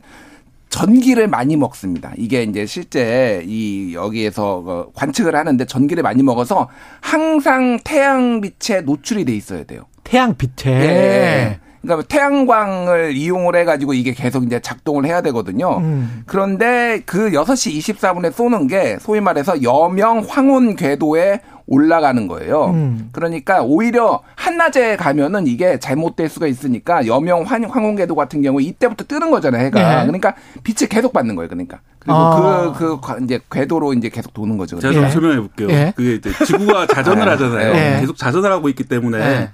[0.69, 2.11] 전기를 많이 먹습니다.
[2.17, 6.69] 이게 이제 실제 이 여기에서 어, 관측을 하는데 전기를 많이 먹어서
[7.01, 9.83] 항상 태양빛에 노출이 돼 있어야 돼요.
[10.03, 10.71] 태양빛에.
[10.71, 11.59] 예.
[11.81, 15.77] 그러니까 태양광을 이용을 해가지고 이게 계속 이제 작동을 해야 되거든요.
[15.77, 16.23] 음.
[16.25, 21.39] 그런데 그 6시 24분에 쏘는 게 소위 말해서 여명 황혼 궤도에
[21.71, 22.71] 올라가는 거예요.
[22.71, 23.09] 음.
[23.11, 29.05] 그러니까 오히려 한낮에 가면은 이게 잘못될 수가 있으니까 여명 황- 황혼 궤도 같은 경우 이때부터
[29.05, 29.79] 뜨는 거잖아요, 해가.
[30.01, 30.05] 네.
[30.07, 30.33] 그러니까
[30.63, 31.79] 빛을 계속 받는 거예요, 그러니까.
[31.99, 32.73] 그리고 아.
[32.73, 34.79] 그, 그, 과- 이제 궤도로 이제 계속 도는 거죠.
[34.79, 35.11] 제가 그러니까.
[35.13, 35.67] 좀 설명해 볼게요.
[35.69, 35.93] 예.
[35.95, 37.31] 그게 이제 지구가 자전을 네.
[37.31, 37.75] 하잖아요.
[37.75, 37.99] 예.
[38.01, 39.49] 계속 자전을 하고 있기 때문에 예.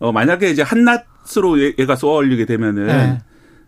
[0.00, 3.18] 어, 만약에 이제 한낮으로 얘- 얘가 쏘아 올리게 되면은 예.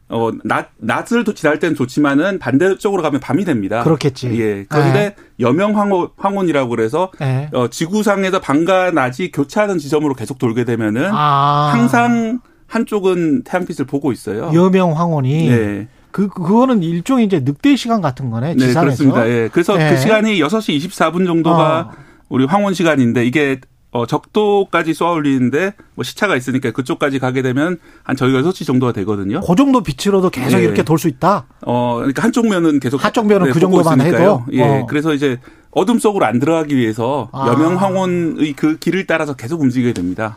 [0.09, 3.83] 어, 낮, 낮을 도 지날 때는 좋지만은 반대쪽으로 가면 밤이 됩니다.
[3.83, 4.41] 그렇겠지.
[4.41, 4.65] 예.
[4.69, 7.49] 그런데 여명 황혼, 황혼이라고 그래서 예.
[7.53, 11.71] 어, 지구상에서 밤과 낮이 교차하는 지점으로 계속 돌게 되면은 아.
[11.73, 14.51] 항상 한쪽은 태양빛을 보고 있어요.
[14.55, 15.49] 여명 황혼이.
[15.49, 15.89] 네.
[16.13, 18.55] 그, 그거는 일종의 이제 늑대 시간 같은 거네.
[18.55, 18.81] 네, 지상에서.
[18.81, 19.29] 그렇습니다.
[19.29, 19.49] 예.
[19.53, 19.91] 그래서 예.
[19.91, 22.07] 그 시간이 6시 24분 정도가 어.
[22.29, 23.61] 우리 황혼 시간인데 이게
[23.97, 29.41] 어, 적도까지 쏘아 올리는데 뭐 시차가 있으니까 그쪽까지 가게 되면 한 저희가 6시 정도가 되거든요.
[29.41, 30.65] 그 정도 빛으로도 계속 예.
[30.65, 31.47] 이렇게 돌 수 있다.
[31.67, 34.31] 어, 그러니까 한쪽 면은 계속 한쪽 면은 그 보고 정도만 있으니까요.
[34.31, 34.45] 해도?
[34.53, 34.63] 예.
[34.63, 34.87] 어.
[34.87, 35.39] 그래서 이제
[35.71, 37.49] 어둠 속으로 안 들어가기 위해서 아.
[37.49, 40.37] 여명 황혼의 그 길을 따라서 계속 움직이게 됩니다.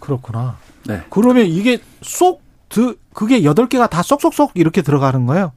[0.00, 0.56] 그렇구나.
[0.86, 1.02] 네.
[1.10, 5.52] 그러면 이게 쏙, 드, 그게 여덟 개가 다 쏙쏙쏙 이렇게 들어가는 거예요?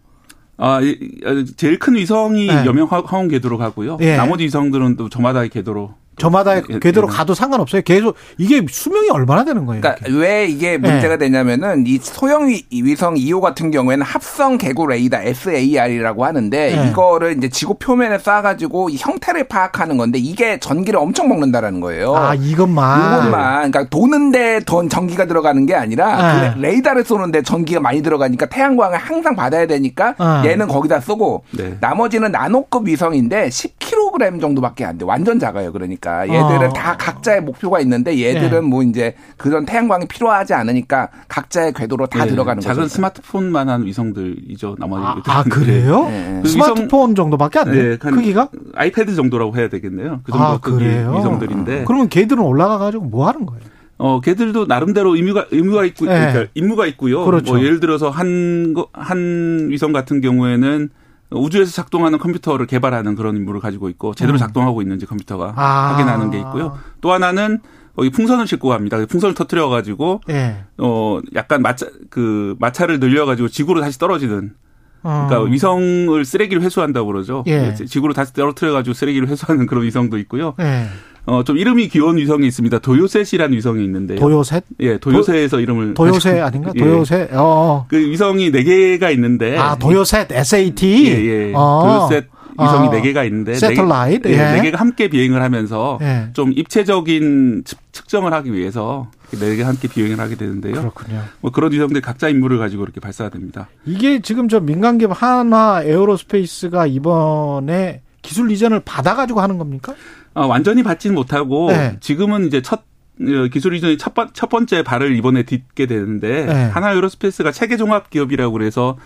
[0.58, 2.66] 아, 이- 이- 제일 큰 위성이 네.
[2.66, 3.98] 여명 황- 황혼 궤도로 가고요.
[4.02, 4.16] 예.
[4.18, 7.12] 나머지 위성들은 또 저마다의 궤도로 저마다 예, 궤도로 예.
[7.16, 7.82] 가도 상관없어요.
[7.82, 9.82] 계속 이게 수명이 얼마나 되는 거예요?
[9.82, 15.18] 그러니까 왜 이게 문제가 되냐면은 이 소형 위- 위성 2호 같은 경우에는 합성 개구 레이더
[15.18, 16.90] SAR이라고 하는데 네.
[16.90, 22.16] 이거를 이제 지구 표면에 쏴가지고 이 형태를 파악하는 건데 이게 전기를 엄청 먹는다라는 거예요.
[22.16, 23.00] 아 이것만.
[23.20, 26.54] 이것만 그러니까 도는데 돈 전기가 들어가는 게 아니라 네.
[26.54, 30.52] 그 레이더를 쏘는데 전기가 많이 들어가니까 태양광을 항상 받아야 되니까 네.
[30.52, 31.78] 얘는 거기다 쏘고 네.
[31.80, 35.06] 나머지는 나노급 위성인데 10kg 정도밖에 안 돼.
[35.06, 35.72] 완전 작아요.
[35.72, 36.74] 그러니까 얘들은 어.
[36.74, 38.68] 다 각자의 목표가 있는데 얘들은 네.
[38.68, 42.94] 뭐 이제 그런 태양광이 필요하지 않으니까 각자의 궤도로 다 네, 들어가는 작은 거죠.
[42.96, 44.76] 스마트폰만한 위성들이죠.
[44.80, 46.06] 나머지 아 그래요?
[46.06, 46.40] 네.
[46.44, 47.90] 그 스마트폰 정도밖에 안 돼요?
[47.92, 48.50] 네, 한 크기가?
[48.76, 50.22] 아이패드 정도라고 해야 되겠네요.
[50.24, 51.16] 그 정도 아 크기 그래요?
[51.18, 51.84] 위성들인데.
[51.86, 53.62] 그러면 걔들은 올라가 가지고 뭐 하는 거예요?
[53.98, 56.12] 어, 걔들도 나름대로 의무가 의무가 있고 네.
[56.32, 57.24] 그러니까 임무가 있고요.
[57.24, 57.54] 그렇죠.
[57.54, 60.90] 뭐 예를 들어서 한, 거- 한 위성 같은 경우에는
[61.32, 64.40] 우주에서 작동하는 컴퓨터를 개발하는 그런 임무를 가지고 있고 제대로 음.
[64.40, 65.94] 작동하고 있는지 컴퓨터가 아.
[65.94, 66.78] 확인하는 게 있고요.
[67.00, 67.60] 또 하나는
[67.96, 68.98] 거기 풍선을 싣고 갑니다.
[69.06, 70.64] 풍선을 터트려 가지고 예.
[70.78, 74.71] 어 약간 마차 그 마차를 늘려 가지고 지구로 다시 떨어지는 어.
[75.02, 77.44] 그러니까 위성을 쓰레기를 회수한다고 그러죠.
[77.48, 77.74] 예.
[77.74, 80.54] 지구로 다시 떨어뜨려 가지고 쓰레기를 회수하는 그런 위성도 있고요.
[80.60, 80.86] 예.
[81.26, 82.80] 어 좀 이름이 귀여운 위성이 있습니다.
[82.80, 84.20] 도요셋이라는 위성이 있는데요.
[84.20, 84.64] 도요셋?
[84.80, 86.72] 예, 도요셋에서 이름을 도요새 가지고- 아닌가?
[86.76, 86.80] 예.
[86.80, 87.30] 도요새.
[87.34, 87.86] 어.
[87.88, 91.08] 그 위성이 네 개가 있는데 아 도요셋 SAT.
[91.08, 91.54] 예, 예.
[91.56, 92.08] 어.
[92.10, 92.26] 도요셋
[92.60, 92.92] 위성이 어.
[92.92, 94.52] 네 개가 있는데 satellite, 네, 개- 예.
[94.54, 96.30] 네 개가 함께 비행을 하면서 예.
[96.34, 100.74] 좀 입체적인 측- 측정을 하기 위해서 네 개가 함께 비행을 하게 되는데요.
[100.74, 101.22] 그렇군요.
[101.42, 103.70] 뭐 그런 위성들 각자 임무를 가지고 이렇게 발사가 됩니다.
[103.86, 109.96] 이게 지금 저 민간기업 한화 에어로스페이스가 이번에 기술 이전을 받아가지고 하는 겁니까?
[110.34, 111.98] 아, 완전히 받지는 못하고 네.
[112.00, 112.82] 지금은 이제 첫
[113.22, 116.54] 어, 기술 이전이 첫, 번, 첫 번째 발을 이번에 딛게 되는데 네.
[116.66, 118.98] 한화 에어로스페이스가 체계 종합 기업이라고 그래서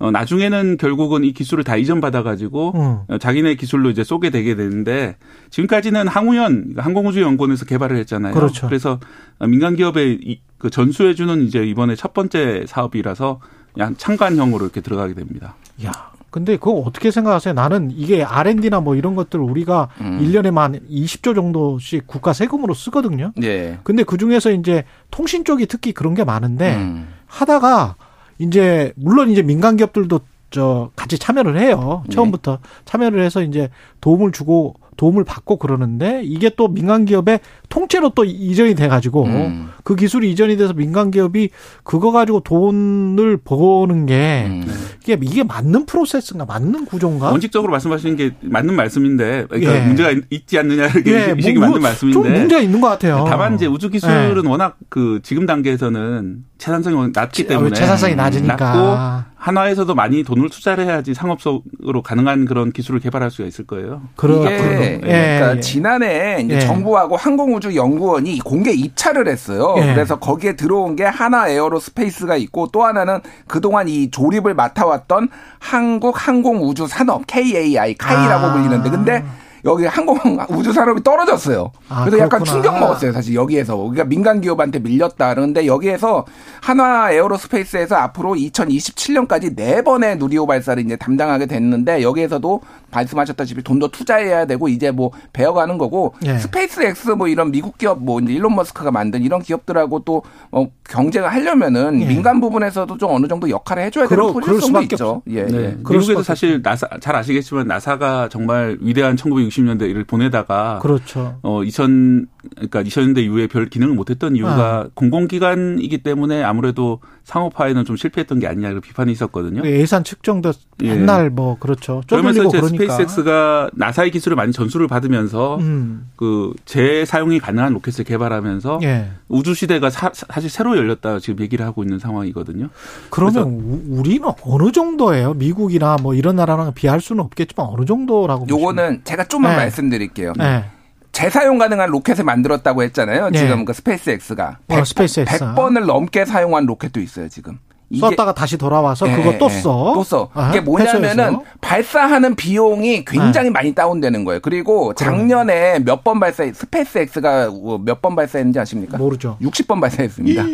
[0.00, 2.98] 어, 나중에는 결국은 이 기술을 다 이전 받아 가지고 음.
[3.14, 5.16] 어, 자기네 기술로 이제 쏘게 되게 되는데
[5.50, 8.32] 지금까지는 항우연 그러니까 항공우주연구원에서 개발을 했잖아요.
[8.34, 8.68] 그렇죠.
[8.70, 8.98] 래서
[9.46, 13.40] 민간 기업에 이- 그 전수해 주는 이제 이번에 첫 번째 사업이라서
[13.74, 15.54] 그냥 참관형으로 이렇게 들어가게 됩니다.
[15.84, 15.92] 야.
[16.30, 17.54] 근데 그거 어떻게 생각하세요?
[17.54, 20.18] 나는 이게 R&D나 뭐 이런 것들 우리가 음.
[20.22, 23.32] 일 1년에만 20조 정도씩 국가 세금으로 쓰거든요.
[23.42, 23.80] 예.
[23.82, 27.08] 근데 그 중에서 이제 통신 쪽이 특히 그런 게 많은데 음.
[27.26, 27.96] 하다가
[28.40, 32.02] 이제 물론 이제 민간 기업들도 저 같이 참여를 해요.
[32.08, 32.14] 네.
[32.14, 33.68] 처음부터 참여를 해서 이제
[34.00, 37.40] 도움을 주고 도움을 받고 그러는데 이게 또 민간 기업의
[37.70, 39.70] 통째로 또 이전이 돼 가지고 음.
[39.82, 41.48] 그 기술이 이전이 돼서 민간 기업이
[41.84, 44.66] 그거 가지고 돈을 버는 게 음.
[45.02, 47.30] 이게 이게 맞는 프로세스인가 맞는 구조인가?
[47.30, 49.86] 원칙적으로 말씀하시는 게 맞는 말씀인데 그러니까 예.
[49.86, 52.88] 문제가 있- 있지 않느냐 이렇게 예, 이식이 뭐, 맞는 뭐 말씀인데 좀 문제가 있는 것
[52.88, 53.24] 같아요.
[53.26, 54.48] 다만 이제 우주 기술은 예.
[54.48, 58.54] 워낙 그 지금 단계에서는 채산성이 낮기 때문에 채산성이 낮으니까.
[58.56, 64.02] 낮고 한화에서도 많이 돈을 투자를 해야지 상업적으로 가능한 그런 기술을 개발할 수가 있을 거예요.
[64.14, 64.58] 그러, 이게
[64.98, 65.60] 그러- 그러니까 예.
[65.60, 66.60] 지난해 이제 예.
[66.60, 69.74] 정부하고 항공우주연구원이 공개 입찰을 했어요.
[69.78, 69.94] 예.
[69.94, 77.26] 그래서 거기에 들어온 게 한화 에어로스페이스가 있고 또 하나는 그동안 이 조립을 맡아왔던 한국 항공우주산업
[77.26, 78.52] KAI 카이라고 아.
[78.52, 79.24] 불리는데 근데
[79.64, 80.18] 여기 항공
[80.50, 81.70] 우주 산업이 떨어졌어요.
[81.88, 82.52] 아, 그래서 약간 그렇구나.
[82.52, 83.12] 충격 먹었어요.
[83.12, 85.34] 사실 여기에서 우리가 민간 기업한테 밀렸다.
[85.34, 86.24] 그런데 여기에서
[86.62, 92.60] 한화 에어로스페이스에서 앞으로 2027년까지 네 번의 누리호 발사를 이제 담당하게 됐는데 여기에서도
[92.90, 96.38] 말씀하셨다시피 돈도 투자해야 되고 이제 뭐 배워가는 거고 예.
[96.38, 100.66] 스페이스 X 뭐 이런 미국 기업 뭐 이제 일론 머스크가 만든 이런 기업들하고 또 어,
[100.88, 102.06] 경쟁을 하려면은 예.
[102.06, 105.08] 민간 부분에서도 좀 어느 정도 역할을 해줘야 되는 그러- 그럴 포지션도 수밖에 있죠.
[105.10, 105.58] 없- 예, 네.
[105.64, 105.68] 예.
[105.76, 111.38] 미국에도 사실 나사 잘 아시겠지만 나사가 정말 위대한 1960 년대 를 보내다가 그렇죠.
[111.42, 114.36] 어 2000, 그러니까 2000년대 이후에 별 기능을 못했던 아.
[114.36, 119.62] 이유가 공공기관이기 때문에 아무래도 상업화에는 좀 실패했던 게 아니냐 이런 비판이 있었거든요.
[119.64, 120.52] 예산 측정도
[120.82, 120.94] 예.
[120.94, 122.02] 맨날 뭐 그렇죠.
[122.08, 122.92] 그러면서 이제 그러니까.
[122.94, 126.08] 스페이스X가 나사의 기술을 많이 전수를 받으면서 음.
[126.16, 129.10] 그 재사용이 가능한 로켓을 개발하면서 예.
[129.28, 130.10] 우주 시대가 사,
[130.40, 132.68] 실 새로 열렸다 지금 얘기를 하고 있는 상황이거든요.
[133.10, 135.34] 그러면 우- 우리는 어느 정도예요?
[135.34, 139.56] 미국이나 뭐 이런 나라랑 비할 수는 없겠지만 어느 정도라고 요거는 제가 좀만 네.
[139.58, 140.32] 말씀드릴게요.
[140.36, 140.64] 네.
[141.12, 143.30] 재사용 가능한 로켓을 만들었다고 했잖아요.
[143.30, 143.38] 네.
[143.38, 145.26] 지금 그 스페이스X가 어, 스페이스X.
[145.38, 147.58] 100번을 넘게 사용한 로켓도 있어요, 지금.
[147.98, 149.92] 썼다가 다시 돌아와서 예, 그거 또 예, 써.
[149.94, 150.28] 또 써.
[150.32, 151.38] 아, 이게 뭐냐면은.
[151.60, 154.38] 발사하는 비용이 굉장히 많이 다운되는 거예요.
[154.40, 157.50] 그리고 작년에 몇 번 발사, 스페이스X가
[157.84, 158.96] 몇 번 발사했는지 아십니까?
[158.96, 159.36] 모르죠.
[159.42, 160.44] 60번 발사했습니다.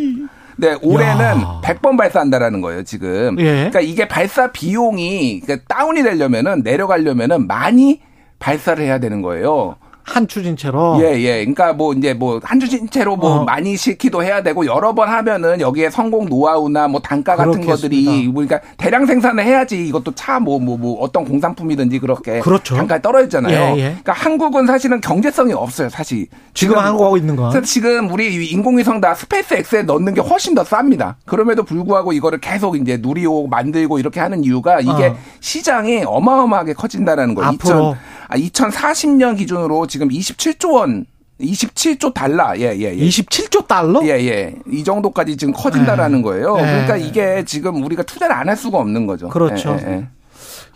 [0.58, 1.60] 네, 올해는 야.
[1.62, 3.36] 100번 발사한다라는 거예요, 지금.
[3.38, 3.44] 예.
[3.54, 8.00] 그러니까 이게 발사 비용이 그러니까 다운이 되려면은 내려가려면은 많이
[8.38, 9.76] 발사를 해야 되는 거예요.
[10.06, 10.98] 한 추진체로.
[11.02, 11.38] 예, 예.
[11.40, 13.44] 그러니까 뭐 이제 뭐 한 추진체로 뭐 어.
[13.44, 17.74] 많이 시키도 해야 되고 여러 번 하면은 여기에 성공 노하우나 뭐 단가 같은 그렇겠습니다.
[17.74, 22.76] 것들이 뭐 그러니까 대량 생산을 해야지 이것도 차 뭐 뭐뭐 어떤 공산품이든지 그렇게 그렇죠.
[22.76, 23.76] 단가 떨어지잖아요.
[23.76, 23.82] 예, 예.
[24.02, 26.26] 그러니까 한국은 사실은 경제성이 없어요, 사실.
[26.54, 27.62] 지금 한국 하고 있는 건.
[27.64, 31.14] 지금 우리 이 인공위성 다 스페이스 X에 넣는 게 훨씬 더 쌉니다.
[31.24, 35.16] 그럼에도 불구하고 이거를 계속 이제 누리호 만들고 이렇게 하는 이유가 이게 어.
[35.40, 37.48] 시장이 어마어마하게 커진다라는 거예요.
[37.50, 37.96] 앞으로.
[37.96, 37.96] 2000,
[38.28, 41.06] 아, 2040년 기준으로 지금 27조 원
[41.40, 42.96] 27조 달러, 예, 예, 예.
[42.96, 44.02] 27조 달러?
[44.04, 44.54] 예, 예.
[44.70, 46.54] 이 정도까지 지금 커진다라는 거예요.
[46.58, 46.62] 예.
[46.62, 49.28] 그러니까 이게 지금 우리가 투자를 안 할 수가 없는 거죠.
[49.30, 49.78] 그렇죠.
[49.82, 50.08] 예, 예,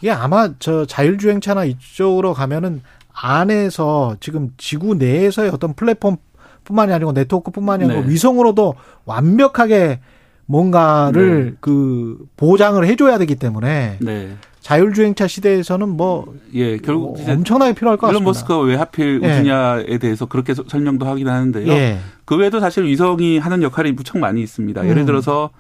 [0.00, 2.80] 이게 아마 저 자율주행차나 이쪽으로 가면은
[3.12, 6.16] 안에서 지금 지구 내에서의 어떤 플랫폼
[6.64, 8.08] 뿐만이 아니고 네트워크 뿐만이 아니고 네.
[8.08, 8.74] 위성으로도
[9.04, 10.00] 완벽하게
[10.46, 14.36] 뭔가를 그 보장을 해줘야 되기 때문에 네.
[14.60, 18.28] 자율주행차 시대에서는 뭐 예, 결국 이제 엄청나게 필요할 것 일론 같습니다.
[18.28, 19.32] 머스크가 왜 하필 예.
[19.32, 21.72] 우주냐에 대해서 그렇게 서- 설명도 하긴 하는데요.
[21.72, 21.98] 예.
[22.24, 24.86] 그 외에도 사실 위성이 하는 역할이 무척 많이 있습니다.
[24.86, 25.06] 예를 음.
[25.06, 25.50] 들어서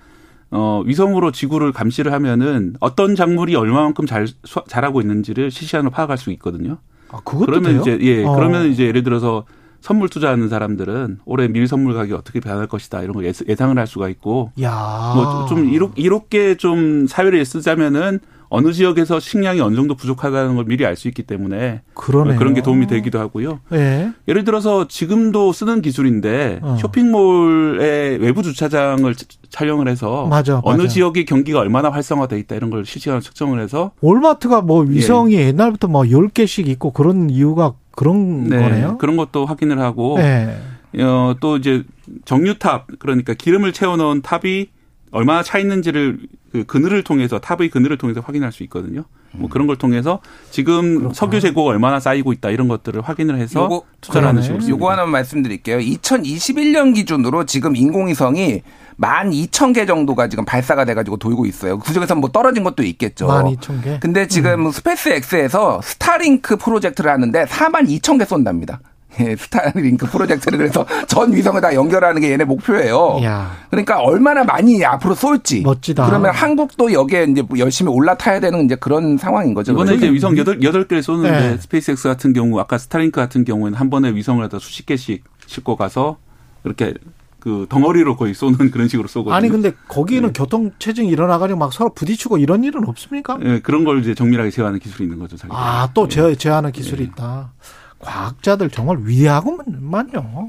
[0.52, 6.30] 어, 위성으로 지구를 감시를 하면은 어떤 작물이 얼마만큼 잘 수- 자라고 있는지를 실시간으로 파악할 수
[6.32, 6.78] 있거든요.
[7.10, 7.80] 아, 그것도 그러면 돼요?
[7.80, 8.34] 이제 예, 어.
[8.34, 9.44] 그러면 이제 예를 들어서
[9.80, 14.08] 선물 투자하는 사람들은 올해 밀 선물 가격이 어떻게 변할 것이다 이런 걸 예상을 할 수가
[14.10, 15.12] 있고 야.
[15.16, 18.20] 뭐좀 이롭게 좀 사회를 쓰자면은
[18.52, 22.36] 어느 지역에서 식량이 어느 정도 부족하다는 걸 미리 알 수 있기 때문에 그러네요.
[22.38, 23.60] 그런 게 도움이 되기도 하고요.
[23.72, 24.10] 예.
[24.26, 26.76] 예를 들어서 지금도 쓰는 기술인데 어.
[26.80, 30.88] 쇼핑몰의 외부 주차장을 차- 촬영을 해서 맞아, 어느 맞아.
[30.94, 34.90] 지역의 경기가 얼마나 활성화돼 있다 이런 걸 실시간으로 측정을 해서 월마트가 뭐 예.
[34.90, 38.98] 위성이 옛날부터 뭐 10개씩 있고 그런 이유가 그런 네, 거네요.
[38.98, 40.56] 그런 것도 확인을 하고 네.
[40.98, 41.84] 어, 또 이제
[42.24, 44.66] 정유탑 그러니까 기름을 채워놓은 탑이
[45.10, 46.18] 얼마나 차 있는지를
[46.52, 49.04] 그 그늘을 통해서 탑의 그늘을 통해서 확인할 수 있거든요.
[49.32, 50.20] 뭐 그런 걸 통해서
[50.50, 54.68] 지금 석유 재고가 얼마나 쌓이고 있다 이런 것들을 확인을 해서 요거 투자를 하는 식으로.
[54.68, 55.78] 요거 하나 말씀드릴게요.
[55.78, 58.62] 2021년 기준으로 지금 인공위성이
[59.00, 61.78] 12,000개 정도가 지금 발사가 돼가지고 돌고 있어요.
[61.78, 63.28] 그중에서 뭐 떨어진 것도 있겠죠.
[63.28, 64.00] 12,000개?
[64.00, 68.80] 근데 지금 스페이스 X에서 스타링크 프로젝트를 하는데 42,000개 쏜답니다.
[69.18, 73.20] 예, 스타링크 프로젝트를 그래서 전 위성을 다 연결하는 게 얘네 목표예요.
[73.24, 73.56] 야.
[73.70, 75.62] 그러니까 얼마나 많이 앞으로 쏠지.
[75.62, 76.06] 멋지다.
[76.06, 79.72] 그러면 한국도 여기에 이제 뭐 열심히 올라타야 되는 이제 그런 상황인 거죠.
[79.72, 81.56] 이번에 이제 위성 여덟 여덟 개를 쏘는데 네.
[81.58, 86.18] 스페이스X 같은 경우 아까 스타링크 같은 경우에는 한 번에 위성을 갖다 수십 개씩 싣고 가서
[86.64, 86.94] 이렇게
[87.40, 89.34] 그 덩어리로 거의 쏘는 그런 식으로 쏘거든요.
[89.34, 93.38] 아니 근데 거기는 교통 체증이 일어나가지고 막 서로 부딪히고 이런 일은 없습니까?
[93.42, 95.36] 예, 그런 걸 이제 정밀하게 제어하는 기술이 있는 거죠.
[95.38, 95.58] 자기가.
[95.58, 97.52] 아, 또 제, 제하는 기술이 있다.
[98.00, 100.48] 과학자들 정말 위대하구만요.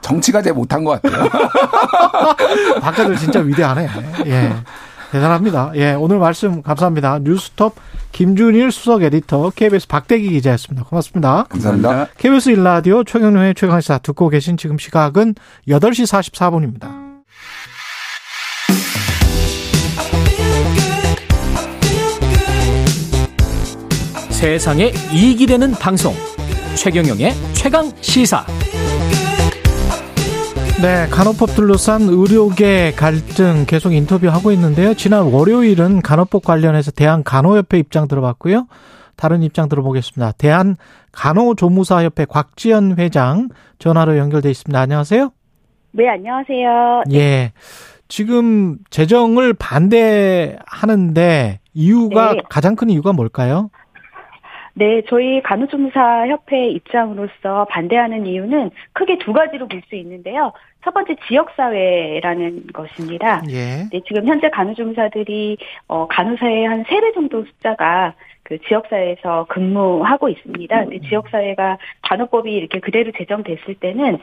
[0.00, 1.28] 정치가 제 못한 것 같아요.
[2.80, 3.88] 과학자들 진짜 위대하네.
[4.26, 4.52] 예.
[5.12, 5.72] 대단합니다.
[5.76, 7.20] 예, 오늘 말씀 감사합니다.
[7.20, 7.76] 뉴스톱
[8.12, 10.84] 김준일 수석 에디터, KBS 박대기 기자였습니다.
[10.84, 11.44] 고맙습니다.
[11.48, 12.08] 감사합니다.
[12.16, 15.34] KBS 일라디오 최경련의 최강시사 듣고 계신 지금 시각은
[15.68, 17.06] 8시 44분입니다.
[24.30, 26.14] 세상에 이익이 되는 방송
[26.76, 28.44] 최경영의 최강 시사
[30.82, 34.92] 네, 간호법 둘러싼 의료계 갈등 계속 인터뷰하고 있는데요.
[34.92, 38.66] 지난 월요일은 간호법 관련해서 대한간호협회 입장 들어봤고요.
[39.16, 40.32] 다른 입장 들어보겠습니다.
[40.32, 40.76] 대한
[41.12, 43.48] 간호조무사협회 곽지연 회장
[43.78, 44.78] 전화로 연결돼 있습니다.
[44.78, 45.30] 안녕하세요.
[45.92, 47.04] 네, 안녕하세요.
[47.14, 47.52] 예.
[48.08, 50.60] 지금 재정을 반대하는데
[51.72, 52.40] 이유가 네.
[52.50, 53.70] 가장 큰 이유가 뭘까요?
[54.78, 60.52] 네, 저희 간호조무사 협회 입장으로서 반대하는 이유는 크게 두 가지로 볼 수 있는데요.
[60.84, 63.42] 첫 번째 지역사회라는 것입니다.
[63.48, 63.88] 예.
[63.90, 65.56] 네, 지금 현재 간호조무사들이
[65.88, 70.84] 어, 간호사의 한 세 배 정도 숫자가 그 지역사회에서 근무하고 있습니다.
[70.84, 74.18] 근데 지역사회가 간호법이 이렇게 그대로 제정됐을 때는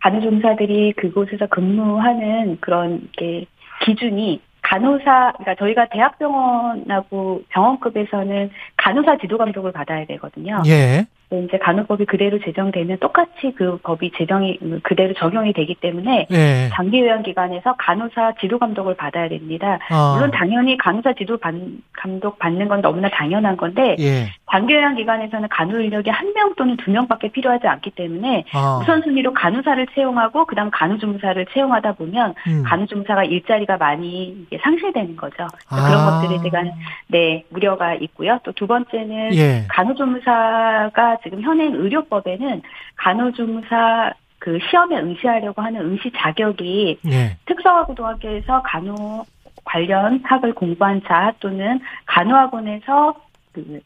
[0.00, 3.44] 간호조무사들이 그곳에서 근무하는 그런 게
[3.84, 10.62] 기준이 간호사, 그러니까 저희가 대학병원하고 병원급에서는 간호사 지도 감독을 받아야 되거든요.
[10.66, 11.06] 예.
[11.30, 16.68] 네, 이제 간호법이 그대로 제정되면 똑같이 그 법이 제정이 그대로 적용이 되기 때문에 예.
[16.72, 19.78] 장기 요양 기관에서 간호사 지도 감독을 받아야 됩니다.
[19.90, 20.14] 아.
[20.16, 24.26] 물론 당연히 간호사 지도 반- 감독 받는 건 너무나 당연한 건데 예.
[24.50, 28.78] 장기 요양 기관에서는 간호 인력이 한 명 또는 두 명밖에 필요하지 않기 때문에 아.
[28.82, 32.62] 우선순위로 간호사를 채용하고 그다음 간호조무사를 채용하다 보면 음.
[32.66, 35.46] 간호조무사가 일자리가 많이 이게 상실되는 거죠.
[35.68, 35.86] 아.
[35.86, 36.72] 그런 것들에 대한
[37.08, 38.38] 네 우려가 있고요.
[38.42, 39.64] 또 두 번째는 예.
[39.68, 42.62] 간호조무사가 지금 현행 의료법에는
[42.96, 47.36] 간호조무사 그 시험에 응시하려고 하는 응시 자격이 예.
[47.44, 49.24] 특성화고등학교에서 간호
[49.64, 53.14] 관련 학을 공부한 자 또는 간호학원에서
[53.52, 53.80] 그,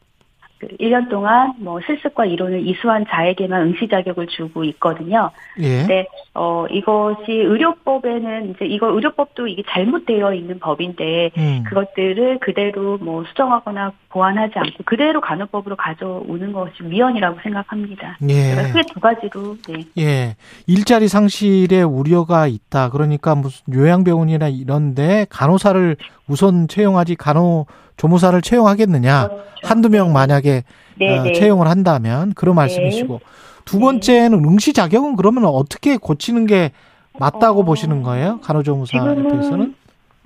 [0.65, 5.31] 그 1년 동안 뭐 실습과 이론을 이수한 자에게만 응시 자격을 주고 있거든요.
[5.59, 5.79] 예.
[5.79, 11.63] 근데 어 이것이 의료법에는 이제 이거 의료법도 이게 잘못되어 있는 법인데 음.
[11.67, 18.17] 그것들을 그대로 뭐 수정하거나 보완하지 않고 그대로 간호법으로 가져오는 것이 위헌이라고 생각합니다.
[18.29, 18.55] 예.
[18.55, 19.85] 크게 두 가지로 네.
[19.97, 20.35] 예.
[20.67, 22.89] 일자리 상실의 우려가 있다.
[22.89, 25.97] 그러니까 무슨 요양병원이나 이런데 간호사를
[26.27, 27.65] 우선 채용하지 간호
[27.97, 29.29] 조무사를 채용하겠느냐.
[29.63, 30.63] 한두 명 만약에
[30.99, 31.33] 네, 어, 네.
[31.33, 33.19] 채용을 한다면 그런 말씀이시고
[33.65, 36.71] 두 번째는 응시 자격은 그러면 어떻게 고치는 게
[37.17, 38.39] 맞다고 보시는 거예요?
[38.41, 39.75] 간호조무사협회에서는?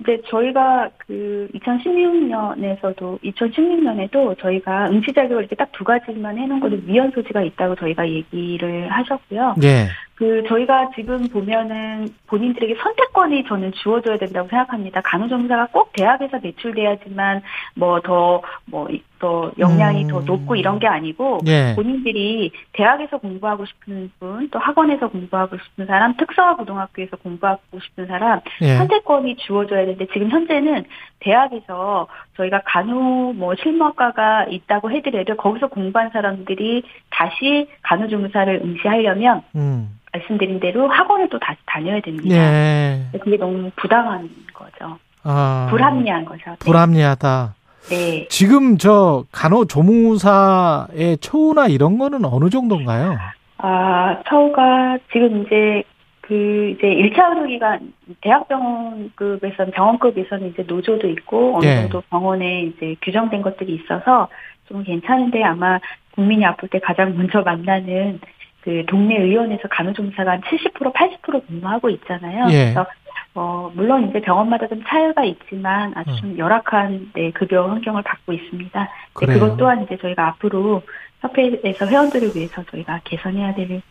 [0.00, 7.12] 이제 저희가 그 2016년에서도 2016년에도 저희가 응시 자격을 이렇게 딱 두 가지만 해놓은 거는 위헌
[7.14, 9.54] 소지가 있다고 저희가 얘기를 하셨고요.
[9.62, 9.88] 예.
[10.20, 15.00] 그 저희가 지금 보면은 본인들에게 선택권이 저는 주어져야 된다고 생각합니다.
[15.00, 17.40] 간호조무사가 꼭 대학에서 배출돼야지만
[17.74, 20.08] 뭐 더 뭐더 역량이 음.
[20.08, 21.72] 더 높고 이런 게 아니고 예.
[21.74, 28.40] 본인들이 대학에서 공부하고 싶은 분, 또 학원에서 공부하고 싶은 사람, 특성화 고등학교에서 공부하고 싶은 사람
[28.60, 28.76] 예.
[28.76, 30.84] 선택권이 주어져야 되는데 지금 현재는
[31.20, 40.00] 대학에서 저희가 간호 뭐 실무학과가 있다고 해더라도 거기서 공부한 사람들이 다시 간호조무사를 응시하려면 음.
[40.12, 42.34] 말씀드린 대로 학원을 또 다시 다녀야 됩니다.
[42.34, 43.18] 예.
[43.20, 44.98] 그게 너무 부당한 거죠.
[45.22, 45.68] 아.
[45.70, 46.56] 불합리한 거죠.
[46.58, 47.54] 불합리하다.
[47.90, 48.26] 네.
[48.28, 53.16] 지금 저 간호조무사의 처우나 이런 거는 어느 정도인가요?
[53.58, 55.82] 아, 처우가 지금 이제
[56.30, 61.74] 그 이제 1차 의료기관 대학병원급에서는 병원급에서는 이제 노조도 있고 어느 예.
[61.80, 64.28] 정도 병원에 이제 규정된 것들이 있어서
[64.68, 65.80] 좀 괜찮은데 아마
[66.14, 68.20] 국민이 아플 때 가장 먼저 만나는
[68.60, 72.46] 그 동네 의원에서 간호조무사가 한 70% 80% 근무하고 있잖아요.
[72.50, 72.72] 예.
[72.74, 72.86] 그래서
[73.34, 78.80] 어 물론 이제 병원마다 좀 차이가 있지만 아주 좀 열악한 네, 급여 환경을 갖고 있습니다.
[78.80, 79.40] 네, 그래요.
[79.40, 80.82] 그것 또한 이제 저희가 앞으로
[81.22, 83.82] 협회에서 회원들을 위해서 저희가 개선해야 될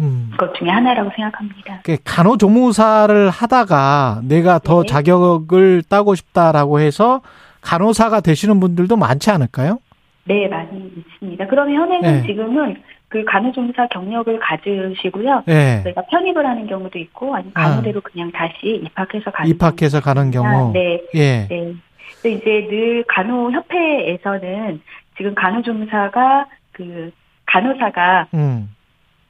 [0.00, 0.32] 음.
[0.38, 1.80] 것 중에 하나라고 생각합니다.
[1.82, 4.88] 그 간호조무사를 하다가 내가 더 네.
[4.88, 7.22] 자격을 따고 싶다라고 해서
[7.62, 9.78] 간호사가 되시는 분들도 많지 않을까요?
[10.24, 11.46] 네, 많이 있습니다.
[11.46, 12.26] 그러면 현행은 네.
[12.26, 12.76] 지금은
[13.08, 15.44] 그 간호조무사 경력을 가지시고요.
[15.46, 15.82] 네.
[15.84, 20.72] 저희가 편입을 하는 경우도 있고 아니면 간호대로 그냥 다시 입학해서 가는 입학해서 가는 경우.
[20.72, 21.00] 네.
[21.14, 21.46] 예.
[21.48, 21.72] 네.
[22.20, 24.80] 근데 이제 늘 간호협회에서는
[25.16, 27.10] 지금 간호조무사가 그
[27.46, 28.68] 간호사가 음.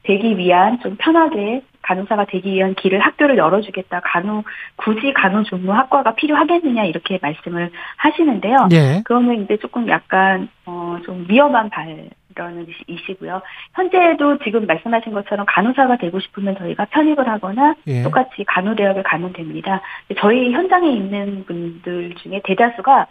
[0.06, 4.00] 되기 위한 좀 편하게 간호사가 되기 위한 길을 학교를 열어주겠다.
[4.04, 4.42] 간호
[4.76, 8.68] 굳이 간호조무 학과가 필요하겠느냐 이렇게 말씀을 하시는데요.
[8.72, 9.02] 예.
[9.04, 11.70] 그러면 이제 조금 약간 어 좀 위험한
[12.34, 13.40] 발언이시고요.
[13.74, 18.02] 현재도 지금 말씀하신 것처럼 간호사가 되고 싶으면 저희가 편입을 하거나 예.
[18.02, 19.80] 똑같이 간호대학을 가면 됩니다.
[20.18, 23.06] 저희 현장에 있는 분들 중에 대다수가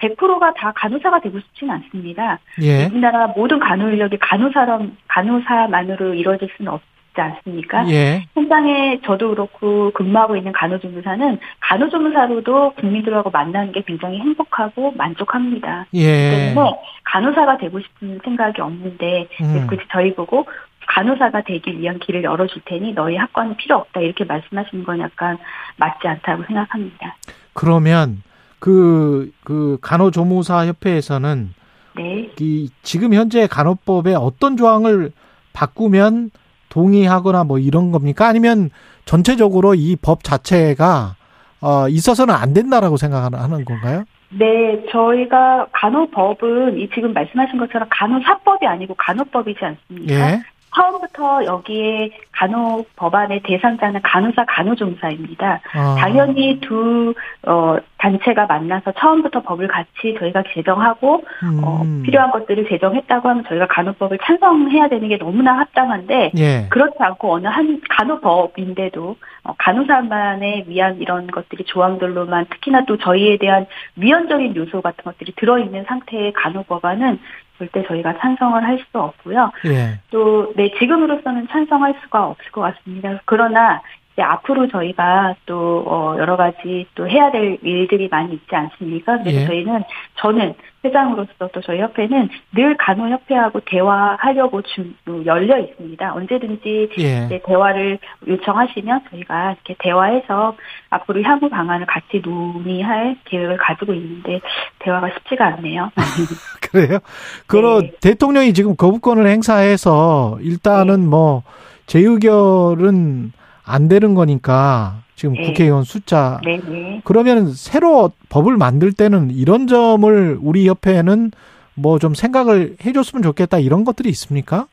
[0.00, 2.38] 100%가 다 간호사가 되고 싶지는 않습니다.
[2.62, 2.86] 예.
[2.86, 7.88] 우리나라 모든 간호 인력이 간호사람 간호사만으로 이루어질 수는 없지 않습니까?
[7.90, 8.24] 예.
[8.34, 15.86] 현장에 저도 그렇고 근무하고 있는 간호조무사는 간호조무사로도 국민들하고 만나는 게 굉장히 행복하고 만족합니다.
[15.94, 16.30] 예.
[16.30, 19.68] 때문에 간호사가 되고 싶은 생각이 없는데 음.
[19.92, 20.46] 저희 보고
[20.86, 25.38] 간호사가 되기 위한 길을 열어줄 테니 너희 학과는 필요 없다 이렇게 말씀하시는 건 약간
[25.76, 27.16] 맞지 않다고 생각합니다.
[27.52, 28.22] 그러면
[28.60, 31.52] 그, 그 간호조무사 협회에서는
[31.96, 32.30] 네.
[32.38, 35.10] 이 지금 현재 간호법의 어떤 조항을
[35.52, 36.30] 바꾸면
[36.68, 38.28] 동의하거나 뭐 이런 겁니까?
[38.28, 38.70] 아니면
[39.04, 41.16] 전체적으로 이 법 자체가
[41.62, 44.04] 어 있어서는 안 된다라고 생각하는 건가요?
[44.30, 50.14] 네, 저희가 간호법은 이 지금 말씀하신 것처럼 간호사법이 아니고 간호법이지 않습니까?
[50.14, 50.40] 예.
[50.74, 55.60] 처음부터 여기에 간호 법안의 대상자는 간호사 간호조무사입니다.
[55.74, 55.96] 아.
[55.98, 57.14] 당연히 두
[57.46, 61.22] 어, 단체가 만나서 처음부터 법을 같이 저희가 제정하고
[61.62, 62.02] 어, 음.
[62.04, 66.66] 필요한 것들을 제정했다고 하면 저희가 간호법을 찬성해야 되는 게 너무나 합당한데 예.
[66.70, 73.66] 그렇지 않고 어느 한 간호법인데도 어, 간호사만에 위한 이런 것들이 조항들로만 특히나 또 저희에 대한
[73.96, 77.18] 위헌적인 요소 같은 것들이 들어있는 상태의 간호법안은
[77.60, 79.52] 절대 저희가 찬성을 할 수 없고요.
[79.66, 80.00] 예.
[80.10, 83.20] 또, 네, 지금으로서는 찬성할 수가 없을 것 같습니다.
[83.26, 83.82] 그러나,
[84.20, 89.18] 이제 앞으로 저희가 또, 어, 여러 가지 또 해야 될 일들이 많이 있지 않습니까?
[89.18, 89.46] 그래서 예.
[89.46, 89.82] 저희는,
[90.16, 94.94] 저는 회장으로서 또 저희 협회는 늘 간호협회하고 대화하려고 준,
[95.24, 96.12] 열려 있습니다.
[96.14, 97.42] 언제든지 예.
[97.46, 100.54] 대화를 요청하시면 저희가 이렇게 대화해서
[100.90, 104.40] 앞으로 향후 방안을 같이 논의할 계획을 가지고 있는데
[104.80, 105.90] 대화가 쉽지가 않네요.
[106.70, 106.98] 그래요?
[107.46, 107.92] 그러 네.
[108.00, 111.42] 대통령이 지금 거부권을 행사해서 일단은 뭐
[111.86, 113.32] 재의결은
[113.70, 115.42] 안 되는 거니까 지금 네.
[115.42, 117.00] 국회의원 숫자 네 네.
[117.04, 121.30] 그러면 새로 법을 만들 때는 이런 점을 우리 협회는
[121.74, 124.66] 뭐 좀 생각을 해줬으면 좋겠다 이런 것들이 있습니까?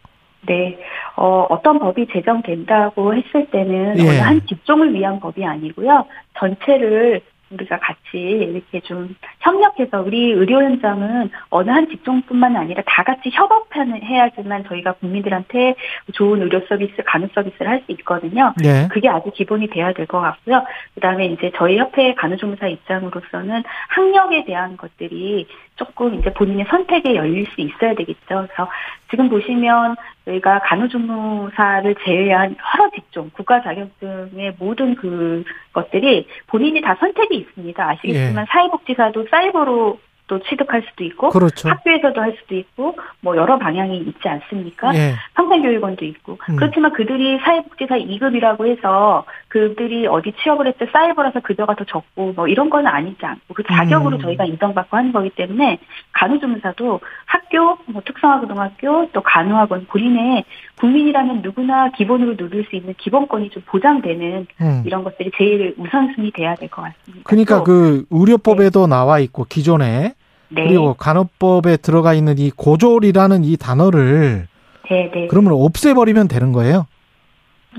[0.47, 0.77] 네,
[1.15, 4.01] 어, 어떤 법이 제정된다고 했을 때는 예.
[4.07, 6.05] 어느 한 직종을 위한 법이 아니고요.
[6.39, 13.29] 전체를 우리가 같이 이렇게 좀 협력해서 우리 의료 현장은 어느 한 직종뿐만 아니라 다 같이
[13.31, 15.75] 협업하는 해야지만 저희가 국민들한테
[16.13, 18.53] 좋은 의료 서비스, 간호 서비스를 할 수 있거든요.
[18.57, 18.87] 네.
[18.89, 20.63] 그게 아주 기본이 돼야 될 것 같고요.
[20.95, 27.61] 그다음에 이제 저희 협회 간호조무사 입장으로서는 학력에 대한 것들이 조금 이제 본인의 선택에 열릴 수
[27.61, 28.25] 있어야 되겠죠.
[28.27, 28.69] 그래서
[29.09, 29.95] 지금 보시면
[30.27, 35.43] 저희가 간호조무사를 제외한 여러 직종, 국가 자격증의 모든 그
[35.73, 37.89] 것들이 본인이 다 선택이 있습니다.
[37.89, 38.51] 아시겠지만 예.
[38.51, 41.69] 사회복지사도 사이버로 또 취득할 수도 있고 그렇죠.
[41.69, 44.93] 학교에서도 할 수도 있고 뭐 여러 방향이 있지 않습니까?
[44.93, 45.13] 예.
[45.35, 46.57] 평생교육원도 있고 음.
[46.57, 52.47] 그렇지만 그들이 사회복지사 2급이라고 해서 그들이 어디 취업을 했을 때 사이버라서 급여가 더 적고 뭐
[52.47, 54.21] 이런 건 아니지 않고 그 자격으로 음.
[54.21, 55.79] 저희가 인정받고 하는 거기 때문에
[56.13, 60.43] 간호조무사도 학교 뭐 특성화고등학교 또 간호학원 본인의
[60.79, 64.83] 국민이라면 누구나 기본으로 누릴 수 있는 기본권이 좀 보장되는 음.
[64.85, 67.23] 이런 것들이 제일 우선순위 돼야 될 것 같습니다.
[67.23, 70.13] 그러니까 또그 의료법에도 나와 있고 기존에
[70.49, 70.63] 네.
[70.67, 74.47] 그리고 간호법에 들어가 있는 이 고졸이라는 이 단어를
[74.89, 75.27] 네, 네.
[75.27, 76.85] 그러면 없애버리면 되는 거예요?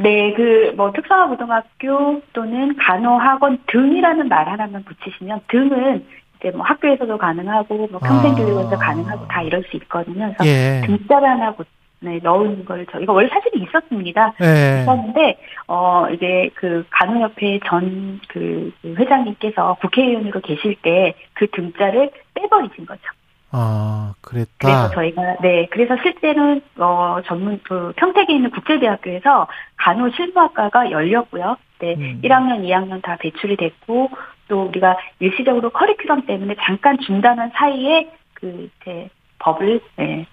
[0.01, 6.07] 네, 그, 뭐, 특성화고등학교 또는 간호학원 등이라는 말 하나만 붙이시면, 등은
[6.39, 8.79] 이제 뭐 학교에서도 가능하고, 뭐 평생교육원에서 아.
[8.79, 10.33] 가능하고 다 이럴 수 있거든요.
[10.39, 10.83] 그래서 예.
[10.87, 11.65] 등자를 하나 고-
[12.01, 14.35] 네, 넣은 걸 저희가 원래 사실은 있었습니다.
[14.41, 14.83] 예.
[14.83, 23.03] 있었는데, 어, 이제 그 간호협회 전그 회장님께서 국회의원으로 계실 때 그 등자를 빼버리신 거죠.
[23.51, 24.91] 아, 그래서 그랬다.
[24.91, 29.47] 저희가 네 그래서 실제는 어 전문 그 평택에 있는 국제대학교에서
[29.77, 31.57] 간호 실무학과가 열렸고요.
[31.81, 32.21] 네 음.
[32.23, 34.11] 1학년, 2학년 다 배출이 됐고
[34.49, 39.09] 또 우리가 일시적으로 커리큘럼 때문에 잠깐 중단한 사이에 그 이제
[39.39, 40.27] 법을 네,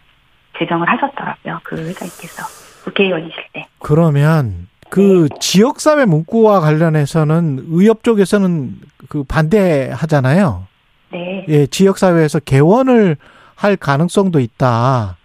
[0.58, 1.60] 제정을 하셨더라고요.
[1.64, 2.44] 그 회장님께서
[2.86, 3.66] 국회의원이실 때.
[3.80, 8.76] 그러면 그 지역사회 문구와 관련해서는 의협 쪽에서는
[9.10, 10.68] 그 반대하잖아요.
[11.16, 11.46] 네.
[11.48, 13.16] 예, 지역 사회에서 개원을
[13.56, 15.16] 할 가능성도 있다.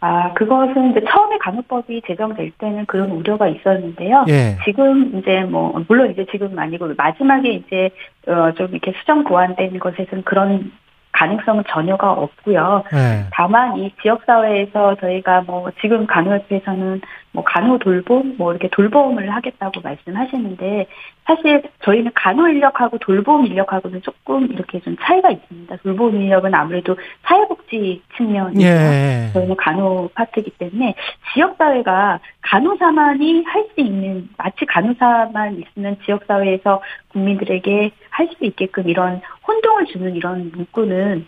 [0.00, 4.24] 아, 그것은 이제 처음에 간호법이 제정될 때는 그런 우려가 있었는데요.
[4.28, 4.56] 예.
[4.64, 7.90] 지금 이제 뭐, 물론 이제 지금 아니고 마지막에 이제,
[8.26, 10.72] 어, 좀 이렇게 수정 보완된 것에서는 그런
[11.12, 12.84] 가능성은 전혀가 없고요.
[12.92, 13.26] 예.
[13.32, 17.00] 다만 이 지역사회에서 저희가 뭐 지금 간호협회에서는
[17.32, 20.86] 뭐 간호 돌봄 뭐 이렇게 돌봄을 하겠다고 말씀하시는데
[21.26, 25.76] 사실 저희는 간호 인력하고 돌봄 인력하고는 조금 이렇게 좀 차이가 있습니다.
[25.78, 28.66] 돌봄 인력은 아무래도 사회복지 측면이고요.
[28.66, 29.30] 예.
[29.32, 30.94] 저희는 간호 파트이기 때문에
[31.32, 39.86] 지역사회가 간호사만이 할 수 있는 마치 간호사만 있으면 지역사회에서 국민들에게 할 수 있게끔 이런 혼동을
[39.86, 41.26] 주는 이런 문구는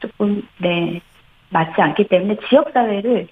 [0.00, 1.00] 조금 네
[1.50, 3.28] 맞지 않기 때문에 지역사회를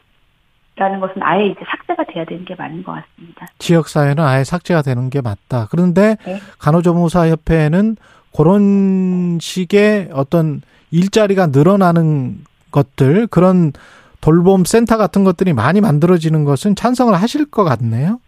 [0.78, 3.46] 라는 것은 아예 이제 삭제가 돼야 되는 게 맞는 것 같습니다.
[3.58, 5.66] 지역 사회는 아예 삭제가 되는 게 맞다.
[5.70, 6.38] 그런데 네.
[6.58, 7.96] 간호조무사 협회는
[8.36, 13.72] 그런 식의 어떤 일자리가 늘어나는 것들, 그런
[14.20, 18.20] 돌봄 센터 같은 것들이 많이 만들어지는 것은 찬성을 하실 것 같네요.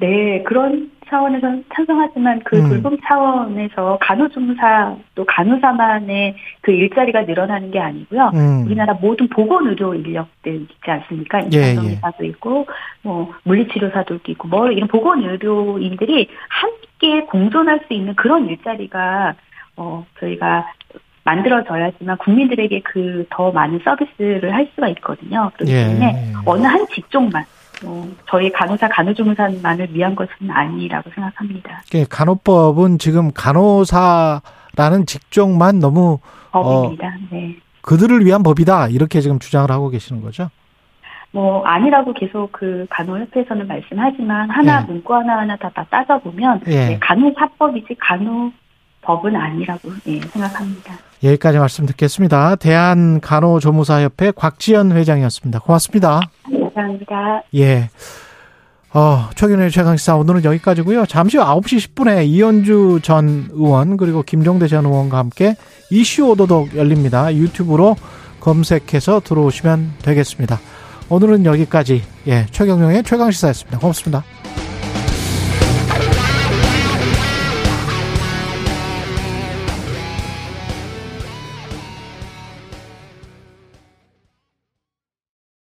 [0.00, 2.68] 네, 그런 차원에서 찬성하지만 그 음.
[2.68, 8.30] 돌봄 차원에서 간호조무사 또 간호사만의 그 일자리가 늘어나는 게 아니고요.
[8.34, 8.64] 음.
[8.66, 11.40] 우리나라 모든 보건의료 인력들 있지 않습니까?
[11.52, 12.66] 예, 인상정의사도 있고
[13.02, 19.34] 뭐 물리치료사도 있고 뭐 이런 보건의료인들이 함께 공존할 수 있는 그런 일자리가
[19.76, 20.66] 어 저희가
[21.24, 25.50] 만들어져야지만 국민들에게 그 더 많은 서비스를 할 수가 있거든요.
[25.54, 25.84] 그렇기 예.
[25.84, 27.44] 때문에 어느 한 직종만
[27.84, 31.82] 어, 저희 간호사 간호조무사만을 위한 것은 아니라고 생각합니다.
[31.94, 36.18] 예, 간호법은 지금 간호사라는 직종만 너무
[36.50, 37.16] 법입니다.
[37.30, 37.56] 네.
[37.82, 38.88] 그들을 위한 법이다.
[38.88, 40.50] 이렇게 지금 주장을 하고 계시는 거죠.
[41.30, 44.86] 뭐 아니라고 계속 그 간호협회에서는 말씀하지만 하나 예.
[44.86, 46.70] 문구 하나 하나 다, 다 따져보면 예.
[46.70, 50.94] 네, 간호사법이지 간호법은 아니라고 예, 생각합니다.
[51.22, 52.56] 여기까지 말씀 듣겠습니다.
[52.56, 55.60] 대한간호조무사협회 곽지연 회장이었습니다.
[55.60, 56.20] 고맙습니다.
[56.78, 57.42] 감사합니다.
[57.56, 57.90] 예.
[58.94, 61.06] 어, 최근의 최강시사 오늘은 여기까지고요.
[61.06, 65.56] 잠시 후 9시 10분에 이현주 전 의원 그리고 김종대 전 의원과 함께
[65.90, 67.34] 이슈 오도독 열립니다.
[67.34, 67.96] 유튜브로
[68.40, 70.58] 검색해서 들어오시면 되겠습니다.
[71.10, 73.78] 오늘은 여기까지 예, 최경영의 최강시사였습니다.
[73.78, 74.24] 고맙습니다.